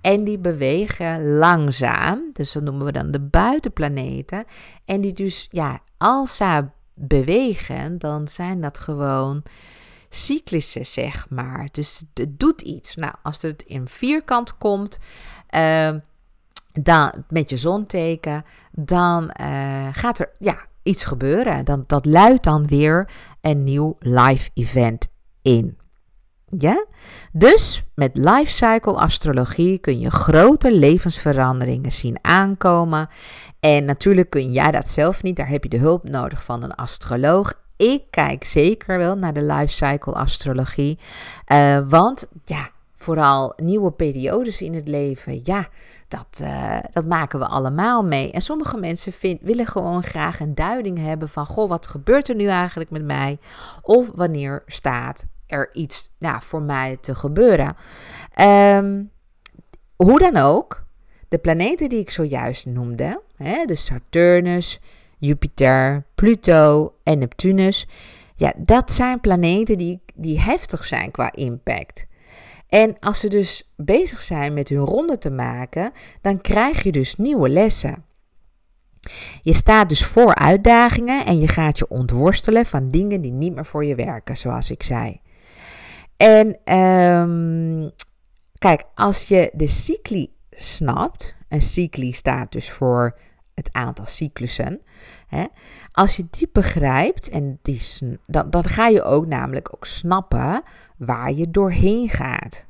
En 0.00 0.24
die 0.24 0.38
bewegen 0.38 1.36
langzaam, 1.36 2.30
dus 2.32 2.52
dat 2.52 2.62
noemen 2.62 2.86
we 2.86 2.92
dan 2.92 3.10
de 3.10 3.20
buitenplaneten. 3.20 4.44
En 4.84 5.00
die 5.00 5.12
dus, 5.12 5.46
ja, 5.50 5.80
als 5.98 6.36
ze 6.36 6.64
bewegen, 6.94 7.98
dan 7.98 8.28
zijn 8.28 8.60
dat 8.60 8.78
gewoon 8.78 9.42
cyclussen, 10.14 10.86
zeg 10.86 11.26
maar. 11.30 11.68
Dus 11.72 12.02
het 12.14 12.38
doet 12.38 12.60
iets. 12.60 12.94
Nou, 12.94 13.14
als 13.22 13.42
het 13.42 13.62
in 13.62 13.88
vierkant 13.88 14.58
komt, 14.58 14.98
uh, 15.50 15.94
dan, 16.72 17.12
met 17.28 17.50
je 17.50 17.56
zonteken, 17.56 18.44
dan 18.72 19.34
uh, 19.40 19.88
gaat 19.92 20.18
er 20.18 20.30
ja, 20.38 20.66
iets 20.82 21.04
gebeuren. 21.04 21.64
Dan, 21.64 21.84
dat 21.86 22.06
luidt 22.06 22.44
dan 22.44 22.66
weer 22.66 23.10
een 23.40 23.64
nieuw 23.64 23.96
live 23.98 24.50
event 24.54 25.08
in. 25.42 25.78
Ja? 26.58 26.86
Dus 27.32 27.82
met 27.94 28.16
life 28.16 28.50
cycle 28.50 28.92
astrologie 28.92 29.78
kun 29.78 29.98
je 29.98 30.10
grote 30.10 30.72
levensveranderingen 30.72 31.92
zien 31.92 32.18
aankomen. 32.22 33.08
En 33.60 33.84
natuurlijk 33.84 34.30
kun 34.30 34.52
jij 34.52 34.70
dat 34.70 34.88
zelf 34.88 35.22
niet, 35.22 35.36
daar 35.36 35.48
heb 35.48 35.62
je 35.62 35.68
de 35.68 35.78
hulp 35.78 36.08
nodig 36.08 36.44
van 36.44 36.62
een 36.62 36.74
astroloog. 36.74 37.62
Ik 37.76 38.02
kijk 38.10 38.44
zeker 38.44 38.98
wel 38.98 39.16
naar 39.16 39.32
de 39.32 39.42
life 39.42 39.72
cycle 39.72 40.12
astrologie. 40.12 40.98
Uh, 41.48 41.78
want 41.88 42.26
ja, 42.44 42.70
vooral 42.96 43.52
nieuwe 43.56 43.92
periodes 43.92 44.62
in 44.62 44.74
het 44.74 44.88
leven, 44.88 45.40
ja, 45.42 45.68
dat, 46.08 46.40
uh, 46.42 46.78
dat 46.90 47.06
maken 47.06 47.38
we 47.38 47.46
allemaal 47.46 48.04
mee. 48.04 48.32
En 48.32 48.40
sommige 48.40 48.76
mensen 48.76 49.12
vind, 49.12 49.40
willen 49.42 49.66
gewoon 49.66 50.02
graag 50.02 50.40
een 50.40 50.54
duiding 50.54 50.98
hebben 50.98 51.28
van, 51.28 51.46
goh, 51.46 51.68
wat 51.68 51.86
gebeurt 51.86 52.28
er 52.28 52.34
nu 52.34 52.46
eigenlijk 52.46 52.90
met 52.90 53.04
mij? 53.04 53.38
Of 53.82 54.10
wanneer 54.14 54.62
staat 54.66 55.24
er 55.46 55.74
iets 55.74 56.10
nou, 56.18 56.42
voor 56.42 56.62
mij 56.62 56.96
te 57.00 57.14
gebeuren? 57.14 57.76
Um, 58.40 59.10
hoe 59.96 60.18
dan 60.18 60.36
ook, 60.36 60.84
de 61.28 61.38
planeten 61.38 61.88
die 61.88 61.98
ik 61.98 62.10
zojuist 62.10 62.66
noemde, 62.66 63.22
hè, 63.36 63.64
dus 63.64 63.84
Saturnus, 63.84 64.80
Jupiter, 65.24 66.06
Pluto 66.14 66.94
en 67.02 67.18
Neptunus, 67.18 67.86
ja, 68.36 68.52
dat 68.56 68.92
zijn 68.92 69.20
planeten 69.20 69.78
die, 69.78 70.02
die 70.14 70.40
heftig 70.40 70.84
zijn 70.84 71.10
qua 71.10 71.32
impact. 71.32 72.06
En 72.68 72.98
als 73.00 73.20
ze 73.20 73.28
dus 73.28 73.72
bezig 73.76 74.20
zijn 74.20 74.54
met 74.54 74.68
hun 74.68 74.84
ronde 74.84 75.18
te 75.18 75.30
maken, 75.30 75.92
dan 76.20 76.40
krijg 76.40 76.82
je 76.82 76.92
dus 76.92 77.16
nieuwe 77.16 77.48
lessen. 77.48 78.04
Je 79.42 79.54
staat 79.54 79.88
dus 79.88 80.04
voor 80.04 80.34
uitdagingen 80.34 81.26
en 81.26 81.38
je 81.38 81.48
gaat 81.48 81.78
je 81.78 81.88
ontworstelen 81.88 82.66
van 82.66 82.90
dingen 82.90 83.20
die 83.20 83.32
niet 83.32 83.54
meer 83.54 83.66
voor 83.66 83.84
je 83.84 83.94
werken, 83.94 84.36
zoals 84.36 84.70
ik 84.70 84.82
zei. 84.82 85.20
En 86.16 86.74
um, 86.76 87.90
kijk, 88.58 88.84
als 88.94 89.24
je 89.24 89.50
de 89.54 89.68
cycli 89.68 90.32
snapt, 90.50 91.34
en 91.48 91.62
cycli 91.62 92.12
staat 92.12 92.52
dus 92.52 92.70
voor 92.70 93.18
het 93.54 93.72
aantal 93.72 94.06
cyclussen. 94.06 94.80
Hè? 95.26 95.44
Als 95.92 96.16
je 96.16 96.26
die 96.30 96.48
begrijpt, 96.52 97.28
en 97.28 97.58
die, 97.62 97.80
dan, 98.26 98.50
dan 98.50 98.64
ga 98.64 98.88
je 98.88 99.02
ook 99.02 99.26
namelijk 99.26 99.74
ook 99.74 99.86
snappen 99.86 100.62
waar 100.96 101.32
je 101.32 101.50
doorheen 101.50 102.08
gaat. 102.08 102.66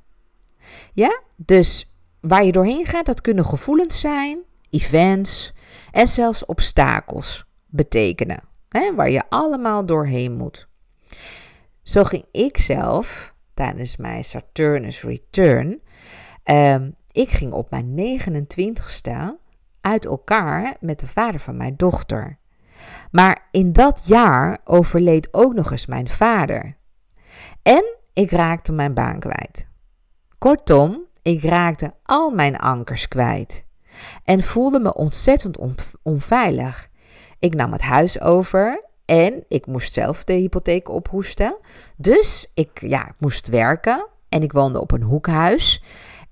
Ja, 0.92 1.22
dus 1.36 1.94
waar 2.20 2.44
je 2.44 2.52
doorheen 2.52 2.86
gaat, 2.86 3.06
dat 3.06 3.20
kunnen 3.20 3.46
gevoelens 3.46 4.00
zijn, 4.00 4.42
events. 4.70 5.52
en 5.92 6.06
zelfs 6.06 6.44
obstakels 6.44 7.44
betekenen, 7.66 8.42
hè, 8.68 8.94
waar 8.94 9.10
je 9.10 9.22
allemaal 9.28 9.86
doorheen 9.86 10.36
moet. 10.36 10.68
Zo 11.82 12.04
ging 12.04 12.24
ik 12.32 12.58
zelf 12.58 13.34
tijdens 13.54 13.96
mijn 13.96 14.24
Saturnus 14.24 15.02
Return. 15.02 15.82
Ehm, 16.42 16.90
ik 17.10 17.28
ging 17.28 17.52
op 17.52 17.70
mijn 17.70 17.94
29ste 17.94 19.38
uit 19.84 20.04
elkaar 20.04 20.76
met 20.80 21.00
de 21.00 21.06
vader 21.06 21.40
van 21.40 21.56
mijn 21.56 21.76
dochter. 21.76 22.38
Maar 23.10 23.48
in 23.50 23.72
dat 23.72 24.02
jaar 24.04 24.58
overleed 24.64 25.28
ook 25.30 25.54
nog 25.54 25.70
eens 25.70 25.86
mijn 25.86 26.08
vader. 26.08 26.76
En 27.62 27.96
ik 28.12 28.30
raakte 28.30 28.72
mijn 28.72 28.94
baan 28.94 29.18
kwijt. 29.18 29.66
Kortom, 30.38 31.04
ik 31.22 31.42
raakte 31.42 31.94
al 32.02 32.30
mijn 32.30 32.58
ankers 32.58 33.08
kwijt 33.08 33.64
en 34.24 34.42
voelde 34.42 34.80
me 34.80 34.94
ontzettend 34.94 35.58
onveilig. 36.02 36.88
Ik 37.38 37.54
nam 37.54 37.72
het 37.72 37.82
huis 37.82 38.20
over 38.20 38.84
en 39.04 39.44
ik 39.48 39.66
moest 39.66 39.92
zelf 39.92 40.24
de 40.24 40.32
hypotheek 40.32 40.88
ophoesten. 40.88 41.56
Dus 41.96 42.50
ik, 42.54 42.80
ja, 42.80 43.08
ik 43.08 43.14
moest 43.18 43.48
werken 43.48 44.06
en 44.28 44.42
ik 44.42 44.52
woonde 44.52 44.80
op 44.80 44.92
een 44.92 45.02
hoekhuis. 45.02 45.82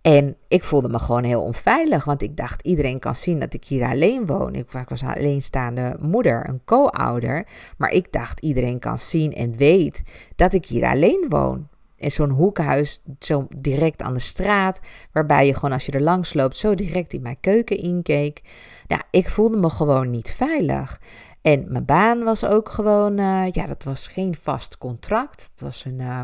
En 0.03 0.37
ik 0.49 0.65
voelde 0.65 0.89
me 0.89 0.99
gewoon 0.99 1.25
heel 1.25 1.43
onveilig, 1.43 2.05
want 2.05 2.23
ik 2.23 2.37
dacht 2.37 2.63
iedereen 2.63 2.99
kan 2.99 3.17
zien 3.17 3.39
dat 3.39 3.55
ik 3.55 3.65
hier 3.65 3.85
alleen 3.85 4.27
woon. 4.27 4.55
Ik, 4.55 4.71
was 4.89 5.03
alleenstaande 5.03 5.97
moeder, 6.01 6.49
een 6.49 6.61
co-ouder. 6.65 7.47
Maar 7.77 7.91
ik 7.91 8.13
dacht 8.13 8.41
iedereen 8.41 8.79
kan 8.79 8.99
zien 8.99 9.33
en 9.33 9.57
weet 9.57 10.03
dat 10.37 10.53
ik 10.53 10.67
hier 10.67 10.85
alleen 10.85 11.27
woon. 11.29 11.69
In 11.97 12.11
zo'n 12.11 12.31
hoekhuis, 12.31 13.03
zo 13.19 13.47
direct 13.57 14.03
aan 14.03 14.15
de 14.15 14.21
straat, 14.21 14.81
waarbij 15.13 15.47
je 15.47 15.55
gewoon 15.55 15.73
als 15.73 15.87
je 15.87 15.93
er 15.93 16.03
langs 16.03 16.35
loopt 16.35 16.57
zo 16.57 16.75
direct 16.75 17.13
in 17.13 17.23
mijn 17.23 17.41
keuken 17.41 17.79
inkeek. 17.79 18.43
Ja, 18.87 19.03
ik 19.11 19.29
voelde 19.29 19.57
me 19.57 19.71
gewoon 19.71 20.11
niet 20.11 20.31
veilig. 20.31 21.01
En 21.43 21.65
mijn 21.69 21.85
baan 21.85 22.23
was 22.23 22.45
ook 22.45 22.69
gewoon, 22.69 23.19
uh, 23.19 23.51
ja, 23.51 23.67
dat 23.67 23.83
was 23.83 24.07
geen 24.07 24.37
vast 24.43 24.79
contract. 24.79 25.51
Het 25.51 25.61
was 25.61 25.85
een, 25.85 26.01
uh, 26.01 26.21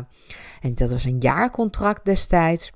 en 0.61 0.75
dat 0.75 0.91
was 0.91 1.05
een 1.05 1.19
jaarcontract 1.19 2.05
destijds. 2.05 2.71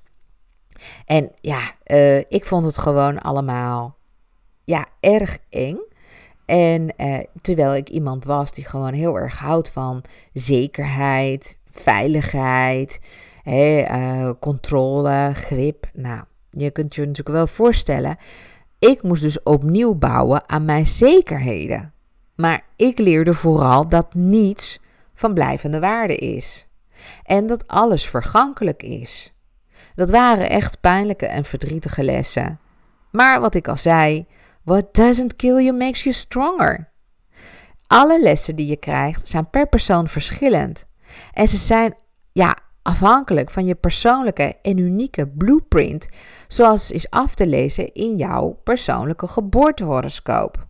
En 1.06 1.32
ja, 1.40 1.60
uh, 1.86 2.18
ik 2.18 2.46
vond 2.46 2.64
het 2.64 2.78
gewoon 2.78 3.20
allemaal, 3.20 3.96
ja, 4.64 4.86
erg 5.00 5.38
eng. 5.48 5.78
En 6.46 6.94
terwijl 7.40 7.74
ik 7.74 7.88
iemand 7.88 8.24
was 8.24 8.52
die 8.52 8.64
gewoon 8.64 8.92
heel 8.92 9.16
erg 9.16 9.38
houdt 9.38 9.70
van 9.70 10.04
zekerheid, 10.32 11.58
veiligheid, 11.70 13.00
controle, 14.40 15.30
grip. 15.34 15.90
Nou, 15.92 16.24
je 16.50 16.70
kunt 16.70 16.94
je 16.94 17.00
natuurlijk 17.00 17.36
wel 17.36 17.46
voorstellen. 17.46 18.16
Ik 18.78 19.02
moest 19.02 19.22
dus 19.22 19.42
opnieuw 19.42 19.94
bouwen 19.94 20.48
aan 20.48 20.64
mijn 20.64 20.86
zekerheden. 20.86 21.92
Maar 22.36 22.62
ik 22.76 22.98
leerde 22.98 23.34
vooral 23.34 23.88
dat 23.88 24.14
niets 24.14 24.78
van 25.14 25.34
blijvende 25.34 25.80
waarde 25.80 26.16
is. 26.16 26.66
En 27.22 27.46
dat 27.46 27.66
alles 27.66 28.08
vergankelijk 28.08 28.82
is. 28.82 29.33
Dat 29.94 30.10
waren 30.10 30.50
echt 30.50 30.80
pijnlijke 30.80 31.26
en 31.26 31.44
verdrietige 31.44 32.02
lessen. 32.02 32.58
Maar 33.10 33.40
wat 33.40 33.54
ik 33.54 33.68
al 33.68 33.76
zei, 33.76 34.26
what 34.62 34.94
doesn't 34.94 35.36
kill 35.36 35.64
you 35.64 35.76
makes 35.76 36.02
you 36.02 36.14
stronger. 36.14 36.92
Alle 37.86 38.22
lessen 38.22 38.56
die 38.56 38.66
je 38.66 38.76
krijgt 38.76 39.28
zijn 39.28 39.50
per 39.50 39.68
persoon 39.68 40.08
verschillend. 40.08 40.86
En 41.32 41.48
ze 41.48 41.56
zijn 41.56 41.94
ja, 42.32 42.56
afhankelijk 42.82 43.50
van 43.50 43.64
je 43.64 43.74
persoonlijke 43.74 44.56
en 44.62 44.78
unieke 44.78 45.28
blueprint, 45.28 46.08
zoals 46.48 46.90
is 46.90 47.10
af 47.10 47.34
te 47.34 47.46
lezen 47.46 47.92
in 47.92 48.16
jouw 48.16 48.60
persoonlijke 48.64 49.26
geboortehoroscoop. 49.26 50.66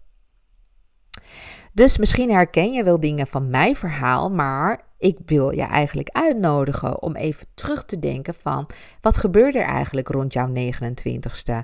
Dus 1.73 1.99
misschien 1.99 2.31
herken 2.31 2.73
je 2.73 2.85
wel 2.85 3.01
dingen 3.01 3.27
van 3.27 3.51
mijn 3.51 3.77
verhaal, 3.77 4.31
maar 4.31 4.81
ik 5.05 5.19
wil 5.27 5.51
je 5.51 5.63
eigenlijk 5.63 6.09
uitnodigen 6.09 7.03
om 7.03 7.17
even 7.17 7.47
terug 7.55 7.85
te 7.85 7.99
denken 7.99 8.35
van 8.35 8.71
wat 9.01 9.17
gebeurde 9.17 9.59
er 9.59 9.65
eigenlijk 9.65 10.09
rond 10.09 10.33
jouw 10.33 10.53
29ste? 10.55 11.55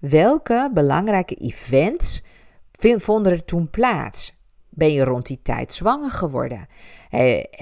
Welke 0.00 0.70
belangrijke 0.74 1.34
events 1.34 2.22
vonden 2.80 3.32
er 3.32 3.44
toen 3.44 3.70
plaats? 3.70 4.34
Ben 4.68 4.92
je 4.92 5.04
rond 5.04 5.26
die 5.26 5.40
tijd 5.42 5.72
zwanger 5.72 6.10
geworden? 6.10 6.66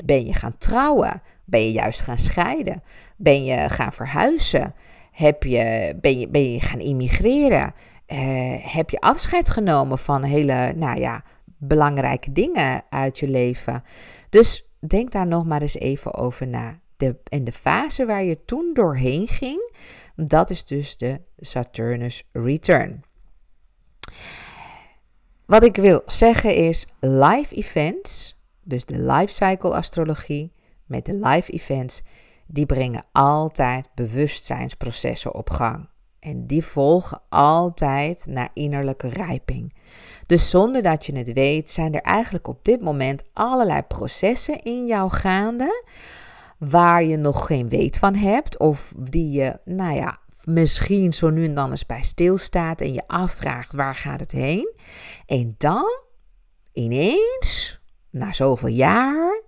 Ben 0.04 0.26
je 0.26 0.34
gaan 0.34 0.58
trouwen? 0.58 1.22
Ben 1.44 1.60
je 1.60 1.72
juist 1.72 2.00
gaan 2.00 2.18
scheiden? 2.18 2.82
Ben 3.16 3.44
je 3.44 3.68
gaan 3.70 3.92
verhuizen? 3.92 4.74
Heb 5.10 5.42
je, 5.42 5.96
ben, 6.00 6.18
je, 6.18 6.28
ben 6.28 6.52
je 6.52 6.60
gaan 6.60 6.80
immigreren? 6.80 7.74
Uh, 8.06 8.18
heb 8.74 8.90
je 8.90 9.00
afscheid 9.00 9.50
genomen 9.50 9.98
van 9.98 10.22
hele, 10.22 10.72
nou 10.76 11.00
ja, 11.00 11.24
belangrijke 11.44 12.32
dingen 12.32 12.82
uit 12.88 13.18
je 13.18 13.28
leven. 13.28 13.84
Dus 14.28 14.71
denk 14.88 15.10
daar 15.12 15.26
nog 15.26 15.44
maar 15.44 15.62
eens 15.62 15.78
even 15.78 16.14
over 16.14 16.46
na. 16.46 16.80
De, 16.96 17.16
en 17.24 17.44
de 17.44 17.52
fase 17.52 18.06
waar 18.06 18.24
je 18.24 18.44
toen 18.44 18.70
doorheen 18.74 19.28
ging, 19.28 19.72
dat 20.16 20.50
is 20.50 20.64
dus 20.64 20.96
de 20.96 21.20
Saturnus 21.36 22.22
Return. 22.32 23.04
Wat 25.46 25.62
ik 25.62 25.76
wil 25.76 26.02
zeggen 26.06 26.54
is, 26.54 26.86
live 27.00 27.54
events, 27.54 28.40
dus 28.62 28.84
de 28.84 28.98
life 28.98 29.32
cycle 29.32 29.74
astrologie 29.74 30.52
met 30.86 31.04
de 31.04 31.14
live 31.14 31.52
events, 31.52 32.02
die 32.46 32.66
brengen 32.66 33.04
altijd 33.12 33.88
bewustzijnsprocessen 33.94 35.34
op 35.34 35.50
gang. 35.50 35.88
En 36.22 36.46
die 36.46 36.64
volgen 36.64 37.20
altijd 37.28 38.26
naar 38.28 38.50
innerlijke 38.54 39.08
rijping. 39.08 39.74
Dus 40.26 40.50
zonder 40.50 40.82
dat 40.82 41.06
je 41.06 41.16
het 41.16 41.32
weet, 41.32 41.70
zijn 41.70 41.94
er 41.94 42.00
eigenlijk 42.00 42.48
op 42.48 42.64
dit 42.64 42.80
moment 42.80 43.22
allerlei 43.32 43.82
processen 43.82 44.62
in 44.62 44.86
jou 44.86 45.10
gaande. 45.10 45.84
Waar 46.58 47.04
je 47.04 47.16
nog 47.16 47.46
geen 47.46 47.68
weet 47.68 47.98
van 47.98 48.14
hebt. 48.14 48.58
Of 48.58 48.94
die 48.98 49.30
je, 49.30 49.58
nou 49.64 49.94
ja, 49.94 50.18
misschien 50.44 51.12
zo 51.12 51.30
nu 51.30 51.44
en 51.44 51.54
dan 51.54 51.70
eens 51.70 51.86
bij 51.86 52.02
stilstaat. 52.02 52.80
En 52.80 52.92
je 52.92 53.02
afvraagt 53.06 53.74
waar 53.74 53.96
gaat 53.96 54.20
het 54.20 54.32
heen. 54.32 54.74
En 55.26 55.54
dan, 55.58 56.02
ineens, 56.72 57.80
na 58.10 58.32
zoveel 58.32 58.68
jaar, 58.68 59.42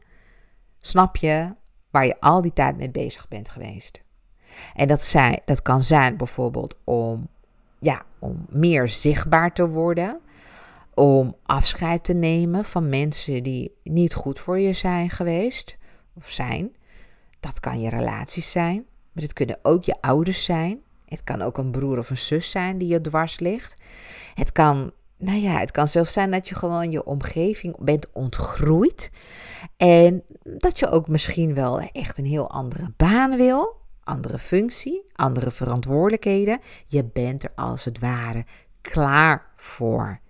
snap 0.78 1.16
je 1.16 1.54
waar 1.90 2.06
je 2.06 2.20
al 2.20 2.42
die 2.42 2.52
tijd 2.52 2.76
mee 2.76 2.90
bezig 2.90 3.28
bent 3.28 3.48
geweest. 3.48 4.03
En 4.74 4.88
dat, 4.88 5.14
dat 5.44 5.62
kan 5.62 5.82
zijn 5.82 6.16
bijvoorbeeld 6.16 6.76
om, 6.84 7.28
ja, 7.80 8.02
om 8.18 8.46
meer 8.48 8.88
zichtbaar 8.88 9.52
te 9.52 9.68
worden. 9.68 10.20
Om 10.94 11.36
afscheid 11.42 12.04
te 12.04 12.12
nemen 12.12 12.64
van 12.64 12.88
mensen 12.88 13.42
die 13.42 13.74
niet 13.82 14.14
goed 14.14 14.38
voor 14.38 14.58
je 14.58 14.72
zijn 14.72 15.10
geweest 15.10 15.78
of 16.14 16.30
zijn. 16.30 16.76
Dat 17.40 17.60
kan 17.60 17.80
je 17.80 17.88
relaties 17.88 18.50
zijn, 18.50 18.84
maar 19.12 19.22
het 19.22 19.32
kunnen 19.32 19.58
ook 19.62 19.84
je 19.84 19.96
ouders 20.00 20.44
zijn. 20.44 20.82
Het 21.06 21.24
kan 21.24 21.42
ook 21.42 21.58
een 21.58 21.70
broer 21.70 21.98
of 21.98 22.10
een 22.10 22.18
zus 22.18 22.50
zijn 22.50 22.78
die 22.78 22.88
je 22.88 23.00
dwars 23.00 23.38
ligt. 23.38 23.74
Het 24.34 24.52
kan, 24.52 24.92
nou 25.16 25.38
ja, 25.38 25.58
het 25.58 25.70
kan 25.70 25.88
zelfs 25.88 26.12
zijn 26.12 26.30
dat 26.30 26.48
je 26.48 26.54
gewoon 26.54 26.90
je 26.90 27.04
omgeving 27.04 27.76
bent 27.78 28.12
ontgroeid. 28.12 29.10
En 29.76 30.22
dat 30.42 30.78
je 30.78 30.90
ook 30.90 31.08
misschien 31.08 31.54
wel 31.54 31.80
echt 31.80 32.18
een 32.18 32.26
heel 32.26 32.50
andere 32.50 32.92
baan 32.96 33.36
wil 33.36 33.82
andere 34.04 34.38
functie, 34.38 35.06
andere 35.12 35.50
verantwoordelijkheden. 35.50 36.60
Je 36.86 37.04
bent 37.04 37.42
er 37.42 37.52
als 37.54 37.84
het 37.84 37.98
ware 37.98 38.44
klaar 38.80 39.52
voor. 39.56 40.20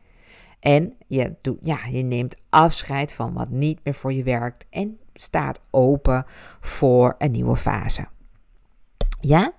En 0.61 0.95
je, 1.07 1.35
doet, 1.41 1.59
ja, 1.61 1.79
je 1.91 2.03
neemt 2.03 2.37
afscheid 2.51 3.13
van 3.13 3.33
wat 3.33 3.51
niet 3.51 3.81
meer 3.85 3.95
voor 3.95 4.13
je 4.13 4.23
werkt 4.23 4.67
en 4.71 4.99
staat 5.15 5.61
open 5.71 6.25
voor 6.61 7.15
een 7.19 7.31
nieuwe 7.31 7.57
fase. 7.57 8.07
Ja? 9.21 9.53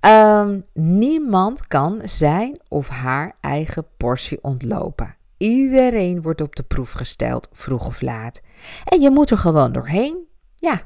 Ehm, 0.00 0.60
niemand 0.74 1.66
kan 1.66 2.00
zijn 2.04 2.60
of 2.68 2.88
haar 2.88 3.36
eigen 3.40 3.86
portie 3.96 4.42
ontlopen. 4.42 5.16
Iedereen 5.36 6.22
wordt 6.22 6.40
op 6.40 6.56
de 6.56 6.62
proef 6.62 6.92
gesteld, 6.92 7.48
vroeg 7.52 7.86
of 7.86 8.00
laat. 8.00 8.40
En 8.84 9.00
je 9.00 9.10
moet 9.10 9.30
er 9.30 9.38
gewoon 9.38 9.72
doorheen. 9.72 10.26
Ja, 10.56 10.82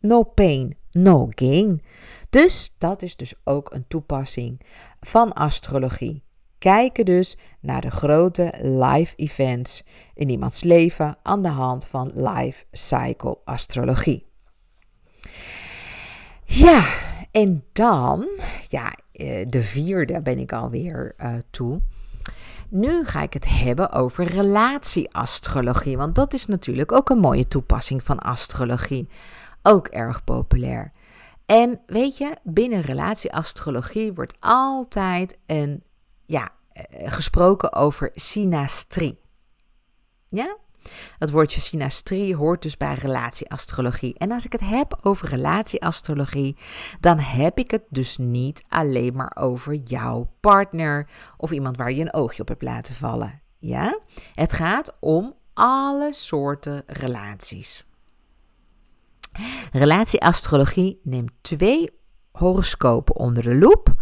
no 0.00 0.22
pain, 0.22 0.76
no 0.90 1.26
gain. 1.30 1.82
Dus 2.30 2.74
dat 2.78 3.02
is 3.02 3.16
dus 3.16 3.34
ook 3.44 3.72
een 3.72 3.84
toepassing 3.88 4.60
van 5.00 5.32
astrologie. 5.32 6.22
Kijken 6.58 7.04
dus 7.04 7.36
naar 7.60 7.80
de 7.80 7.90
grote 7.90 8.52
live 8.62 9.16
events 9.16 9.84
in 10.14 10.28
iemands 10.28 10.62
leven 10.62 11.16
aan 11.22 11.42
de 11.42 11.48
hand 11.48 11.86
van 11.86 12.10
life 12.14 12.64
cycle 12.72 13.38
astrologie. 13.44 14.26
Ja, 16.44 16.86
en 17.30 17.64
dan, 17.72 18.28
ja, 18.68 18.94
eh, 19.12 19.46
de 19.48 19.62
vierde 19.62 20.22
ben 20.22 20.38
ik 20.38 20.52
alweer 20.52 21.14
uh, 21.18 21.34
toe. 21.50 21.80
Nu 22.68 23.04
ga 23.04 23.22
ik 23.22 23.32
het 23.32 23.48
hebben 23.48 23.92
over 23.92 24.24
relatieastrologie, 24.24 25.96
want 25.96 26.14
dat 26.14 26.32
is 26.32 26.46
natuurlijk 26.46 26.92
ook 26.92 27.10
een 27.10 27.18
mooie 27.18 27.48
toepassing 27.48 28.02
van 28.02 28.18
astrologie 28.18 29.08
ook 29.62 29.86
erg 29.86 30.24
populair. 30.24 30.92
En 31.48 31.80
weet 31.86 32.16
je, 32.16 32.36
binnen 32.42 32.80
relatieastrologie 32.80 34.12
wordt 34.12 34.34
altijd 34.38 35.38
een, 35.46 35.84
ja, 36.26 36.48
gesproken 36.90 37.72
over 37.72 38.10
synastrie. 38.14 39.20
Ja? 40.28 40.56
Het 41.18 41.30
woordje 41.30 41.60
synastrie 41.60 42.36
hoort 42.36 42.62
dus 42.62 42.76
bij 42.76 42.94
relatieastrologie. 42.94 44.18
En 44.18 44.32
als 44.32 44.44
ik 44.44 44.52
het 44.52 44.60
heb 44.60 44.98
over 45.02 45.28
relatieastrologie, 45.28 46.56
dan 47.00 47.18
heb 47.18 47.58
ik 47.58 47.70
het 47.70 47.84
dus 47.88 48.16
niet 48.16 48.64
alleen 48.68 49.14
maar 49.14 49.36
over 49.38 49.74
jouw 49.74 50.30
partner 50.40 51.08
of 51.36 51.50
iemand 51.50 51.76
waar 51.76 51.92
je 51.92 52.00
een 52.00 52.14
oogje 52.14 52.42
op 52.42 52.48
hebt 52.48 52.62
laten 52.62 52.94
vallen. 52.94 53.42
Ja? 53.58 53.98
Het 54.34 54.52
gaat 54.52 54.96
om 55.00 55.34
alle 55.54 56.12
soorten 56.12 56.82
relaties. 56.86 57.87
Relatieastrologie 59.72 61.00
neemt 61.02 61.32
twee 61.40 61.90
horoscopen 62.32 63.16
onder 63.16 63.42
de 63.42 63.54
loep 63.54 63.94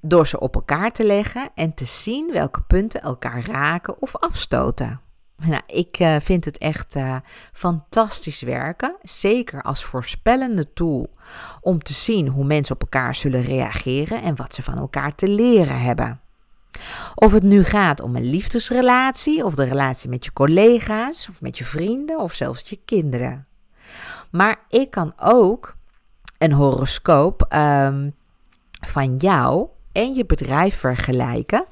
door 0.00 0.26
ze 0.26 0.40
op 0.40 0.54
elkaar 0.54 0.90
te 0.90 1.04
leggen 1.04 1.50
en 1.54 1.74
te 1.74 1.84
zien 1.84 2.32
welke 2.32 2.62
punten 2.62 3.02
elkaar 3.02 3.46
raken 3.46 4.02
of 4.02 4.16
afstoten. 4.16 5.00
Nou, 5.36 5.62
ik 5.66 6.00
uh, 6.00 6.16
vind 6.20 6.44
het 6.44 6.58
echt 6.58 6.96
uh, 6.96 7.16
fantastisch 7.52 8.42
werken, 8.42 8.96
zeker 9.02 9.62
als 9.62 9.84
voorspellende 9.84 10.72
tool 10.72 11.10
om 11.60 11.82
te 11.82 11.92
zien 11.92 12.28
hoe 12.28 12.44
mensen 12.44 12.74
op 12.74 12.80
elkaar 12.80 13.14
zullen 13.14 13.42
reageren 13.42 14.22
en 14.22 14.36
wat 14.36 14.54
ze 14.54 14.62
van 14.62 14.78
elkaar 14.78 15.14
te 15.14 15.28
leren 15.28 15.80
hebben. 15.80 16.20
Of 17.14 17.32
het 17.32 17.42
nu 17.42 17.64
gaat 17.64 18.00
om 18.00 18.16
een 18.16 18.30
liefdesrelatie, 18.30 19.44
of 19.44 19.54
de 19.54 19.64
relatie 19.64 20.08
met 20.10 20.24
je 20.24 20.32
collega's, 20.32 21.28
of 21.28 21.40
met 21.40 21.58
je 21.58 21.64
vrienden, 21.64 22.20
of 22.20 22.32
zelfs 22.32 22.68
je 22.68 22.80
kinderen. 22.84 23.46
Maar 24.36 24.56
ik 24.68 24.90
kan 24.90 25.12
ook 25.20 25.76
een 26.38 26.52
horoscoop 26.52 27.46
um, 27.56 28.14
van 28.80 29.16
jou 29.16 29.68
en 29.92 30.14
je 30.14 30.26
bedrijf 30.26 30.78
vergelijken 30.78 31.64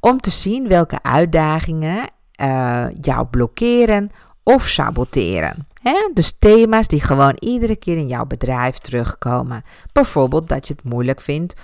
om 0.00 0.20
te 0.20 0.30
zien 0.30 0.68
welke 0.68 1.02
uitdagingen 1.02 2.10
uh, 2.42 2.86
jou 3.00 3.26
blokkeren 3.26 4.10
of 4.42 4.68
saboteren. 4.68 5.66
Dus 6.14 6.34
thema's 6.38 6.88
die 6.88 7.00
gewoon 7.00 7.36
iedere 7.38 7.76
keer 7.76 7.96
in 7.96 8.08
jouw 8.08 8.26
bedrijf 8.26 8.78
terugkomen. 8.78 9.62
Bijvoorbeeld 9.92 10.48
dat 10.48 10.68
je 10.68 10.74
het 10.74 10.84
moeilijk 10.84 11.20
vindt 11.20 11.54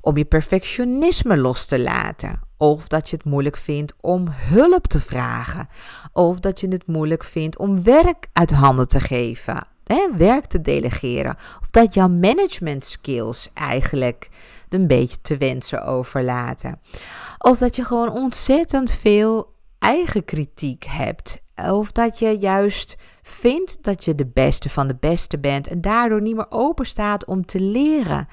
om 0.00 0.16
je 0.16 0.24
perfectionisme 0.24 1.36
los 1.36 1.66
te 1.66 1.80
laten. 1.82 2.40
Of 2.56 2.88
dat 2.88 3.10
je 3.10 3.16
het 3.16 3.24
moeilijk 3.24 3.56
vindt 3.56 3.94
om 4.00 4.26
hulp 4.30 4.86
te 4.86 5.00
vragen. 5.00 5.68
Of 6.12 6.40
dat 6.40 6.60
je 6.60 6.68
het 6.68 6.86
moeilijk 6.86 7.24
vindt 7.24 7.58
om 7.58 7.82
werk 7.82 8.28
uit 8.32 8.50
handen 8.50 8.88
te 8.88 9.00
geven. 9.00 9.74
Hè, 9.86 10.16
werk 10.16 10.46
te 10.46 10.60
delegeren. 10.60 11.36
Of 11.60 11.70
dat 11.70 11.94
jouw 11.94 12.08
management 12.08 12.84
skills 12.84 13.50
eigenlijk 13.54 14.28
een 14.68 14.86
beetje 14.86 15.20
te 15.22 15.36
wensen 15.36 15.84
overlaten. 15.84 16.80
Of 17.38 17.58
dat 17.58 17.76
je 17.76 17.84
gewoon 17.84 18.12
ontzettend 18.12 18.92
veel 18.92 19.54
eigen 19.78 20.24
kritiek 20.24 20.84
hebt. 20.84 21.40
Of 21.56 21.92
dat 21.92 22.18
je 22.18 22.38
juist 22.38 22.96
vindt 23.22 23.84
dat 23.84 24.04
je 24.04 24.14
de 24.14 24.26
beste 24.26 24.68
van 24.68 24.88
de 24.88 24.96
beste 25.00 25.38
bent 25.38 25.68
en 25.68 25.80
daardoor 25.80 26.22
niet 26.22 26.36
meer 26.36 26.50
open 26.50 26.86
staat 26.86 27.24
om 27.24 27.46
te 27.46 27.60
leren. 27.60 28.28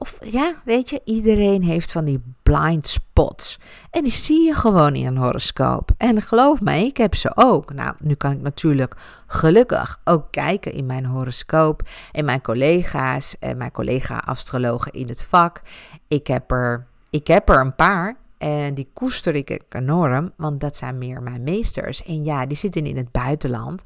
Of 0.00 0.18
ja, 0.24 0.54
weet 0.64 0.90
je, 0.90 1.00
iedereen 1.04 1.62
heeft 1.62 1.92
van 1.92 2.04
die 2.04 2.22
blind 2.42 2.86
spots. 2.86 3.58
En 3.90 4.02
die 4.02 4.12
zie 4.12 4.44
je 4.44 4.54
gewoon 4.54 4.94
in 4.94 5.06
een 5.06 5.16
horoscoop. 5.16 5.90
En 5.96 6.22
geloof 6.22 6.60
mij, 6.60 6.86
ik 6.86 6.96
heb 6.96 7.14
ze 7.14 7.30
ook. 7.34 7.72
Nou, 7.72 7.94
nu 7.98 8.14
kan 8.14 8.32
ik 8.32 8.40
natuurlijk 8.40 8.96
gelukkig 9.26 10.00
ook 10.04 10.26
kijken 10.30 10.72
in 10.72 10.86
mijn 10.86 11.06
horoscoop. 11.06 11.88
En 12.12 12.24
mijn 12.24 12.40
collega's 12.40 13.36
en 13.38 13.56
mijn 13.56 13.70
collega-astrologen 13.70 14.92
in 14.92 15.08
het 15.08 15.22
vak. 15.22 15.62
Ik 16.08 16.26
heb, 16.26 16.50
er, 16.50 16.86
ik 17.10 17.26
heb 17.26 17.48
er 17.48 17.60
een 17.60 17.74
paar. 17.74 18.16
En 18.38 18.74
die 18.74 18.88
koester 18.92 19.34
ik 19.34 19.64
enorm, 19.68 20.32
want 20.36 20.60
dat 20.60 20.76
zijn 20.76 20.98
meer 20.98 21.22
mijn 21.22 21.42
meesters. 21.42 22.04
En 22.04 22.24
ja, 22.24 22.46
die 22.46 22.56
zitten 22.56 22.86
in 22.86 22.96
het 22.96 23.12
buitenland. 23.12 23.84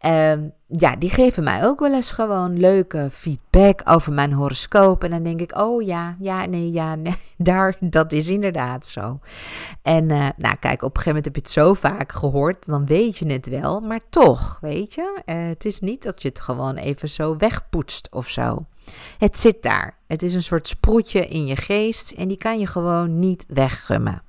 Um, 0.00 0.52
ja, 0.68 0.96
die 0.96 1.10
geven 1.10 1.44
mij 1.44 1.64
ook 1.64 1.80
wel 1.80 1.94
eens 1.94 2.10
gewoon 2.10 2.58
leuke 2.58 3.08
feedback 3.12 3.80
over 3.84 4.12
mijn 4.12 4.32
horoscoop. 4.32 5.04
En 5.04 5.10
dan 5.10 5.22
denk 5.22 5.40
ik, 5.40 5.58
oh 5.58 5.82
ja, 5.82 6.16
ja, 6.20 6.46
nee, 6.46 6.72
ja, 6.72 6.94
nee, 6.94 7.16
daar, 7.38 7.76
dat 7.80 8.12
is 8.12 8.28
inderdaad 8.28 8.86
zo. 8.86 9.18
En 9.82 10.04
uh, 10.04 10.28
nou 10.36 10.56
kijk, 10.60 10.82
op 10.82 10.96
een 10.96 11.02
gegeven 11.02 11.06
moment 11.06 11.24
heb 11.24 11.34
je 11.34 11.40
het 11.40 11.50
zo 11.50 11.74
vaak 11.74 12.12
gehoord, 12.12 12.66
dan 12.66 12.86
weet 12.86 13.18
je 13.18 13.32
het 13.32 13.48
wel. 13.48 13.80
Maar 13.80 14.00
toch, 14.10 14.58
weet 14.60 14.94
je, 14.94 15.20
uh, 15.26 15.48
het 15.48 15.64
is 15.64 15.80
niet 15.80 16.02
dat 16.02 16.22
je 16.22 16.28
het 16.28 16.40
gewoon 16.40 16.76
even 16.76 17.08
zo 17.08 17.36
wegpoetst 17.36 18.08
of 18.10 18.28
zo. 18.28 18.66
Het 19.18 19.38
zit 19.38 19.62
daar. 19.62 19.98
Het 20.06 20.22
is 20.22 20.34
een 20.34 20.42
soort 20.42 20.68
sproetje 20.68 21.26
in 21.26 21.46
je 21.46 21.56
geest 21.56 22.10
en 22.10 22.28
die 22.28 22.38
kan 22.38 22.58
je 22.58 22.66
gewoon 22.66 23.18
niet 23.18 23.44
weggummen. 23.48 24.22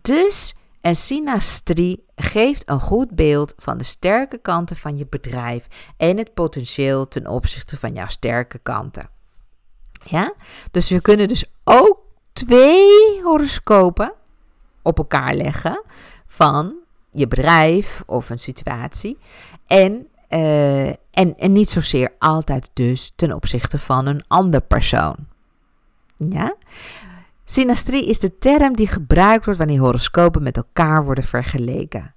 Dus 0.00 0.54
en 0.84 0.94
synastrie 0.94 2.04
geeft 2.16 2.68
een 2.68 2.80
goed 2.80 3.10
beeld 3.10 3.54
van 3.56 3.78
de 3.78 3.84
sterke 3.84 4.38
kanten 4.38 4.76
van 4.76 4.96
je 4.96 5.06
bedrijf 5.06 5.66
en 5.96 6.18
het 6.18 6.34
potentieel 6.34 7.08
ten 7.08 7.26
opzichte 7.26 7.78
van 7.78 7.92
jouw 7.92 8.06
sterke 8.06 8.58
kanten. 8.58 9.08
Ja? 10.02 10.34
Dus 10.70 10.90
we 10.90 11.00
kunnen 11.00 11.28
dus 11.28 11.44
ook 11.64 11.98
twee 12.32 13.20
horoscopen 13.22 14.12
op 14.82 14.98
elkaar 14.98 15.34
leggen 15.34 15.82
van 16.26 16.74
je 17.10 17.28
bedrijf 17.28 18.02
of 18.06 18.30
een 18.30 18.38
situatie. 18.38 19.18
En, 19.66 20.08
uh, 20.30 20.88
en, 20.88 21.38
en 21.38 21.52
niet 21.52 21.70
zozeer 21.70 22.14
altijd 22.18 22.70
dus 22.72 23.12
ten 23.16 23.32
opzichte 23.32 23.78
van 23.78 24.06
een 24.06 24.24
ander 24.28 24.60
persoon. 24.60 25.16
Ja? 26.16 26.56
Synastrie 27.44 28.06
is 28.06 28.18
de 28.18 28.38
term 28.38 28.76
die 28.76 28.86
gebruikt 28.86 29.44
wordt 29.44 29.58
wanneer 29.58 29.80
horoscopen 29.80 30.42
met 30.42 30.56
elkaar 30.56 31.04
worden 31.04 31.24
vergeleken. 31.24 32.14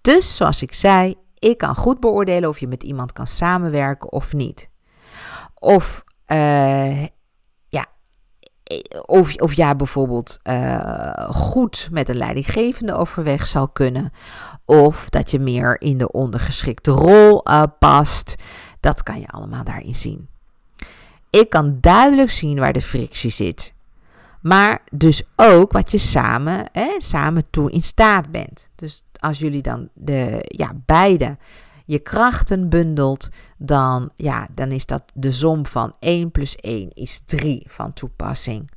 Dus, 0.00 0.36
zoals 0.36 0.62
ik 0.62 0.72
zei, 0.72 1.14
ik 1.38 1.58
kan 1.58 1.74
goed 1.74 2.00
beoordelen 2.00 2.48
of 2.48 2.58
je 2.58 2.68
met 2.68 2.82
iemand 2.82 3.12
kan 3.12 3.26
samenwerken 3.26 4.12
of 4.12 4.32
niet. 4.32 4.70
Of, 5.54 6.04
uh, 6.26 7.02
ja, 7.68 7.86
of, 9.06 9.34
of 9.34 9.52
jij 9.52 9.76
bijvoorbeeld 9.76 10.38
uh, 10.44 11.30
goed 11.30 11.88
met 11.90 12.08
een 12.08 12.16
leidinggevende 12.16 12.94
overweg 12.94 13.46
zal 13.46 13.68
kunnen. 13.68 14.12
Of 14.64 15.10
dat 15.10 15.30
je 15.30 15.38
meer 15.38 15.80
in 15.80 15.98
de 15.98 16.12
ondergeschikte 16.12 16.90
rol 16.90 17.42
past. 17.78 18.34
Dat 18.80 19.02
kan 19.02 19.20
je 19.20 19.28
allemaal 19.28 19.64
daarin 19.64 19.94
zien. 19.94 20.28
Ik 21.30 21.50
kan 21.50 21.78
duidelijk 21.80 22.30
zien 22.30 22.58
waar 22.58 22.72
de 22.72 22.80
frictie 22.80 23.30
zit. 23.30 23.74
Maar 24.46 24.82
dus 24.92 25.22
ook 25.36 25.72
wat 25.72 25.90
je 25.90 25.98
samen, 25.98 26.68
hè, 26.72 26.94
samen 26.98 27.50
toe 27.50 27.70
in 27.70 27.82
staat 27.82 28.30
bent. 28.30 28.70
Dus 28.74 29.04
als 29.18 29.38
jullie 29.38 29.62
dan 29.62 29.88
de, 29.94 30.38
ja, 30.42 30.72
beide 30.84 31.36
je 31.84 31.98
krachten 31.98 32.68
bundelt, 32.68 33.28
dan, 33.58 34.10
ja, 34.14 34.48
dan 34.54 34.70
is 34.70 34.86
dat 34.86 35.02
de 35.14 35.32
som 35.32 35.66
van 35.66 35.94
1 35.98 36.30
plus 36.30 36.56
1 36.56 36.90
is 36.94 37.20
3 37.24 37.64
van 37.68 37.92
toepassing. 37.92 38.70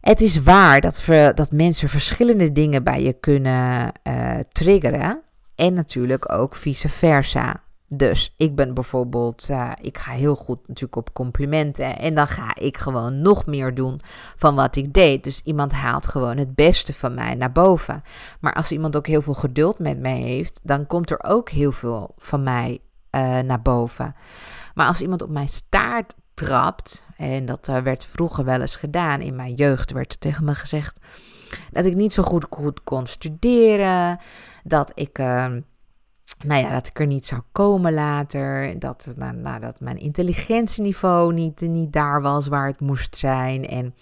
Het 0.00 0.20
is 0.20 0.42
waar 0.42 0.80
dat, 0.80 1.04
dat 1.34 1.52
mensen 1.52 1.88
verschillende 1.88 2.52
dingen 2.52 2.84
bij 2.84 3.02
je 3.02 3.12
kunnen 3.12 3.92
uh, 4.04 4.38
triggeren. 4.48 5.22
En 5.54 5.74
natuurlijk 5.74 6.32
ook 6.32 6.56
vice 6.56 6.88
versa. 6.88 7.62
Dus 7.88 8.34
ik 8.36 8.54
ben 8.54 8.74
bijvoorbeeld, 8.74 9.48
uh, 9.50 9.72
ik 9.80 9.98
ga 9.98 10.12
heel 10.12 10.34
goed 10.34 10.68
natuurlijk 10.68 10.96
op 10.96 11.12
complimenten. 11.12 11.98
En 11.98 12.14
dan 12.14 12.28
ga 12.28 12.54
ik 12.54 12.76
gewoon 12.76 13.22
nog 13.22 13.46
meer 13.46 13.74
doen 13.74 14.00
van 14.36 14.54
wat 14.54 14.76
ik 14.76 14.92
deed. 14.92 15.24
Dus 15.24 15.40
iemand 15.44 15.72
haalt 15.72 16.06
gewoon 16.06 16.36
het 16.36 16.54
beste 16.54 16.94
van 16.94 17.14
mij 17.14 17.34
naar 17.34 17.52
boven. 17.52 18.02
Maar 18.40 18.54
als 18.54 18.72
iemand 18.72 18.96
ook 18.96 19.06
heel 19.06 19.22
veel 19.22 19.34
geduld 19.34 19.78
met 19.78 20.00
mij 20.00 20.20
heeft, 20.20 20.60
dan 20.62 20.86
komt 20.86 21.10
er 21.10 21.22
ook 21.22 21.50
heel 21.50 21.72
veel 21.72 22.14
van 22.16 22.42
mij 22.42 22.78
uh, 23.10 23.38
naar 23.38 23.62
boven. 23.62 24.14
Maar 24.74 24.86
als 24.86 25.00
iemand 25.00 25.22
op 25.22 25.30
mijn 25.30 25.48
staart 25.48 26.14
trapt, 26.34 27.06
en 27.16 27.44
dat 27.44 27.68
uh, 27.68 27.78
werd 27.78 28.04
vroeger 28.06 28.44
wel 28.44 28.60
eens 28.60 28.76
gedaan 28.76 29.20
in 29.20 29.36
mijn 29.36 29.54
jeugd, 29.54 29.92
werd 29.92 30.20
tegen 30.20 30.44
me 30.44 30.54
gezegd 30.54 30.98
dat 31.70 31.84
ik 31.84 31.94
niet 31.94 32.12
zo 32.12 32.22
goed, 32.22 32.46
goed 32.50 32.84
kon 32.84 33.06
studeren, 33.06 34.18
dat 34.64 34.92
ik 34.94 35.18
ehm, 35.18 35.60
nou 36.44 36.60
ja, 36.60 36.68
dat 36.68 36.86
ik 36.86 37.00
er 37.00 37.06
niet 37.06 37.26
zou 37.26 37.40
komen 37.52 37.92
later. 37.92 38.78
Dat, 38.78 39.14
dat 39.60 39.80
mijn 39.80 39.98
intelligentieniveau 39.98 41.32
niet, 41.32 41.60
niet 41.60 41.92
daar 41.92 42.22
was 42.22 42.46
waar 42.46 42.66
het 42.66 42.80
moest 42.80 43.16
zijn. 43.16 43.66
En, 43.66 43.94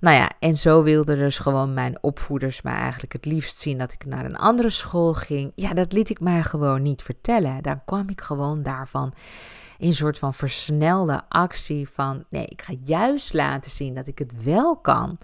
nou 0.00 0.16
ja, 0.16 0.30
en 0.38 0.56
zo 0.56 0.82
wilden 0.82 1.18
dus 1.18 1.38
gewoon 1.38 1.74
mijn 1.74 2.02
opvoeders 2.02 2.62
mij 2.62 2.74
eigenlijk 2.74 3.12
het 3.12 3.24
liefst 3.24 3.56
zien 3.56 3.78
dat 3.78 3.92
ik 3.92 4.04
naar 4.04 4.24
een 4.24 4.36
andere 4.36 4.70
school 4.70 5.12
ging. 5.12 5.52
Ja, 5.54 5.72
dat 5.72 5.92
liet 5.92 6.10
ik 6.10 6.20
mij 6.20 6.42
gewoon 6.42 6.82
niet 6.82 7.02
vertellen. 7.02 7.62
Daar 7.62 7.82
kwam 7.84 8.08
ik 8.08 8.20
gewoon 8.20 8.62
daarvan 8.62 9.12
in 9.78 9.86
een 9.86 9.94
soort 9.94 10.18
van 10.18 10.34
versnelde 10.34 11.22
actie 11.28 11.88
van 11.88 12.24
nee, 12.28 12.46
ik 12.46 12.62
ga 12.62 12.74
juist 12.84 13.34
laten 13.34 13.70
zien 13.70 13.94
dat 13.94 14.06
ik 14.06 14.18
het 14.18 14.42
wel 14.42 14.76
kan. 14.76 15.18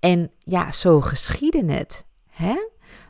En 0.00 0.30
ja, 0.38 0.70
zo 0.70 1.00
geschiedde 1.00 1.72
het. 1.72 2.04
Hè? 2.28 2.54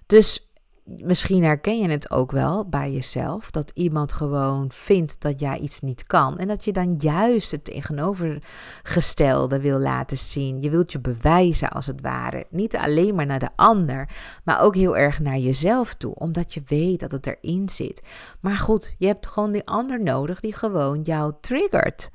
Dus 0.07 0.49
misschien 0.85 1.45
herken 1.45 1.79
je 1.79 1.89
het 1.89 2.11
ook 2.11 2.33
wel 2.33 2.69
bij 2.69 2.93
jezelf, 2.93 3.51
dat 3.51 3.71
iemand 3.75 4.13
gewoon 4.13 4.71
vindt 4.73 5.21
dat 5.21 5.41
jij 5.41 5.59
iets 5.59 5.81
niet 5.81 6.07
kan. 6.07 6.39
En 6.39 6.49
dat 6.49 6.65
je 6.65 6.73
dan 6.73 6.95
juist 6.99 7.51
het 7.51 7.65
tegenovergestelde 7.65 9.61
wil 9.61 9.79
laten 9.79 10.19
zien. 10.19 10.61
Je 10.61 10.71
wilt 10.71 10.93
je 10.93 11.01
bewijzen 11.01 11.71
als 11.71 11.87
het 11.87 12.01
ware. 12.01 12.47
Niet 12.51 12.77
alleen 12.77 13.15
maar 13.15 13.27
naar 13.27 13.39
de 13.39 13.51
ander, 13.57 14.09
maar 14.45 14.61
ook 14.61 14.75
heel 14.75 14.97
erg 14.97 15.21
naar 15.21 15.39
jezelf 15.39 15.95
toe. 15.95 16.15
Omdat 16.15 16.55
je 16.55 16.63
weet 16.67 17.01
dat 17.01 17.13
het 17.13 17.27
erin 17.27 17.69
zit. 17.69 18.03
Maar 18.41 18.57
goed, 18.57 18.95
je 18.99 19.07
hebt 19.07 19.27
gewoon 19.27 19.53
die 19.53 19.67
ander 19.67 20.03
nodig 20.03 20.41
die 20.41 20.55
gewoon 20.55 21.03
jou 21.03 21.33
triggert. 21.41 22.11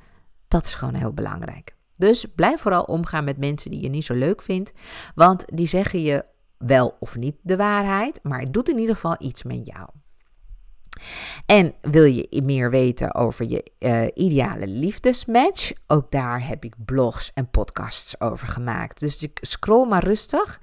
Dat 0.48 0.66
is 0.66 0.74
gewoon 0.74 0.94
heel 0.94 1.12
belangrijk. 1.12 1.74
Dus 1.96 2.26
blijf 2.34 2.60
vooral 2.60 2.82
omgaan 2.82 3.24
met 3.24 3.38
mensen 3.38 3.70
die 3.70 3.82
je 3.82 3.88
niet 3.88 4.04
zo 4.04 4.14
leuk 4.14 4.42
vindt, 4.42 4.72
want 5.14 5.44
die 5.54 5.66
zeggen 5.66 6.00
je 6.00 6.24
wel 6.64 6.96
of 7.00 7.16
niet 7.16 7.36
de 7.42 7.56
waarheid, 7.56 8.20
maar 8.22 8.40
het 8.40 8.52
doet 8.52 8.68
in 8.68 8.78
ieder 8.78 8.94
geval 8.94 9.16
iets 9.18 9.42
met 9.42 9.66
jou. 9.66 9.88
En 11.46 11.74
wil 11.80 12.04
je 12.04 12.42
meer 12.42 12.70
weten 12.70 13.14
over 13.14 13.48
je 13.48 13.70
uh, 13.78 14.06
ideale 14.14 14.66
liefdesmatch? 14.66 15.72
Ook 15.86 16.10
daar 16.10 16.46
heb 16.46 16.64
ik 16.64 16.74
blogs 16.84 17.30
en 17.34 17.50
podcasts 17.50 18.20
over 18.20 18.46
gemaakt. 18.46 19.00
Dus 19.00 19.28
scroll 19.34 19.88
maar 19.88 20.04
rustig. 20.04 20.60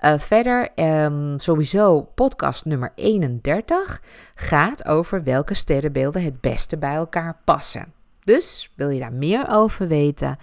Uh, 0.00 0.18
verder, 0.18 0.68
um, 0.74 1.38
sowieso 1.38 2.02
podcast 2.02 2.64
nummer 2.64 2.92
31 2.94 4.02
gaat 4.34 4.84
over 4.84 5.22
welke 5.22 5.54
sterrenbeelden 5.54 6.24
het 6.24 6.40
beste 6.40 6.78
bij 6.78 6.94
elkaar 6.94 7.40
passen. 7.44 7.92
Dus 8.24 8.72
wil 8.76 8.88
je 8.88 9.00
daar 9.00 9.12
meer 9.12 9.46
over 9.48 9.88
weten, 9.88 10.36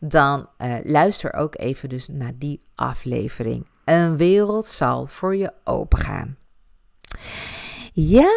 dan 0.00 0.48
uh, 0.58 0.74
luister 0.82 1.34
ook 1.34 1.58
even 1.58 1.88
dus 1.88 2.08
naar 2.08 2.32
die 2.38 2.60
aflevering. 2.74 3.66
Een 3.90 4.16
wereld 4.16 4.66
zal 4.66 5.06
voor 5.06 5.36
je 5.36 5.52
opengaan. 5.64 6.36
Ja, 7.92 8.30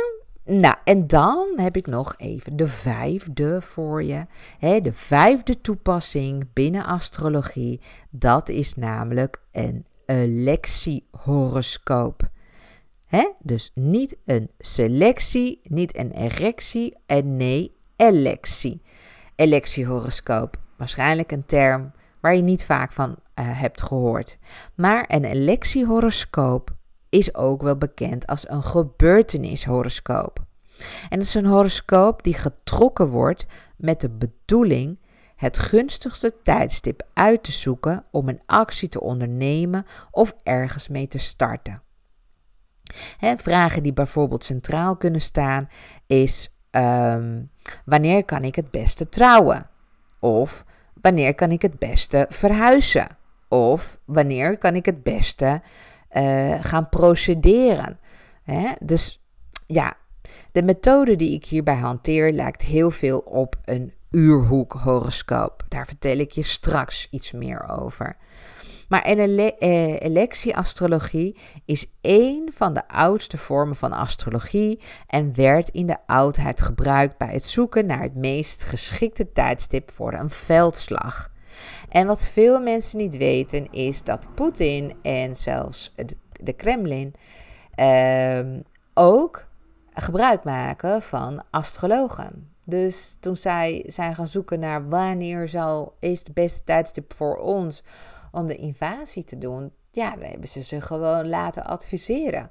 nou 0.45 0.75
en 0.83 1.07
dan 1.07 1.47
heb 1.55 1.75
ik 1.75 1.87
nog 1.87 2.13
even 2.17 2.55
de 2.55 2.67
vijfde 2.67 3.61
voor 3.61 4.03
je. 4.03 4.25
de 4.59 4.93
vijfde 4.93 5.61
toepassing 5.61 6.47
binnen 6.53 6.85
astrologie, 6.85 7.81
dat 8.09 8.49
is 8.49 8.75
namelijk 8.75 9.41
een 9.51 9.85
electiehoroscoop. 10.05 12.29
He, 13.05 13.31
dus 13.39 13.71
niet 13.73 14.17
een 14.25 14.49
selectie, 14.59 15.59
niet 15.63 15.97
een 15.97 16.11
erectie 16.11 16.97
en 17.05 17.37
nee, 17.37 17.75
electie. 17.95 18.81
Electiehoroscoop, 19.35 20.57
waarschijnlijk 20.77 21.31
een 21.31 21.45
term 21.45 21.91
waar 22.21 22.35
je 22.35 22.41
niet 22.41 22.63
vaak 22.63 22.93
van 22.93 23.17
uh, 23.39 23.59
hebt 23.59 23.81
gehoord. 23.81 24.37
Maar 24.75 25.05
een 25.07 25.25
electiehoroscoop 25.25 26.75
is 27.09 27.35
ook 27.35 27.61
wel 27.61 27.77
bekend 27.77 28.27
als 28.27 28.49
een 28.49 28.63
gebeurtenishoroscoop. 28.63 30.45
En 31.09 31.19
dat 31.19 31.27
is 31.27 31.33
een 31.33 31.45
horoscoop 31.45 32.23
die 32.23 32.33
getrokken 32.33 33.07
wordt 33.07 33.45
met 33.77 34.01
de 34.01 34.09
bedoeling 34.09 34.99
het 35.35 35.57
gunstigste 35.57 36.41
tijdstip 36.43 37.07
uit 37.13 37.43
te 37.43 37.51
zoeken 37.51 38.05
om 38.11 38.29
een 38.29 38.41
actie 38.45 38.89
te 38.89 39.01
ondernemen 39.01 39.85
of 40.11 40.35
ergens 40.43 40.87
mee 40.87 41.07
te 41.07 41.17
starten. 41.17 41.81
vragen 43.37 43.83
die 43.83 43.93
bijvoorbeeld 43.93 44.43
centraal 44.43 44.95
kunnen 44.95 45.21
staan 45.21 45.69
is 46.07 46.57
um, 46.71 47.49
wanneer 47.85 48.25
kan 48.25 48.43
ik 48.43 48.55
het 48.55 48.71
beste 48.71 49.09
trouwen? 49.09 49.69
Of 50.19 50.65
wanneer 51.01 51.35
kan 51.35 51.51
ik 51.51 51.61
het 51.61 51.79
beste 51.79 52.25
verhuizen? 52.29 53.07
Of 53.53 53.99
wanneer 54.05 54.57
kan 54.57 54.75
ik 54.75 54.85
het 54.85 55.03
beste 55.03 55.61
uh, 56.11 56.55
gaan 56.61 56.89
procederen? 56.89 57.99
Hè? 58.43 58.71
Dus 58.79 59.23
ja, 59.67 59.97
de 60.51 60.63
methode 60.63 61.15
die 61.15 61.33
ik 61.33 61.45
hierbij 61.45 61.75
hanteer 61.75 62.31
lijkt 62.31 62.61
heel 62.61 62.91
veel 62.91 63.19
op 63.19 63.55
een 63.65 63.93
uurhoek-horoscoop. 64.11 65.63
Daar 65.67 65.85
vertel 65.85 66.17
ik 66.17 66.31
je 66.31 66.43
straks 66.43 67.07
iets 67.11 67.31
meer 67.31 67.69
over. 67.69 68.17
Maar 68.87 69.01
eh, 69.01 70.01
electieastrologie 70.01 71.37
is 71.65 71.85
één 72.01 72.53
van 72.53 72.73
de 72.73 72.87
oudste 72.87 73.37
vormen 73.37 73.75
van 73.75 73.91
astrologie 73.91 74.79
en 75.07 75.35
werd 75.35 75.69
in 75.69 75.87
de 75.87 75.97
oudheid 76.05 76.61
gebruikt 76.61 77.17
bij 77.17 77.31
het 77.31 77.45
zoeken 77.45 77.85
naar 77.85 78.01
het 78.01 78.15
meest 78.15 78.63
geschikte 78.63 79.31
tijdstip 79.31 79.91
voor 79.91 80.13
een 80.13 80.29
veldslag. 80.29 81.32
En 81.89 82.07
wat 82.07 82.25
veel 82.25 82.59
mensen 82.59 82.97
niet 82.97 83.17
weten 83.17 83.71
is 83.71 84.03
dat 84.03 84.27
Poetin 84.35 84.93
en 85.01 85.35
zelfs 85.35 85.93
de 86.43 86.53
Kremlin 86.53 87.13
ehm, 87.75 88.59
ook 88.93 89.47
gebruik 89.93 90.43
maken 90.43 91.01
van 91.01 91.43
astrologen. 91.49 92.51
Dus 92.65 93.17
toen 93.19 93.35
zij 93.35 93.83
zijn 93.87 94.15
gaan 94.15 94.27
zoeken 94.27 94.59
naar 94.59 94.89
wanneer 94.89 95.47
zal, 95.47 95.95
de 95.99 96.31
beste 96.33 96.63
tijdstip 96.63 97.13
voor 97.13 97.37
ons 97.37 97.83
om 98.31 98.47
de 98.47 98.55
invasie 98.55 99.23
te 99.23 99.37
doen, 99.37 99.71
ja, 99.91 100.15
dan 100.15 100.29
hebben 100.29 100.47
ze 100.47 100.63
ze 100.63 100.81
gewoon 100.81 101.29
laten 101.29 101.65
adviseren. 101.65 102.49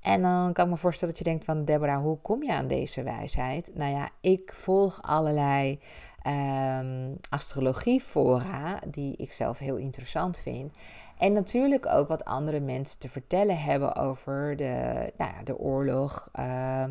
En 0.00 0.22
dan 0.22 0.52
kan 0.52 0.64
ik 0.64 0.70
me 0.70 0.76
voorstellen 0.76 1.14
dat 1.14 1.24
je 1.24 1.30
denkt 1.30 1.44
van 1.44 1.64
Deborah, 1.64 2.02
hoe 2.02 2.18
kom 2.20 2.42
je 2.42 2.52
aan 2.52 2.66
deze 2.66 3.02
wijsheid? 3.02 3.70
Nou 3.74 3.92
ja, 3.92 4.08
ik 4.20 4.54
volg 4.54 5.02
allerlei 5.02 5.80
um, 6.28 7.16
astrologiefora 7.28 8.80
die 8.86 9.16
ik 9.16 9.32
zelf 9.32 9.58
heel 9.58 9.76
interessant 9.76 10.38
vind. 10.38 10.72
En 11.18 11.32
natuurlijk 11.32 11.86
ook 11.86 12.08
wat 12.08 12.24
andere 12.24 12.60
mensen 12.60 12.98
te 12.98 13.08
vertellen 13.08 13.58
hebben 13.58 13.94
over 13.94 14.56
de, 14.56 15.12
nou 15.16 15.32
ja, 15.36 15.42
de 15.44 15.58
oorlog 15.58 16.28
uh, 16.38 16.84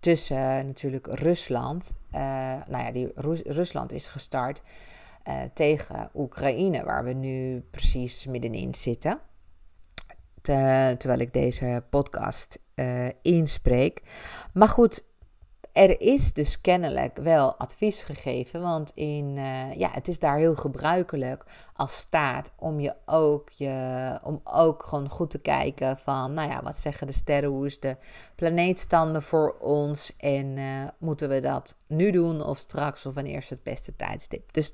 tussen 0.00 0.66
natuurlijk 0.66 1.06
Rusland. 1.06 1.94
Uh, 2.12 2.20
nou 2.66 2.84
ja, 2.84 2.92
die 2.92 3.12
Rusland 3.44 3.92
is 3.92 4.06
gestart 4.06 4.62
uh, 5.28 5.34
tegen 5.54 6.10
Oekraïne, 6.14 6.84
waar 6.84 7.04
we 7.04 7.12
nu 7.12 7.60
precies 7.70 8.26
middenin 8.26 8.74
zitten. 8.74 9.20
terwijl 10.42 11.18
ik 11.18 11.32
deze 11.32 11.84
podcast 11.90 12.58
uh, 12.74 13.08
inspreek. 13.22 14.02
Maar 14.52 14.68
goed, 14.68 15.04
er 15.72 16.00
is 16.00 16.32
dus 16.32 16.60
kennelijk 16.60 17.16
wel 17.16 17.54
advies 17.54 18.02
gegeven, 18.02 18.60
want 18.60 18.92
in, 18.94 19.36
uh, 19.36 19.74
ja, 19.74 19.90
het 19.92 20.08
is 20.08 20.18
daar 20.18 20.36
heel 20.36 20.54
gebruikelijk 20.54 21.44
als 21.74 21.96
staat 21.96 22.52
om 22.56 22.80
je 22.80 22.94
ook, 23.06 23.50
je, 23.50 24.18
om 24.22 24.40
ook 24.44 24.82
gewoon 24.82 25.08
goed 25.08 25.30
te 25.30 25.38
kijken 25.38 25.98
van, 25.98 26.34
nou 26.34 26.50
ja, 26.50 26.62
wat 26.62 26.76
zeggen 26.76 27.06
de 27.06 27.12
sterren, 27.12 27.50
hoe 27.50 27.66
is 27.66 27.80
de 27.80 27.96
planeetstanden 28.34 29.22
voor 29.22 29.56
ons 29.60 30.16
en 30.16 30.56
uh, 30.56 30.88
moeten 30.98 31.28
we 31.28 31.40
dat 31.40 31.76
nu 31.86 32.10
doen 32.10 32.44
of 32.44 32.58
straks 32.58 33.06
of 33.06 33.14
wanneer 33.14 33.36
is 33.36 33.50
het 33.50 33.62
beste 33.62 33.96
tijdstip. 33.96 34.52
Dus, 34.52 34.72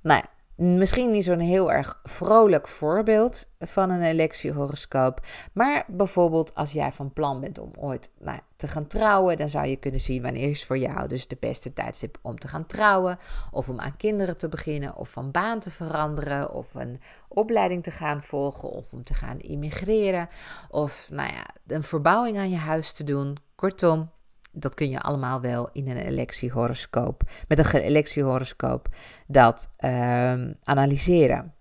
nou 0.00 0.20
ja, 0.22 0.28
Misschien 0.56 1.10
niet 1.10 1.24
zo'n 1.24 1.38
heel 1.38 1.72
erg 1.72 2.00
vrolijk 2.04 2.68
voorbeeld 2.68 3.48
van 3.58 3.90
een 3.90 4.02
electiehoroscoop. 4.02 5.20
Maar 5.52 5.84
bijvoorbeeld 5.88 6.54
als 6.54 6.72
jij 6.72 6.92
van 6.92 7.12
plan 7.12 7.40
bent 7.40 7.58
om 7.58 7.70
ooit 7.78 8.12
nou, 8.18 8.38
te 8.56 8.68
gaan 8.68 8.86
trouwen, 8.86 9.36
dan 9.36 9.48
zou 9.48 9.66
je 9.66 9.76
kunnen 9.76 10.00
zien 10.00 10.22
wanneer 10.22 10.50
is 10.50 10.64
voor 10.64 10.78
jou 10.78 11.08
dus 11.08 11.28
de 11.28 11.36
beste 11.40 11.72
tijdstip 11.72 12.18
om 12.22 12.38
te 12.38 12.48
gaan 12.48 12.66
trouwen. 12.66 13.18
Of 13.50 13.68
om 13.68 13.80
aan 13.80 13.96
kinderen 13.96 14.38
te 14.38 14.48
beginnen, 14.48 14.96
of 14.96 15.10
van 15.10 15.30
baan 15.30 15.58
te 15.58 15.70
veranderen, 15.70 16.52
of 16.52 16.74
een 16.74 17.00
opleiding 17.28 17.82
te 17.82 17.90
gaan 17.90 18.22
volgen, 18.22 18.70
of 18.70 18.92
om 18.92 19.04
te 19.04 19.14
gaan 19.14 19.38
immigreren. 19.38 20.28
Of 20.70 21.08
nou 21.10 21.32
ja, 21.32 21.46
een 21.66 21.82
verbouwing 21.82 22.38
aan 22.38 22.50
je 22.50 22.56
huis 22.56 22.92
te 22.92 23.04
doen. 23.04 23.36
Kortom, 23.54 24.10
dat 24.56 24.74
kun 24.74 24.90
je 24.90 25.00
allemaal 25.00 25.40
wel 25.40 25.70
in 25.72 25.88
een 25.88 25.96
electiehoroscoop, 25.96 27.22
met 27.48 27.58
een 27.58 27.80
electiehoroscoop, 27.80 28.88
dat 29.26 29.74
um, 29.84 30.56
analyseren. 30.62 31.54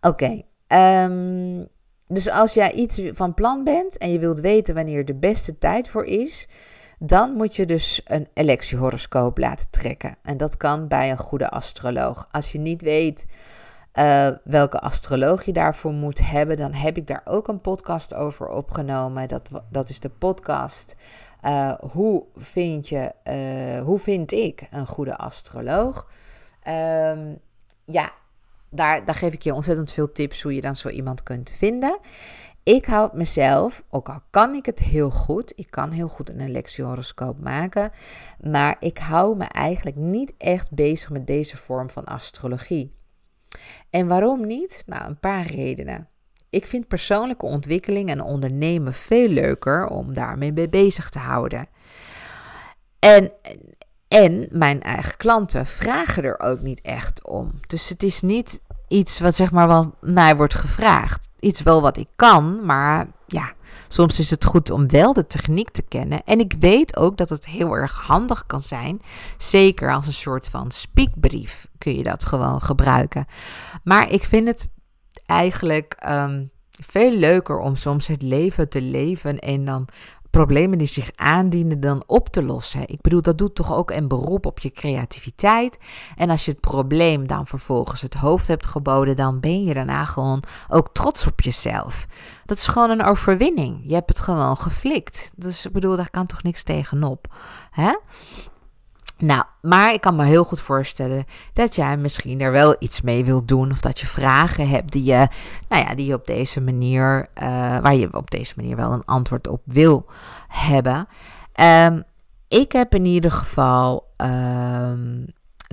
Oké, 0.00 0.42
ehm, 0.66 1.64
dus 2.06 2.30
als 2.30 2.54
jij 2.54 2.72
iets 2.72 3.00
van 3.12 3.34
plan 3.34 3.64
bent 3.64 3.98
en 3.98 4.12
je 4.12 4.18
wilt 4.18 4.40
weten 4.40 4.74
wanneer 4.74 5.04
de 5.04 5.14
beste 5.14 5.58
tijd 5.58 5.88
voor 5.88 6.04
is, 6.04 6.48
dan 6.98 7.32
moet 7.32 7.56
je 7.56 7.66
dus 7.66 8.00
een 8.04 8.28
electiehoroscoop 8.34 9.38
laten 9.38 9.70
trekken. 9.70 10.16
En 10.22 10.36
dat 10.36 10.56
kan 10.56 10.88
bij 10.88 11.10
een 11.10 11.18
goede 11.18 11.50
astroloog. 11.50 12.28
Als 12.30 12.52
je 12.52 12.58
niet 12.58 12.82
weet 12.82 13.26
uh, 13.94 14.30
welke 14.44 14.80
astroloog 14.80 15.44
je 15.44 15.52
daarvoor 15.52 15.92
moet 15.92 16.30
hebben, 16.30 16.56
dan 16.56 16.72
heb 16.72 16.96
ik 16.96 17.06
daar 17.06 17.22
ook 17.24 17.48
een 17.48 17.60
podcast 17.60 18.14
over 18.14 18.48
opgenomen. 18.48 19.28
Dat, 19.28 19.50
dat 19.70 19.88
is 19.88 20.00
de 20.00 20.08
podcast 20.08 20.96
uh, 21.44 21.74
hoe, 21.78 22.24
vind 22.36 22.88
je, 22.88 23.12
uh, 23.24 23.84
hoe 23.84 23.98
vind 23.98 24.32
ik 24.32 24.66
een 24.70 24.86
goede 24.86 25.16
astroloog? 25.16 26.10
Um, 26.68 27.38
ja, 27.84 28.12
daar, 28.70 29.04
daar 29.04 29.14
geef 29.14 29.32
ik 29.32 29.42
je 29.42 29.54
ontzettend 29.54 29.92
veel 29.92 30.12
tips 30.12 30.42
hoe 30.42 30.54
je 30.54 30.60
dan 30.60 30.76
zo 30.76 30.88
iemand 30.88 31.22
kunt 31.22 31.50
vinden. 31.50 31.98
Ik 32.62 32.84
houd 32.84 33.12
mezelf, 33.12 33.84
ook 33.90 34.08
al 34.08 34.20
kan 34.30 34.54
ik 34.54 34.66
het 34.66 34.78
heel 34.78 35.10
goed, 35.10 35.52
ik 35.56 35.70
kan 35.70 35.90
heel 35.90 36.08
goed 36.08 36.30
een 36.30 36.50
lectiehoroscoop 36.50 37.40
maken, 37.40 37.92
maar 38.40 38.76
ik 38.80 38.98
hou 38.98 39.36
me 39.36 39.44
eigenlijk 39.44 39.96
niet 39.96 40.34
echt 40.38 40.72
bezig 40.72 41.10
met 41.10 41.26
deze 41.26 41.56
vorm 41.56 41.90
van 41.90 42.04
astrologie. 42.04 42.94
En 43.90 44.06
waarom 44.06 44.46
niet? 44.46 44.82
Nou, 44.86 45.06
een 45.06 45.18
paar 45.18 45.46
redenen. 45.46 46.08
Ik 46.54 46.66
vind 46.66 46.88
persoonlijke 46.88 47.46
ontwikkeling 47.46 48.08
en 48.08 48.22
ondernemen 48.22 48.92
veel 48.92 49.28
leuker 49.28 49.86
om 49.86 50.14
daarmee 50.14 50.52
mee 50.52 50.68
bezig 50.68 51.10
te 51.10 51.18
houden. 51.18 51.68
En, 52.98 53.32
en 54.08 54.48
mijn 54.50 54.82
eigen 54.82 55.16
klanten 55.16 55.66
vragen 55.66 56.24
er 56.24 56.40
ook 56.40 56.60
niet 56.60 56.80
echt 56.80 57.26
om. 57.26 57.60
Dus 57.66 57.88
het 57.88 58.02
is 58.02 58.20
niet 58.20 58.60
iets 58.88 59.20
wat 59.20 59.34
zeg 59.34 59.52
maar 59.52 59.68
wel 59.68 59.94
mij 60.00 60.36
wordt 60.36 60.54
gevraagd. 60.54 61.28
Iets 61.40 61.62
wel 61.62 61.80
wat 61.82 61.96
ik 61.96 62.08
kan, 62.16 62.64
maar 62.64 63.06
ja, 63.26 63.52
soms 63.88 64.18
is 64.18 64.30
het 64.30 64.44
goed 64.44 64.70
om 64.70 64.88
wel 64.88 65.12
de 65.12 65.26
techniek 65.26 65.70
te 65.70 65.82
kennen. 65.82 66.24
En 66.24 66.38
ik 66.38 66.54
weet 66.58 66.96
ook 66.96 67.16
dat 67.16 67.28
het 67.28 67.46
heel 67.46 67.72
erg 67.72 67.98
handig 67.98 68.46
kan 68.46 68.62
zijn. 68.62 69.00
Zeker 69.38 69.94
als 69.94 70.06
een 70.06 70.12
soort 70.12 70.48
van 70.48 70.70
speakbrief 70.70 71.68
kun 71.78 71.96
je 71.96 72.02
dat 72.02 72.24
gewoon 72.24 72.60
gebruiken. 72.60 73.26
Maar 73.84 74.10
ik 74.10 74.24
vind 74.24 74.48
het 74.48 74.68
eigenlijk 75.26 75.96
um, 76.08 76.50
veel 76.70 77.10
leuker 77.10 77.58
om 77.58 77.76
soms 77.76 78.06
het 78.06 78.22
leven 78.22 78.68
te 78.68 78.80
leven 78.80 79.38
en 79.38 79.64
dan 79.64 79.88
problemen 80.34 80.78
die 80.78 80.86
zich 80.86 81.10
aandienen 81.14 81.80
dan 81.80 82.02
op 82.06 82.28
te 82.28 82.42
lossen. 82.42 82.88
Ik 82.88 83.00
bedoel, 83.00 83.22
dat 83.22 83.38
doet 83.38 83.54
toch 83.54 83.74
ook 83.74 83.90
een 83.90 84.08
beroep 84.08 84.46
op 84.46 84.58
je 84.58 84.70
creativiteit. 84.70 85.78
En 86.16 86.30
als 86.30 86.44
je 86.44 86.50
het 86.50 86.60
probleem 86.60 87.26
dan 87.26 87.46
vervolgens 87.46 88.02
het 88.02 88.14
hoofd 88.14 88.48
hebt 88.48 88.66
geboden, 88.66 89.16
dan 89.16 89.40
ben 89.40 89.64
je 89.64 89.74
daarna 89.74 90.04
gewoon 90.04 90.42
ook 90.68 90.88
trots 90.92 91.26
op 91.26 91.40
jezelf. 91.40 92.06
Dat 92.44 92.56
is 92.56 92.66
gewoon 92.66 92.90
een 92.90 93.04
overwinning. 93.04 93.80
Je 93.82 93.94
hebt 93.94 94.08
het 94.08 94.20
gewoon 94.20 94.56
geflikt. 94.56 95.32
Dus 95.36 95.66
ik 95.66 95.72
bedoel, 95.72 95.96
daar 95.96 96.10
kan 96.10 96.26
toch 96.26 96.42
niks 96.42 96.62
tegenop. 96.62 97.34
Hè? 97.70 97.92
Nou, 99.18 99.44
maar 99.62 99.92
ik 99.92 100.00
kan 100.00 100.16
me 100.16 100.24
heel 100.24 100.44
goed 100.44 100.60
voorstellen 100.60 101.24
dat 101.52 101.74
jij 101.74 101.96
misschien 101.96 102.40
er 102.40 102.52
wel 102.52 102.76
iets 102.78 103.00
mee 103.00 103.24
wilt 103.24 103.48
doen. 103.48 103.70
Of 103.70 103.80
dat 103.80 104.00
je 104.00 104.06
vragen 104.06 104.68
hebt 104.68 104.92
die 104.92 105.04
je, 105.04 105.28
nou 105.68 105.84
ja, 105.84 105.94
die 105.94 106.06
je 106.06 106.14
op 106.14 106.26
deze 106.26 106.60
manier, 106.60 107.26
uh, 107.42 107.78
waar 107.78 107.94
je 107.94 108.12
op 108.12 108.30
deze 108.30 108.52
manier 108.56 108.76
wel 108.76 108.92
een 108.92 109.04
antwoord 109.04 109.48
op 109.48 109.62
wil 109.64 110.06
hebben. 110.48 111.08
Um, 111.60 112.04
ik 112.48 112.72
heb 112.72 112.94
in 112.94 113.04
ieder 113.04 113.30
geval 113.30 114.12
um, 114.16 115.26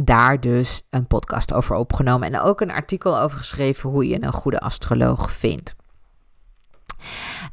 daar 0.04 0.40
dus 0.40 0.82
een 0.90 1.08
podcast 1.08 1.54
over 1.54 1.76
opgenomen. 1.76 2.34
En 2.34 2.42
ook 2.42 2.62
een 2.62 2.72
artikel 2.72 3.20
over 3.20 3.38
geschreven 3.38 3.90
hoe 3.90 4.08
je 4.08 4.24
een 4.24 4.34
goede 4.34 4.60
astroloog 4.60 5.32
vindt. 5.32 5.76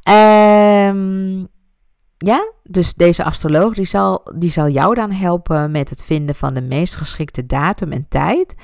Um, 0.09 1.47
ja, 2.25 2.51
dus 2.63 2.93
deze 2.93 3.23
astroloog 3.23 3.73
die 3.73 3.85
zal, 3.85 4.21
die 4.35 4.51
zal 4.51 4.69
jou 4.69 4.95
dan 4.95 5.11
helpen 5.11 5.71
met 5.71 5.89
het 5.89 6.03
vinden 6.03 6.35
van 6.35 6.53
de 6.53 6.61
meest 6.61 6.95
geschikte 6.95 7.45
datum 7.45 7.91
en 7.91 8.05
tijd 8.09 8.55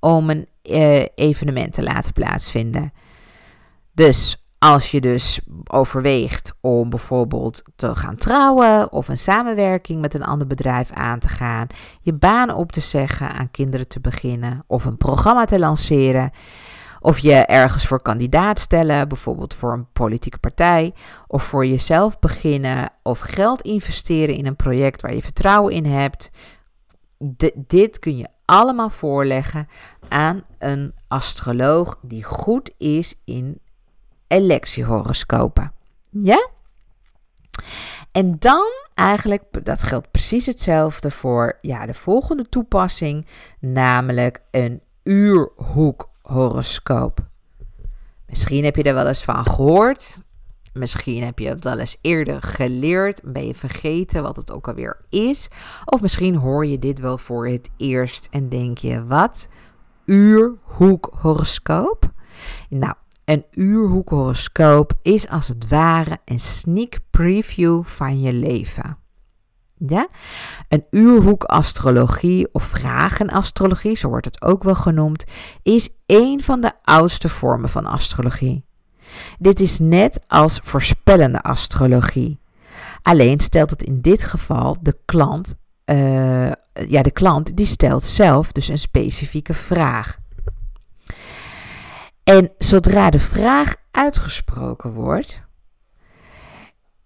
om 0.00 0.30
een 0.30 0.46
eh, 0.62 1.04
evenement 1.14 1.72
te 1.72 1.82
laten 1.82 2.12
plaatsvinden. 2.12 2.92
Dus 3.92 4.44
als 4.58 4.90
je 4.90 5.00
dus 5.00 5.40
overweegt 5.70 6.52
om 6.60 6.90
bijvoorbeeld 6.90 7.62
te 7.76 7.94
gaan 7.94 8.16
trouwen 8.16 8.92
of 8.92 9.08
een 9.08 9.18
samenwerking 9.18 10.00
met 10.00 10.14
een 10.14 10.24
ander 10.24 10.46
bedrijf 10.46 10.90
aan 10.90 11.18
te 11.18 11.28
gaan, 11.28 11.66
je 12.00 12.12
baan 12.12 12.54
op 12.54 12.72
te 12.72 12.80
zeggen, 12.80 13.30
aan 13.32 13.50
kinderen 13.50 13.88
te 13.88 14.00
beginnen 14.00 14.64
of 14.66 14.84
een 14.84 14.96
programma 14.96 15.44
te 15.44 15.58
lanceren, 15.58 16.30
of 17.00 17.18
je 17.18 17.34
ergens 17.34 17.86
voor 17.86 18.02
kandidaat 18.02 18.60
stellen, 18.60 19.08
bijvoorbeeld 19.08 19.54
voor 19.54 19.72
een 19.72 19.92
politieke 19.92 20.38
partij, 20.38 20.94
of 21.26 21.42
voor 21.42 21.66
jezelf 21.66 22.18
beginnen, 22.18 22.90
of 23.02 23.18
geld 23.18 23.60
investeren 23.60 24.34
in 24.34 24.46
een 24.46 24.56
project 24.56 25.02
waar 25.02 25.14
je 25.14 25.22
vertrouwen 25.22 25.72
in 25.74 25.86
hebt. 25.86 26.30
dit 27.54 27.98
kun 27.98 28.16
je 28.16 28.28
allemaal 28.44 28.90
voorleggen 28.90 29.68
aan 30.08 30.44
een 30.58 30.94
astroloog 31.08 31.98
die 32.02 32.24
goed 32.24 32.74
is 32.78 33.14
in 33.24 33.60
electiehoroscopen. 34.26 35.72
Ja? 36.10 36.48
En 38.12 38.36
dan 38.38 38.66
eigenlijk, 38.94 39.64
dat 39.64 39.82
geldt 39.82 40.10
precies 40.10 40.46
hetzelfde 40.46 41.10
voor 41.10 41.58
ja, 41.60 41.86
de 41.86 41.94
volgende 41.94 42.48
toepassing, 42.48 43.26
namelijk 43.60 44.42
een 44.50 44.82
uurhoek 45.02 46.09
horoscoop. 46.30 47.28
Misschien 48.26 48.64
heb 48.64 48.76
je 48.76 48.82
er 48.82 48.94
wel 48.94 49.06
eens 49.06 49.24
van 49.24 49.44
gehoord. 49.44 50.20
Misschien 50.72 51.24
heb 51.24 51.38
je 51.38 51.48
het 51.48 51.64
wel 51.64 51.78
eens 51.78 51.96
eerder 52.00 52.42
geleerd. 52.42 53.20
Ben 53.24 53.46
je 53.46 53.54
vergeten 53.54 54.22
wat 54.22 54.36
het 54.36 54.52
ook 54.52 54.68
alweer 54.68 55.00
is. 55.08 55.48
Of 55.84 56.00
misschien 56.00 56.34
hoor 56.34 56.66
je 56.66 56.78
dit 56.78 57.00
wel 57.00 57.18
voor 57.18 57.48
het 57.48 57.70
eerst 57.76 58.28
en 58.30 58.48
denk 58.48 58.78
je: 58.78 59.04
wat? 59.04 59.48
Uurhoekhoroscoop? 60.04 62.12
Nou, 62.68 62.94
een 63.24 63.44
uurhoekhoroscoop 63.50 64.92
is 65.02 65.28
als 65.28 65.48
het 65.48 65.68
ware 65.68 66.18
een 66.24 66.40
sneak 66.40 66.98
preview 67.10 67.84
van 67.84 68.20
je 68.20 68.32
leven. 68.32 68.99
Ja? 69.86 70.08
Een 70.68 70.84
uurhoek 70.90 71.44
astrologie 71.44 72.48
of 72.52 72.62
vragenastrologie, 72.62 73.96
zo 73.96 74.08
wordt 74.08 74.24
het 74.24 74.42
ook 74.42 74.62
wel 74.62 74.74
genoemd, 74.74 75.24
is 75.62 75.88
een 76.06 76.42
van 76.42 76.60
de 76.60 76.72
oudste 76.82 77.28
vormen 77.28 77.68
van 77.68 77.86
astrologie. 77.86 78.64
Dit 79.38 79.60
is 79.60 79.78
net 79.78 80.20
als 80.26 80.58
voorspellende 80.62 81.40
astrologie. 81.42 82.38
Alleen 83.02 83.40
stelt 83.40 83.70
het 83.70 83.82
in 83.82 84.00
dit 84.00 84.24
geval 84.24 84.76
de 84.80 84.98
klant, 85.04 85.54
uh, 85.84 86.52
ja, 86.72 87.02
de 87.02 87.10
klant 87.12 87.56
die 87.56 87.66
stelt 87.66 88.04
zelf 88.04 88.52
dus 88.52 88.68
een 88.68 88.78
specifieke 88.78 89.54
vraag. 89.54 90.18
En 92.24 92.52
zodra 92.58 93.10
de 93.10 93.18
vraag 93.18 93.74
uitgesproken 93.90 94.92
wordt, 94.92 95.42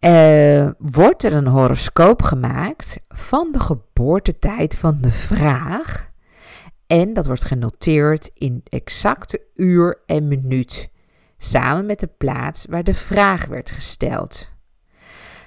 uh, 0.04 0.70
wordt 0.78 1.24
er 1.24 1.32
een 1.32 1.46
horoscoop 1.46 2.22
gemaakt 2.22 2.98
van 3.08 3.48
de 3.52 3.60
geboortetijd 3.60 4.76
van 4.76 4.98
de 5.00 5.10
vraag. 5.10 6.10
En 6.86 7.12
dat 7.12 7.26
wordt 7.26 7.44
genoteerd 7.44 8.30
in 8.34 8.60
exacte 8.64 9.40
uur 9.54 10.02
en 10.06 10.28
minuut, 10.28 10.88
samen 11.38 11.86
met 11.86 12.00
de 12.00 12.06
plaats 12.06 12.66
waar 12.70 12.84
de 12.84 12.94
vraag 12.94 13.46
werd 13.46 13.70
gesteld. 13.70 14.48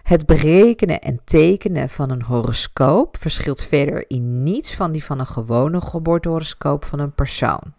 Het 0.03 0.25
berekenen 0.25 1.01
en 1.01 1.21
tekenen 1.25 1.89
van 1.89 2.09
een 2.09 2.23
horoscoop 2.23 3.17
verschilt 3.17 3.63
verder 3.63 4.09
in 4.09 4.43
niets 4.43 4.75
van 4.75 4.91
die 4.91 5.03
van 5.03 5.19
een 5.19 5.27
gewone 5.27 5.81
geboortehoroscoop 5.81 6.85
van 6.85 6.99
een 6.99 7.13
persoon. 7.13 7.73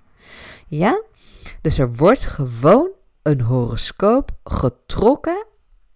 Ja? 0.66 1.02
Dus 1.60 1.78
er 1.78 1.94
wordt 1.94 2.24
gewoon 2.24 2.90
een 3.22 3.40
horoscoop 3.40 4.30
getrokken 4.44 5.46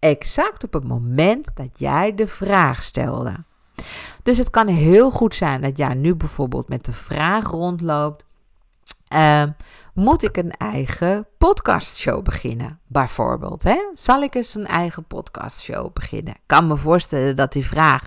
exact 0.03 0.65
op 0.65 0.73
het 0.73 0.85
moment 0.85 1.57
dat 1.57 1.79
jij 1.79 2.15
de 2.15 2.27
vraag 2.27 2.83
stelde. 2.83 3.45
Dus 4.23 4.39
het 4.39 4.51
kan 4.51 4.67
heel 4.67 5.11
goed 5.11 5.35
zijn 5.35 5.61
dat 5.61 5.79
jij 5.79 5.95
nu 5.95 6.15
bijvoorbeeld 6.15 6.69
met 6.69 6.85
de 6.85 6.93
vraag 6.93 7.51
rondloopt: 7.51 8.25
uh, 9.15 9.45
moet 9.95 10.23
ik 10.23 10.37
een 10.37 10.51
eigen 10.51 11.27
podcastshow 11.39 12.23
beginnen? 12.23 12.81
Bijvoorbeeld, 12.87 13.63
hè? 13.63 13.79
zal 13.95 14.23
ik 14.23 14.35
eens 14.35 14.55
een 14.55 14.67
eigen 14.67 15.05
podcastshow 15.05 15.93
beginnen? 15.93 16.35
Ik 16.35 16.43
kan 16.47 16.67
me 16.67 16.77
voorstellen 16.77 17.37
dat 17.37 17.53
die 17.53 17.67
vraag 17.67 18.07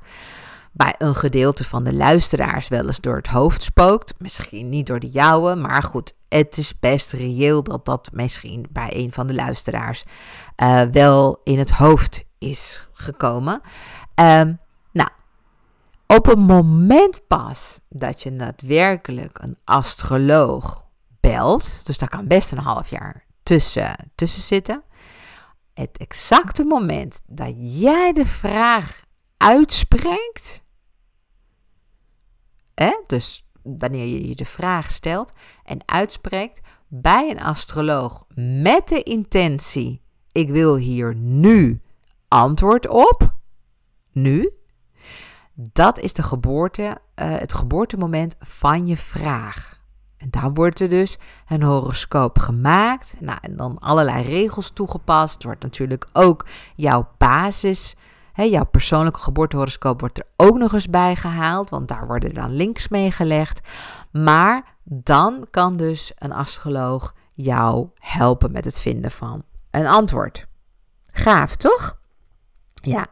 bij 0.76 0.96
een 0.98 1.16
gedeelte 1.16 1.64
van 1.64 1.84
de 1.84 1.94
luisteraars 1.94 2.68
wel 2.68 2.86
eens 2.86 3.02
door 3.02 3.16
het 3.16 3.28
hoofd 3.28 3.64
spookt. 3.64 4.14
Misschien 4.18 4.70
niet 4.70 4.88
door 4.88 5.00
de 5.00 5.10
jouwe, 5.10 5.56
maar 5.56 5.84
goed, 5.84 6.14
het 6.30 6.58
is 6.58 6.80
best 6.80 7.14
reëel 7.14 7.64
dat 7.64 7.86
dat 7.86 8.10
misschien 8.14 8.66
bij 8.70 8.90
een 8.94 9.12
van 9.12 9.28
de 9.28 9.34
luisteraars 9.34 10.04
uh, 10.64 10.82
wel 10.92 11.42
in 11.44 11.60
het 11.60 11.72
hoofd 11.72 12.24
is 12.38 12.88
gekomen. 12.94 13.62
Um, 14.16 14.60
nou, 14.92 15.10
op 16.08 16.26
het 16.26 16.40
moment 16.40 17.28
pas 17.28 17.80
dat 17.90 18.24
je 18.24 18.36
daadwerkelijk 18.36 19.40
een 19.42 19.58
astroloog 19.64 20.86
belt, 21.20 21.86
dus 21.86 21.98
daar 21.98 22.10
kan 22.10 22.28
best 22.28 22.52
een 22.52 22.58
half 22.58 22.88
jaar 22.88 23.26
tussen, 23.44 23.96
tussen 24.16 24.42
zitten. 24.42 24.84
Het 25.74 25.98
exacte 25.98 26.66
moment 26.66 27.22
dat 27.26 27.54
jij 27.58 28.14
de 28.14 28.26
vraag 28.26 29.04
uitspreekt, 29.38 30.64
dus 33.08 33.46
wanneer 33.62 34.06
je 34.06 34.28
je 34.28 34.36
de 34.36 34.46
vraag 34.46 34.92
stelt 34.92 35.34
en 35.64 35.80
uitspreekt 35.86 36.62
bij 36.88 37.30
een 37.30 37.42
astroloog 37.42 38.26
met 38.36 38.88
de 38.88 39.04
intentie: 39.04 40.02
ik 40.32 40.50
wil 40.50 40.76
hier 40.76 41.16
nu 41.16 41.82
antwoord 42.28 42.88
op, 42.88 43.36
nu, 44.12 44.50
dat 45.54 46.00
is 46.00 46.14
de 46.14 46.24
geboorte, 46.24 46.84
uh, 46.84 46.96
het 47.16 47.54
geboortemoment 47.54 48.36
van 48.40 48.88
je 48.88 48.98
vraag. 48.98 49.84
En 50.18 50.28
daar 50.30 50.54
wordt 50.54 50.80
er 50.80 50.90
dus 50.90 51.18
een 51.48 51.64
horoscoop 51.64 52.40
gemaakt. 52.40 53.16
Nou, 53.20 53.38
en 53.42 53.56
dan 53.56 53.78
allerlei 53.80 54.24
regels 54.24 54.70
toegepast. 54.70 55.44
Wordt 55.44 55.64
natuurlijk 55.64 56.08
ook 56.14 56.46
jouw 56.76 57.08
basis 57.18 57.96
jouw 58.44 58.66
persoonlijke 58.66 59.20
geboortehoroscoop 59.20 60.00
wordt 60.00 60.18
er 60.18 60.26
ook 60.36 60.58
nog 60.58 60.74
eens 60.74 60.90
bij 60.90 61.16
gehaald, 61.16 61.70
want 61.70 61.88
daar 61.88 62.08
worden 62.08 62.34
dan 62.34 62.52
links 62.52 62.88
mee 62.88 63.12
gelegd. 63.12 63.70
Maar 64.12 64.78
dan 64.84 65.48
kan 65.52 65.78
dus 65.78 66.12
een 66.18 66.34
astroloog 66.34 67.14
jou 67.34 67.90
helpen 68.00 68.52
met 68.52 68.66
het 68.66 68.80
vinden 68.80 69.12
van 69.12 69.44
een 69.72 69.88
antwoord. 69.88 70.46
Gaaf, 71.12 71.56
toch? 71.56 71.98
Ja, 72.74 73.08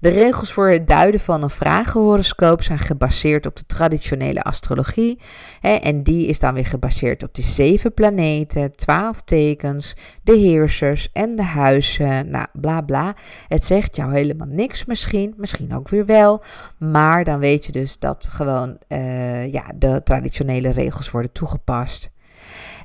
de 0.00 0.08
regels 0.08 0.52
voor 0.52 0.68
het 0.68 0.86
duiden 0.86 1.20
van 1.20 1.42
een 1.42 1.50
vragenhoroscoop 1.50 2.62
zijn 2.62 2.78
gebaseerd 2.78 3.46
op 3.46 3.56
de 3.56 3.66
traditionele 3.66 4.42
astrologie. 4.42 5.20
Hè, 5.60 5.72
en 5.74 6.02
die 6.02 6.26
is 6.26 6.40
dan 6.40 6.54
weer 6.54 6.66
gebaseerd 6.66 7.22
op 7.22 7.34
de 7.34 7.42
zeven 7.42 7.94
planeten, 7.94 8.76
twaalf 8.76 9.20
tekens, 9.20 9.96
de 10.22 10.36
heersers 10.36 11.12
en 11.12 11.36
de 11.36 11.42
huizen. 11.42 12.30
Nou, 12.30 12.46
bla 12.52 12.80
bla. 12.80 13.14
Het 13.48 13.64
zegt 13.64 13.96
jou 13.96 14.12
helemaal 14.12 14.48
niks 14.50 14.84
misschien, 14.84 15.34
misschien 15.36 15.74
ook 15.74 15.88
weer 15.88 16.06
wel. 16.06 16.42
Maar 16.78 17.24
dan 17.24 17.38
weet 17.38 17.66
je 17.66 17.72
dus 17.72 17.98
dat 17.98 18.28
gewoon 18.30 18.78
uh, 18.88 19.52
ja, 19.52 19.64
de 19.74 20.00
traditionele 20.04 20.70
regels 20.70 21.10
worden 21.10 21.32
toegepast. 21.32 22.10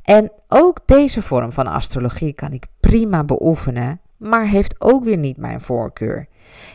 En 0.03 0.31
ook 0.47 0.79
deze 0.85 1.21
vorm 1.21 1.51
van 1.51 1.67
astrologie 1.67 2.33
kan 2.33 2.51
ik 2.51 2.65
prima 2.79 3.23
beoefenen, 3.23 4.01
maar 4.17 4.47
heeft 4.47 4.75
ook 4.81 5.03
weer 5.03 5.17
niet 5.17 5.37
mijn 5.37 5.61
voorkeur. 5.61 6.27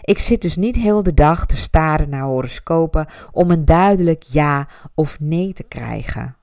Ik 0.02 0.18
zit 0.18 0.40
dus 0.40 0.56
niet 0.56 0.76
heel 0.76 1.02
de 1.02 1.14
dag 1.14 1.46
te 1.46 1.56
staren 1.56 2.08
naar 2.08 2.22
horoscopen 2.22 3.06
om 3.32 3.50
een 3.50 3.64
duidelijk 3.64 4.22
ja 4.22 4.68
of 4.94 5.20
nee 5.20 5.52
te 5.52 5.62
krijgen. 5.62 6.36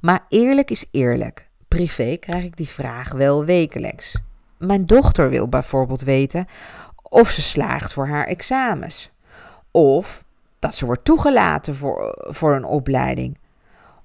Maar 0.00 0.24
eerlijk 0.28 0.70
is 0.70 0.86
eerlijk. 0.90 1.48
Privé 1.68 2.16
krijg 2.16 2.44
ik 2.44 2.56
die 2.56 2.68
vraag 2.68 3.12
wel 3.12 3.44
wekelijks. 3.44 4.18
Mijn 4.58 4.86
dochter 4.86 5.30
wil 5.30 5.48
bijvoorbeeld 5.48 6.02
weten 6.02 6.46
of 7.02 7.30
ze 7.30 7.42
slaagt 7.42 7.92
voor 7.92 8.08
haar 8.08 8.26
examens. 8.26 9.10
Of 9.70 10.24
dat 10.58 10.74
ze 10.74 10.86
wordt 10.86 11.04
toegelaten 11.04 11.74
voor, 11.74 12.14
voor 12.18 12.54
een 12.54 12.64
opleiding. 12.64 13.38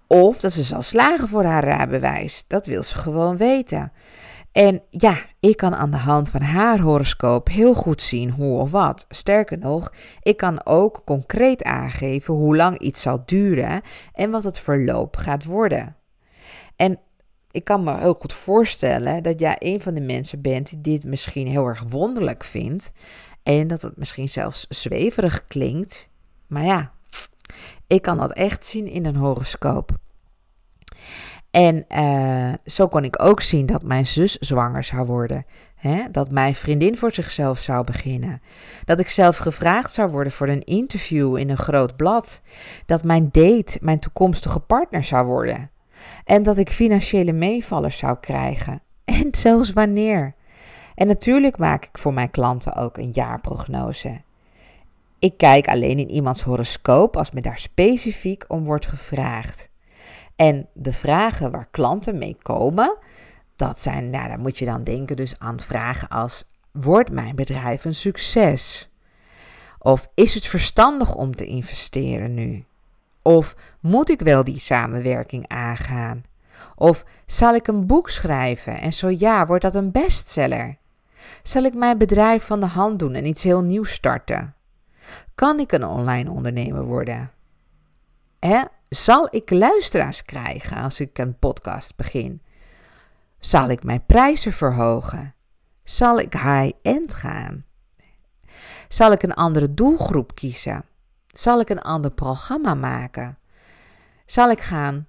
Of 0.07 0.39
dat 0.39 0.51
ze 0.53 0.63
zal 0.63 0.81
slagen 0.81 1.27
voor 1.27 1.43
haar 1.43 1.63
rijbewijs. 1.63 2.43
Dat 2.47 2.65
wil 2.65 2.83
ze 2.83 2.97
gewoon 2.97 3.37
weten. 3.37 3.91
En 4.51 4.81
ja, 4.89 5.17
ik 5.39 5.57
kan 5.57 5.75
aan 5.75 5.91
de 5.91 5.97
hand 5.97 6.29
van 6.29 6.41
haar 6.41 6.79
horoscoop 6.79 7.47
heel 7.47 7.73
goed 7.73 8.01
zien 8.01 8.29
hoe 8.29 8.59
of 8.59 8.71
wat. 8.71 9.05
Sterker 9.09 9.57
nog, 9.57 9.93
ik 10.21 10.37
kan 10.37 10.65
ook 10.65 11.01
concreet 11.05 11.63
aangeven 11.63 12.33
hoe 12.33 12.55
lang 12.55 12.79
iets 12.79 13.01
zal 13.01 13.23
duren 13.25 13.81
en 14.13 14.31
wat 14.31 14.43
het 14.43 14.59
verloop 14.59 15.15
gaat 15.17 15.43
worden. 15.43 15.95
En 16.75 16.99
ik 17.51 17.63
kan 17.63 17.83
me 17.83 17.97
heel 17.97 18.13
goed 18.19 18.33
voorstellen 18.33 19.23
dat 19.23 19.39
jij 19.39 19.55
een 19.59 19.81
van 19.81 19.93
de 19.93 20.01
mensen 20.01 20.41
bent 20.41 20.69
die 20.69 20.81
dit 20.81 21.03
misschien 21.03 21.47
heel 21.47 21.65
erg 21.65 21.83
wonderlijk 21.89 22.43
vindt. 22.43 22.91
En 23.43 23.67
dat 23.67 23.81
het 23.81 23.97
misschien 23.97 24.29
zelfs 24.29 24.65
zweverig 24.69 25.45
klinkt. 25.47 26.09
Maar 26.47 26.65
ja, 26.65 26.91
ik 27.87 28.01
kan 28.01 28.17
dat 28.17 28.33
echt 28.33 28.65
zien 28.65 28.87
in 28.87 29.05
een 29.05 29.15
horoscoop. 29.15 29.98
En 31.51 31.85
uh, 31.89 32.53
zo 32.65 32.87
kon 32.87 33.03
ik 33.03 33.23
ook 33.23 33.41
zien 33.41 33.65
dat 33.65 33.83
mijn 33.83 34.05
zus 34.05 34.37
zwanger 34.37 34.83
zou 34.83 35.05
worden. 35.05 35.45
Hè? 35.75 36.11
Dat 36.11 36.31
mijn 36.31 36.55
vriendin 36.55 36.97
voor 36.97 37.13
zichzelf 37.13 37.59
zou 37.59 37.83
beginnen. 37.83 38.41
Dat 38.85 38.99
ik 38.99 39.09
zelfs 39.09 39.39
gevraagd 39.39 39.93
zou 39.93 40.11
worden 40.11 40.31
voor 40.31 40.47
een 40.47 40.63
interview 40.63 41.37
in 41.37 41.49
een 41.49 41.57
groot 41.57 41.95
blad. 41.95 42.41
Dat 42.85 43.03
mijn 43.03 43.29
date 43.31 43.77
mijn 43.81 43.99
toekomstige 43.99 44.59
partner 44.59 45.03
zou 45.03 45.25
worden. 45.25 45.71
En 46.25 46.43
dat 46.43 46.57
ik 46.57 46.69
financiële 46.69 47.33
meevallers 47.33 47.97
zou 47.97 48.17
krijgen. 48.19 48.81
En 49.05 49.27
zelfs 49.31 49.73
wanneer. 49.73 50.35
En 50.95 51.07
natuurlijk 51.07 51.57
maak 51.57 51.85
ik 51.85 51.97
voor 51.97 52.13
mijn 52.13 52.31
klanten 52.31 52.75
ook 52.75 52.97
een 52.97 53.11
jaarprognose. 53.11 54.21
Ik 55.19 55.37
kijk 55.37 55.67
alleen 55.67 55.99
in 55.99 56.09
iemands 56.09 56.41
horoscoop 56.41 57.17
als 57.17 57.31
me 57.31 57.41
daar 57.41 57.57
specifiek 57.57 58.45
om 58.47 58.63
wordt 58.63 58.85
gevraagd. 58.85 59.69
En 60.39 60.67
de 60.73 60.93
vragen 60.93 61.51
waar 61.51 61.67
klanten 61.71 62.17
mee 62.17 62.37
komen, 62.41 62.97
dat 63.55 63.79
zijn, 63.79 64.09
nou, 64.09 64.27
daar 64.27 64.39
moet 64.39 64.57
je 64.57 64.65
dan 64.65 64.83
denken 64.83 65.15
dus 65.15 65.39
aan 65.39 65.59
vragen 65.59 66.07
als: 66.07 66.43
wordt 66.71 67.11
mijn 67.11 67.35
bedrijf 67.35 67.85
een 67.85 67.93
succes? 67.93 68.89
Of 69.79 70.09
is 70.13 70.33
het 70.33 70.45
verstandig 70.45 71.15
om 71.15 71.35
te 71.35 71.45
investeren 71.45 72.33
nu? 72.33 72.65
Of 73.21 73.55
moet 73.79 74.09
ik 74.09 74.21
wel 74.21 74.43
die 74.43 74.59
samenwerking 74.59 75.47
aangaan? 75.47 76.23
Of 76.75 77.03
zal 77.25 77.55
ik 77.55 77.67
een 77.67 77.87
boek 77.87 78.09
schrijven 78.09 78.81
en 78.81 78.93
zo 78.93 79.09
ja, 79.09 79.45
wordt 79.45 79.63
dat 79.63 79.75
een 79.75 79.91
bestseller? 79.91 80.77
Zal 81.43 81.63
ik 81.63 81.73
mijn 81.73 81.97
bedrijf 81.97 82.43
van 82.45 82.59
de 82.59 82.65
hand 82.65 82.99
doen 82.99 83.13
en 83.13 83.25
iets 83.25 83.43
heel 83.43 83.61
nieuws 83.61 83.91
starten? 83.91 84.55
Kan 85.35 85.59
ik 85.59 85.71
een 85.71 85.85
online 85.85 86.31
ondernemer 86.31 86.83
worden? 86.83 87.31
Hè? 88.39 88.61
Zal 88.89 89.27
ik 89.31 89.49
luisteraars 89.49 90.23
krijgen 90.23 90.77
als 90.77 90.99
ik 90.99 91.17
een 91.17 91.39
podcast 91.39 91.95
begin? 91.95 92.41
Zal 93.39 93.69
ik 93.69 93.83
mijn 93.83 94.05
prijzen 94.05 94.51
verhogen? 94.51 95.35
Zal 95.83 96.19
ik 96.19 96.33
high-end 96.33 97.13
gaan? 97.13 97.65
Zal 98.87 99.11
ik 99.11 99.23
een 99.23 99.33
andere 99.33 99.73
doelgroep 99.73 100.35
kiezen? 100.35 100.85
Zal 101.27 101.59
ik 101.59 101.69
een 101.69 101.81
ander 101.81 102.11
programma 102.11 102.73
maken? 102.73 103.37
Zal 104.25 104.51
ik 104.51 104.61
gaan 104.61 105.07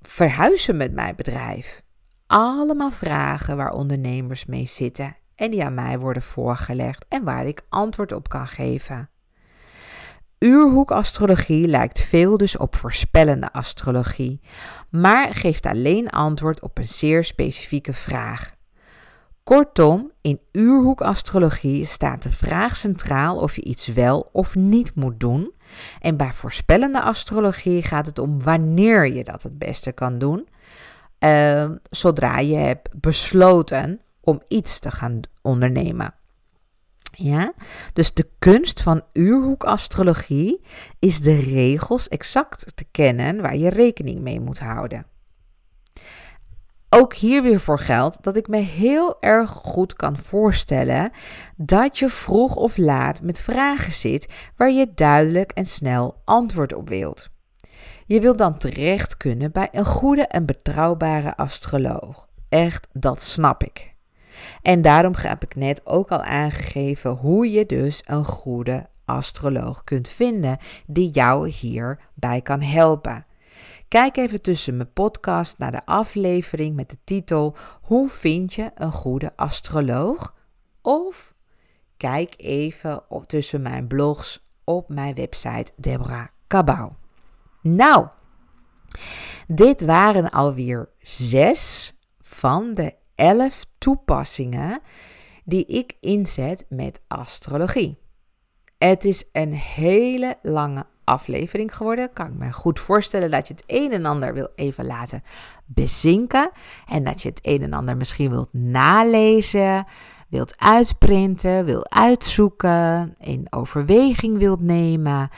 verhuizen 0.00 0.76
met 0.76 0.92
mijn 0.92 1.16
bedrijf? 1.16 1.82
Allemaal 2.26 2.90
vragen 2.90 3.56
waar 3.56 3.72
ondernemers 3.72 4.44
mee 4.44 4.66
zitten 4.66 5.16
en 5.34 5.50
die 5.50 5.64
aan 5.64 5.74
mij 5.74 5.98
worden 5.98 6.22
voorgelegd 6.22 7.04
en 7.08 7.24
waar 7.24 7.46
ik 7.46 7.66
antwoord 7.68 8.12
op 8.12 8.28
kan 8.28 8.46
geven. 8.46 9.08
Uurhoekastrologie 10.38 11.68
lijkt 11.68 12.00
veel 12.00 12.36
dus 12.36 12.56
op 12.56 12.76
voorspellende 12.76 13.52
astrologie, 13.52 14.40
maar 14.90 15.34
geeft 15.34 15.66
alleen 15.66 16.10
antwoord 16.10 16.62
op 16.62 16.78
een 16.78 16.88
zeer 16.88 17.24
specifieke 17.24 17.92
vraag. 17.92 18.52
Kortom, 19.44 20.10
in 20.20 20.40
uurhoekastrologie 20.52 21.84
staat 21.84 22.22
de 22.22 22.32
vraag 22.32 22.76
centraal 22.76 23.36
of 23.36 23.56
je 23.56 23.64
iets 23.64 23.86
wel 23.86 24.28
of 24.32 24.54
niet 24.54 24.94
moet 24.94 25.20
doen. 25.20 25.52
En 26.00 26.16
bij 26.16 26.32
voorspellende 26.32 27.02
astrologie 27.02 27.82
gaat 27.82 28.06
het 28.06 28.18
om 28.18 28.42
wanneer 28.42 29.12
je 29.12 29.24
dat 29.24 29.42
het 29.42 29.58
beste 29.58 29.92
kan 29.92 30.18
doen, 30.18 30.48
uh, 31.20 31.70
zodra 31.90 32.38
je 32.38 32.56
hebt 32.56 33.00
besloten 33.00 34.00
om 34.20 34.42
iets 34.48 34.78
te 34.78 34.90
gaan 34.90 35.20
ondernemen. 35.42 36.14
Ja? 37.16 37.52
Dus 37.92 38.14
de 38.14 38.28
kunst 38.38 38.82
van 38.82 39.02
uurhoekastrologie 39.12 40.60
is 40.98 41.20
de 41.20 41.34
regels 41.34 42.08
exact 42.08 42.76
te 42.76 42.84
kennen 42.90 43.40
waar 43.40 43.56
je 43.56 43.68
rekening 43.68 44.20
mee 44.20 44.40
moet 44.40 44.58
houden. 44.58 45.06
Ook 46.96 47.14
hier 47.14 47.42
weer 47.42 47.60
voor 47.60 47.78
geldt 47.78 48.22
dat 48.22 48.36
ik 48.36 48.48
me 48.48 48.56
heel 48.56 49.20
erg 49.20 49.50
goed 49.50 49.94
kan 49.94 50.16
voorstellen 50.16 51.10
dat 51.56 51.98
je 51.98 52.08
vroeg 52.08 52.56
of 52.56 52.76
laat 52.76 53.22
met 53.22 53.40
vragen 53.40 53.92
zit 53.92 54.32
waar 54.56 54.70
je 54.70 54.92
duidelijk 54.94 55.52
en 55.52 55.66
snel 55.66 56.20
antwoord 56.24 56.74
op 56.74 56.88
wilt. 56.88 57.30
Je 58.06 58.20
wilt 58.20 58.38
dan 58.38 58.58
terecht 58.58 59.16
kunnen 59.16 59.52
bij 59.52 59.68
een 59.72 59.84
goede 59.84 60.26
en 60.26 60.46
betrouwbare 60.46 61.36
astroloog. 61.36 62.28
Echt, 62.48 62.88
dat 62.92 63.22
snap 63.22 63.62
ik. 63.62 63.93
En 64.62 64.82
daarom 64.82 65.12
heb 65.16 65.42
ik 65.42 65.54
net 65.54 65.86
ook 65.86 66.10
al 66.10 66.22
aangegeven 66.22 67.10
hoe 67.10 67.50
je 67.50 67.66
dus 67.66 68.02
een 68.04 68.24
goede 68.24 68.86
astroloog 69.04 69.84
kunt 69.84 70.08
vinden 70.08 70.58
die 70.86 71.10
jou 71.10 71.48
hierbij 71.48 72.40
kan 72.42 72.62
helpen. 72.62 73.26
Kijk 73.88 74.16
even 74.16 74.42
tussen 74.42 74.76
mijn 74.76 74.92
podcast 74.92 75.58
naar 75.58 75.72
de 75.72 75.86
aflevering 75.86 76.76
met 76.76 76.90
de 76.90 76.98
titel 77.04 77.56
Hoe 77.82 78.08
vind 78.08 78.54
je 78.54 78.70
een 78.74 78.92
goede 78.92 79.32
astroloog? 79.36 80.34
Of 80.82 81.34
kijk 81.96 82.34
even 82.36 83.02
tussen 83.26 83.62
mijn 83.62 83.86
blogs 83.86 84.46
op 84.64 84.88
mijn 84.88 85.14
website 85.14 85.72
Deborah 85.76 86.26
Cabau. 86.46 86.92
Nou, 87.62 88.06
dit 89.46 89.84
waren 89.84 90.30
alweer 90.30 90.88
zes 91.00 91.94
van 92.20 92.72
de 92.72 92.94
11 93.14 93.64
toepassingen 93.78 94.80
die 95.44 95.66
ik 95.66 95.96
inzet 96.00 96.66
met 96.68 97.00
astrologie. 97.08 97.98
Het 98.78 99.04
is 99.04 99.24
een 99.32 99.52
hele 99.52 100.36
lange 100.42 100.86
aflevering 101.04 101.76
geworden. 101.76 102.12
Kan 102.12 102.26
ik 102.26 102.34
me 102.34 102.52
goed 102.52 102.80
voorstellen 102.80 103.30
dat 103.30 103.48
je 103.48 103.54
het 103.54 103.64
een 103.66 103.92
en 103.92 104.04
ander 104.04 104.34
wil 104.34 104.48
even 104.54 104.86
laten 104.86 105.22
bezinken. 105.64 106.50
En 106.86 107.04
dat 107.04 107.22
je 107.22 107.28
het 107.28 107.38
een 107.42 107.62
en 107.62 107.72
ander 107.72 107.96
misschien 107.96 108.30
wilt 108.30 108.52
nalezen, 108.52 109.86
wilt 110.28 110.60
uitprinten, 110.60 111.64
wilt 111.64 111.90
uitzoeken, 111.90 113.14
in 113.18 113.46
overweging 113.50 114.38
wilt 114.38 114.60
nemen. 114.60 115.28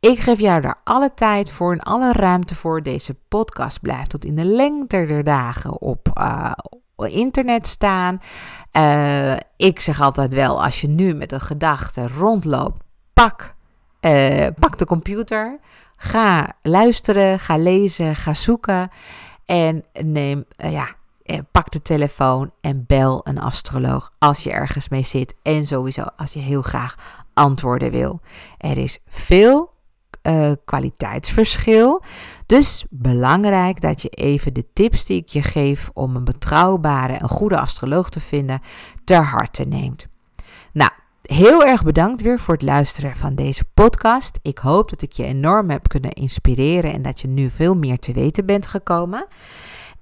Ik 0.00 0.18
geef 0.18 0.40
jou 0.40 0.60
daar 0.60 0.80
alle 0.84 1.14
tijd 1.14 1.50
voor 1.50 1.72
en 1.72 1.80
alle 1.80 2.12
ruimte 2.12 2.54
voor. 2.54 2.82
Deze 2.82 3.16
podcast 3.28 3.80
blijft 3.80 4.10
tot 4.10 4.24
in 4.24 4.34
de 4.34 4.44
lengte 4.44 5.06
der 5.06 5.24
dagen 5.24 5.80
op, 5.80 6.08
uh, 6.18 6.52
internet 6.96 7.66
staan. 7.66 8.20
Uh, 8.72 9.36
ik 9.56 9.80
zeg 9.80 10.00
altijd 10.00 10.34
wel, 10.34 10.62
als 10.62 10.80
je 10.80 10.88
nu 10.88 11.14
met 11.14 11.32
een 11.32 11.40
gedachte 11.40 12.08
rondloopt, 12.08 12.82
pak, 13.12 13.54
uh, 14.00 14.46
pak 14.58 14.78
de 14.78 14.86
computer, 14.86 15.58
ga 15.96 16.52
luisteren, 16.62 17.38
ga 17.38 17.56
lezen, 17.56 18.16
ga 18.16 18.34
zoeken 18.34 18.88
en 19.44 19.84
neem, 19.92 20.44
uh, 20.64 20.72
ja, 20.72 20.88
eh, 21.22 21.38
pak 21.52 21.70
de 21.70 21.82
telefoon 21.82 22.52
en 22.60 22.84
bel 22.86 23.20
een 23.24 23.40
astroloog 23.40 24.12
als 24.18 24.42
je 24.42 24.50
ergens 24.50 24.88
mee 24.88 25.02
zit. 25.02 25.34
En 25.42 25.66
sowieso 25.66 26.04
als 26.16 26.32
je 26.32 26.40
heel 26.40 26.62
graag 26.62 27.22
antwoorden 27.34 27.90
wil. 27.90 28.20
Er 28.58 28.78
is 28.78 28.98
veel 29.06 29.73
uh, 30.28 30.52
kwaliteitsverschil. 30.64 32.02
Dus 32.46 32.84
belangrijk 32.90 33.80
dat 33.80 34.02
je 34.02 34.08
even 34.08 34.54
de 34.54 34.66
tips 34.72 35.04
die 35.04 35.20
ik 35.20 35.28
je 35.28 35.42
geef 35.42 35.90
om 35.92 36.16
een 36.16 36.24
betrouwbare 36.24 37.12
en 37.12 37.28
goede 37.28 37.58
astroloog 37.58 38.08
te 38.08 38.20
vinden 38.20 38.60
ter 39.04 39.24
harte 39.24 39.64
neemt. 39.64 40.06
Nou, 40.72 40.90
heel 41.22 41.64
erg 41.64 41.82
bedankt 41.82 42.22
weer 42.22 42.38
voor 42.38 42.54
het 42.54 42.62
luisteren 42.62 43.16
van 43.16 43.34
deze 43.34 43.64
podcast. 43.74 44.38
Ik 44.42 44.58
hoop 44.58 44.90
dat 44.90 45.02
ik 45.02 45.12
je 45.12 45.24
enorm 45.24 45.70
heb 45.70 45.88
kunnen 45.88 46.12
inspireren 46.12 46.92
en 46.92 47.02
dat 47.02 47.20
je 47.20 47.28
nu 47.28 47.50
veel 47.50 47.74
meer 47.74 47.98
te 47.98 48.12
weten 48.12 48.46
bent 48.46 48.66
gekomen. 48.66 49.26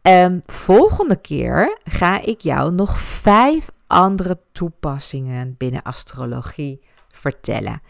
Um, 0.02 0.42
volgende 0.46 1.20
keer 1.20 1.78
ga 1.84 2.20
ik 2.20 2.40
jou 2.40 2.72
nog 2.72 3.00
vijf 3.00 3.70
andere 3.86 4.38
toepassingen 4.52 5.54
binnen 5.58 5.82
astrologie 5.82 6.80
vertellen. 7.12 7.82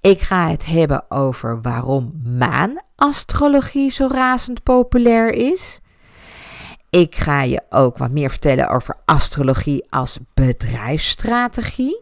Ik 0.00 0.20
ga 0.20 0.48
het 0.48 0.66
hebben 0.66 1.10
over 1.10 1.60
waarom 1.60 2.20
maanastrologie 2.38 3.90
zo 3.90 4.08
razend 4.12 4.62
populair 4.62 5.32
is. 5.32 5.80
Ik 6.90 7.14
ga 7.14 7.42
je 7.42 7.62
ook 7.68 7.98
wat 7.98 8.10
meer 8.10 8.30
vertellen 8.30 8.68
over 8.68 8.96
astrologie 9.04 9.86
als 9.90 10.18
bedrijfsstrategie. 10.34 12.00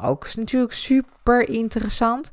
Ook 0.00 0.24
is 0.24 0.34
natuurlijk 0.34 0.72
super 0.72 1.48
interessant. 1.48 2.30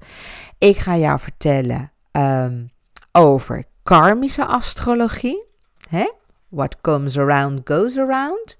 Ik 0.57 0.77
ga 0.77 0.97
jou 0.97 1.19
vertellen 1.19 1.91
um, 2.11 2.71
over 3.11 3.63
karmische 3.83 4.45
astrologie. 4.45 5.43
Hè? 5.89 6.11
What 6.49 6.81
comes 6.81 7.17
around 7.17 7.61
goes 7.63 7.97
around. 7.97 8.57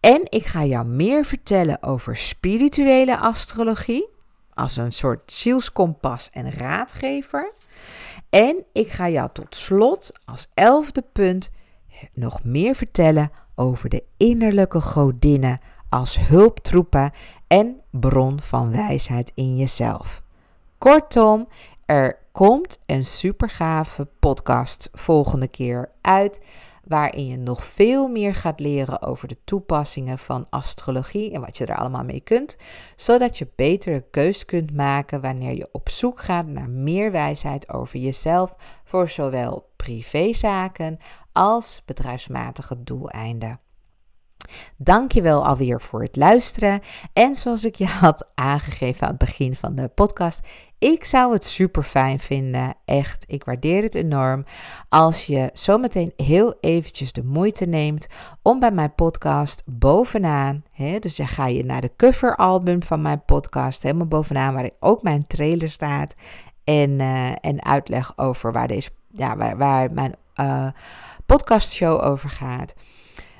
En 0.00 0.20
ik 0.28 0.46
ga 0.46 0.64
jou 0.64 0.86
meer 0.86 1.24
vertellen 1.24 1.82
over 1.82 2.16
spirituele 2.16 3.18
astrologie. 3.18 4.08
Als 4.62 4.76
een 4.76 4.92
soort 4.92 5.32
zielskompas 5.32 6.30
en 6.32 6.52
raadgever. 6.52 7.52
En 8.30 8.64
ik 8.72 8.88
ga 8.88 9.08
jou 9.08 9.28
tot 9.32 9.56
slot 9.56 10.12
als 10.24 10.46
elfde 10.54 11.04
punt 11.12 11.50
nog 12.12 12.44
meer 12.44 12.74
vertellen 12.74 13.30
over 13.54 13.88
de 13.88 14.04
innerlijke 14.16 14.80
godinnen 14.80 15.60
als 15.88 16.18
hulptroepen 16.18 17.10
en 17.46 17.80
bron 17.90 18.40
van 18.40 18.70
wijsheid 18.70 19.32
in 19.34 19.56
jezelf. 19.56 20.22
Kortom, 20.78 21.48
er 21.86 22.18
komt 22.32 22.78
een 22.86 23.04
supergave 23.04 24.08
podcast 24.18 24.88
volgende 24.92 25.48
keer 25.48 25.90
uit 26.00 26.40
waarin 26.92 27.26
je 27.26 27.36
nog 27.36 27.64
veel 27.64 28.08
meer 28.08 28.34
gaat 28.34 28.60
leren 28.60 29.02
over 29.02 29.28
de 29.28 29.36
toepassingen 29.44 30.18
van 30.18 30.46
astrologie 30.50 31.32
en 31.32 31.40
wat 31.40 31.58
je 31.58 31.66
er 31.66 31.76
allemaal 31.76 32.04
mee 32.04 32.20
kunt, 32.20 32.56
zodat 32.96 33.38
je 33.38 33.48
betere 33.56 34.04
keus 34.10 34.44
kunt 34.44 34.76
maken 34.76 35.20
wanneer 35.20 35.54
je 35.54 35.68
op 35.72 35.88
zoek 35.88 36.20
gaat 36.20 36.46
naar 36.46 36.68
meer 36.68 37.12
wijsheid 37.12 37.72
over 37.72 37.98
jezelf 37.98 38.54
voor 38.84 39.08
zowel 39.08 39.70
privézaken 39.76 40.98
als 41.32 41.82
bedrijfsmatige 41.84 42.82
doeleinden. 42.82 43.60
Dankjewel 44.76 45.46
alweer 45.46 45.80
voor 45.80 46.02
het 46.02 46.16
luisteren. 46.16 46.80
En 47.12 47.34
zoals 47.34 47.64
ik 47.64 47.74
je 47.74 47.86
had 47.86 48.28
aangegeven 48.34 49.02
aan 49.02 49.14
het 49.14 49.18
begin 49.18 49.56
van 49.56 49.74
de 49.74 49.88
podcast, 49.88 50.40
ik 50.82 51.04
zou 51.04 51.32
het 51.32 51.44
super 51.44 51.82
fijn 51.82 52.20
vinden, 52.20 52.74
echt, 52.84 53.24
ik 53.26 53.44
waardeer 53.44 53.82
het 53.82 53.94
enorm, 53.94 54.44
als 54.88 55.26
je 55.26 55.50
zometeen 55.52 56.12
heel 56.16 56.54
eventjes 56.60 57.12
de 57.12 57.24
moeite 57.24 57.64
neemt 57.64 58.06
om 58.42 58.60
bij 58.60 58.70
mijn 58.70 58.94
podcast 58.94 59.62
bovenaan, 59.66 60.64
hè, 60.70 60.98
dus 60.98 61.16
dan 61.16 61.28
ga 61.28 61.46
je 61.46 61.64
naar 61.64 61.80
de 61.80 61.92
coveralbum 61.96 62.82
van 62.82 63.02
mijn 63.02 63.24
podcast, 63.24 63.82
helemaal 63.82 64.06
bovenaan 64.06 64.54
waar 64.54 64.70
ook 64.80 65.02
mijn 65.02 65.26
trailer 65.26 65.70
staat 65.70 66.14
en, 66.64 66.90
uh, 66.90 67.30
en 67.40 67.64
uitleg 67.64 68.18
over 68.18 68.52
waar, 68.52 68.68
deze, 68.68 68.90
ja, 69.14 69.36
waar, 69.36 69.56
waar 69.56 69.92
mijn 69.92 70.14
uh, 70.36 70.66
podcastshow 71.26 72.04
over 72.04 72.30
gaat 72.30 72.74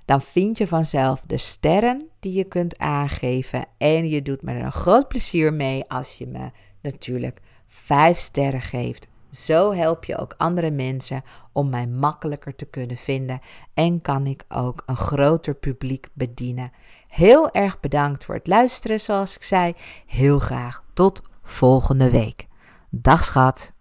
dan 0.04 0.20
vind 0.20 0.58
je 0.58 0.66
vanzelf 0.66 1.20
de 1.20 1.38
sterren 1.38 2.08
die 2.20 2.32
je 2.32 2.44
kunt 2.44 2.78
aangeven. 2.78 3.64
En 3.78 4.08
je 4.08 4.22
doet 4.22 4.42
me 4.42 4.52
er 4.52 4.64
een 4.64 4.72
groot 4.72 5.08
plezier 5.08 5.52
mee 5.52 5.88
als 5.88 6.18
je 6.18 6.26
me 6.26 6.50
natuurlijk 6.82 7.40
vijf 7.66 8.18
sterren 8.18 8.62
geeft. 8.62 9.08
Zo 9.30 9.72
help 9.74 10.04
je 10.04 10.16
ook 10.16 10.34
andere 10.36 10.70
mensen 10.70 11.22
om 11.52 11.68
mij 11.68 11.86
makkelijker 11.86 12.54
te 12.54 12.64
kunnen 12.64 12.96
vinden 12.96 13.40
en 13.74 14.00
kan 14.00 14.26
ik 14.26 14.44
ook 14.48 14.82
een 14.86 14.96
groter 14.96 15.54
publiek 15.54 16.08
bedienen. 16.12 16.72
Heel 17.08 17.50
erg 17.50 17.80
bedankt 17.80 18.24
voor 18.24 18.34
het 18.34 18.46
luisteren, 18.46 19.00
zoals 19.00 19.34
ik 19.34 19.42
zei. 19.42 19.74
Heel 20.06 20.38
graag 20.38 20.84
tot 20.92 21.22
volgende 21.42 22.10
week. 22.10 22.46
Dag 22.90 23.24
schat. 23.24 23.72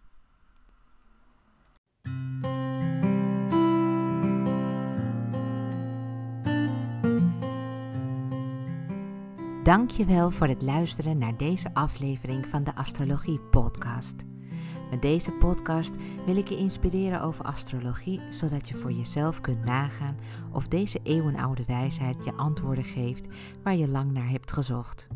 Dankjewel 9.64 10.32
voor 10.32 10.47
het 10.47 10.62
luisteren 10.62 11.18
naar 11.18 11.38
deze 11.38 11.74
aflevering 11.74 12.47
van 12.47 12.64
de 12.64 12.76
Astrologie 12.76 13.39
Podcast. 13.39 14.16
Met 14.89 15.01
deze 15.01 15.32
podcast 15.32 15.95
wil 16.26 16.36
ik 16.36 16.47
je 16.47 16.57
inspireren 16.57 17.22
over 17.22 17.45
astrologie, 17.45 18.22
zodat 18.30 18.70
je 18.70 18.76
voor 18.76 18.91
jezelf 18.91 19.41
kunt 19.41 19.66
nagaan 19.66 20.18
of 20.51 20.68
deze 20.68 20.99
eeuwenoude 21.03 21.64
wijsheid 21.68 22.26
je 22.26 22.34
antwoorden 22.34 22.84
geeft 22.84 23.28
waar 23.64 23.76
je 23.76 23.88
lang 23.88 24.12
naar 24.12 24.30
hebt 24.30 24.51
gezocht. 24.51 25.07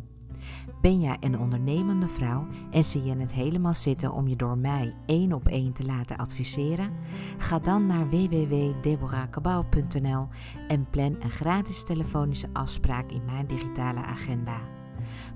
Ben 0.82 1.00
jij 1.00 1.18
een 1.20 1.40
ondernemende 1.40 2.08
vrouw 2.08 2.48
en 2.72 2.84
zie 2.84 3.04
je 3.04 3.16
het 3.16 3.34
helemaal 3.34 3.74
zitten 3.74 4.12
om 4.12 4.28
je 4.28 4.36
door 4.36 4.58
mij 4.58 4.94
één 5.06 5.34
op 5.34 5.48
één 5.48 5.74
te 5.74 5.86
laten 5.86 6.18
adviseren? 6.18 6.92
Ga 7.38 7.60
dan 7.60 7.86
naar 7.86 8.10
www.deborahkabau.nl 8.10 10.28
en 10.68 10.90
plan 10.90 11.16
een 11.20 11.32
gratis 11.32 11.84
telefonische 11.84 12.50
afspraak 12.54 13.12
in 13.12 13.26
mijn 13.26 13.48
digitale 13.48 14.04
agenda. 14.04 14.62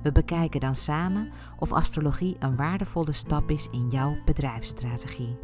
We 0.03 0.11
bekijken 0.11 0.59
dan 0.59 0.75
samen 0.75 1.29
of 1.59 1.71
astrologie 1.71 2.35
een 2.39 2.55
waardevolle 2.55 3.11
stap 3.11 3.51
is 3.51 3.67
in 3.71 3.89
jouw 3.89 4.15
bedrijfsstrategie. 4.25 5.37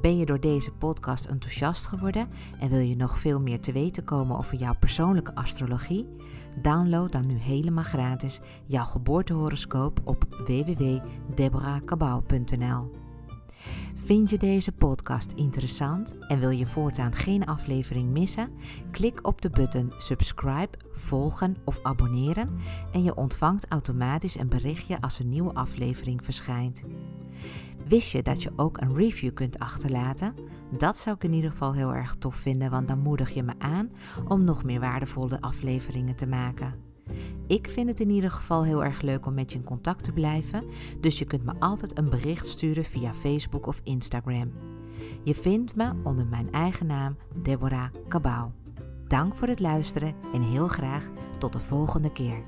Ben 0.00 0.18
je 0.18 0.26
door 0.26 0.40
deze 0.40 0.72
podcast 0.72 1.24
enthousiast 1.24 1.86
geworden 1.86 2.28
en 2.60 2.68
wil 2.68 2.78
je 2.78 2.96
nog 2.96 3.18
veel 3.18 3.40
meer 3.40 3.60
te 3.60 3.72
weten 3.72 4.04
komen 4.04 4.38
over 4.38 4.56
jouw 4.56 4.74
persoonlijke 4.78 5.34
astrologie? 5.34 6.06
Download 6.62 7.12
dan 7.12 7.26
nu 7.26 7.38
helemaal 7.38 7.84
gratis 7.84 8.40
jouw 8.66 8.84
geboortehoroscoop 8.84 10.00
op 10.04 10.24
www.deborahkabau.nl. 10.46 12.90
Vind 13.94 14.30
je 14.30 14.38
deze 14.38 14.72
podcast 14.72 15.32
interessant 15.32 16.18
en 16.18 16.38
wil 16.38 16.50
je 16.50 16.66
voortaan 16.66 17.12
geen 17.12 17.46
aflevering 17.46 18.10
missen? 18.10 18.50
Klik 18.90 19.26
op 19.26 19.42
de 19.42 19.50
button 19.50 19.92
subscribe, 19.96 20.78
volgen 20.92 21.56
of 21.64 21.80
abonneren 21.82 22.58
en 22.92 23.02
je 23.02 23.14
ontvangt 23.14 23.66
automatisch 23.68 24.38
een 24.38 24.48
berichtje 24.48 25.00
als 25.00 25.18
een 25.18 25.28
nieuwe 25.28 25.54
aflevering 25.54 26.24
verschijnt. 26.24 26.84
Wist 27.88 28.10
je 28.10 28.22
dat 28.22 28.42
je 28.42 28.52
ook 28.56 28.80
een 28.80 28.94
review 28.94 29.34
kunt 29.34 29.58
achterlaten? 29.58 30.34
Dat 30.78 30.98
zou 30.98 31.16
ik 31.16 31.24
in 31.24 31.32
ieder 31.32 31.50
geval 31.50 31.72
heel 31.72 31.94
erg 31.94 32.14
tof 32.14 32.34
vinden, 32.34 32.70
want 32.70 32.88
dan 32.88 32.98
moedig 32.98 33.30
je 33.30 33.42
me 33.42 33.52
aan 33.58 33.90
om 34.28 34.44
nog 34.44 34.64
meer 34.64 34.80
waardevolle 34.80 35.40
afleveringen 35.40 36.14
te 36.14 36.26
maken. 36.26 36.74
Ik 37.46 37.68
vind 37.68 37.88
het 37.88 38.00
in 38.00 38.10
ieder 38.10 38.30
geval 38.30 38.64
heel 38.64 38.84
erg 38.84 39.00
leuk 39.00 39.26
om 39.26 39.34
met 39.34 39.52
je 39.52 39.58
in 39.58 39.64
contact 39.64 40.04
te 40.04 40.12
blijven, 40.12 40.64
dus 41.00 41.18
je 41.18 41.24
kunt 41.24 41.44
me 41.44 41.52
altijd 41.58 41.98
een 41.98 42.08
bericht 42.08 42.48
sturen 42.48 42.84
via 42.84 43.14
Facebook 43.14 43.66
of 43.66 43.80
Instagram. 43.84 44.52
Je 45.22 45.34
vindt 45.34 45.76
me 45.76 45.92
onder 46.02 46.26
mijn 46.26 46.52
eigen 46.52 46.86
naam 46.86 47.16
Deborah 47.42 47.88
Cabau. 48.08 48.50
Dank 49.06 49.36
voor 49.36 49.48
het 49.48 49.60
luisteren 49.60 50.14
en 50.34 50.42
heel 50.42 50.68
graag 50.68 51.10
tot 51.38 51.52
de 51.52 51.60
volgende 51.60 52.12
keer. 52.12 52.44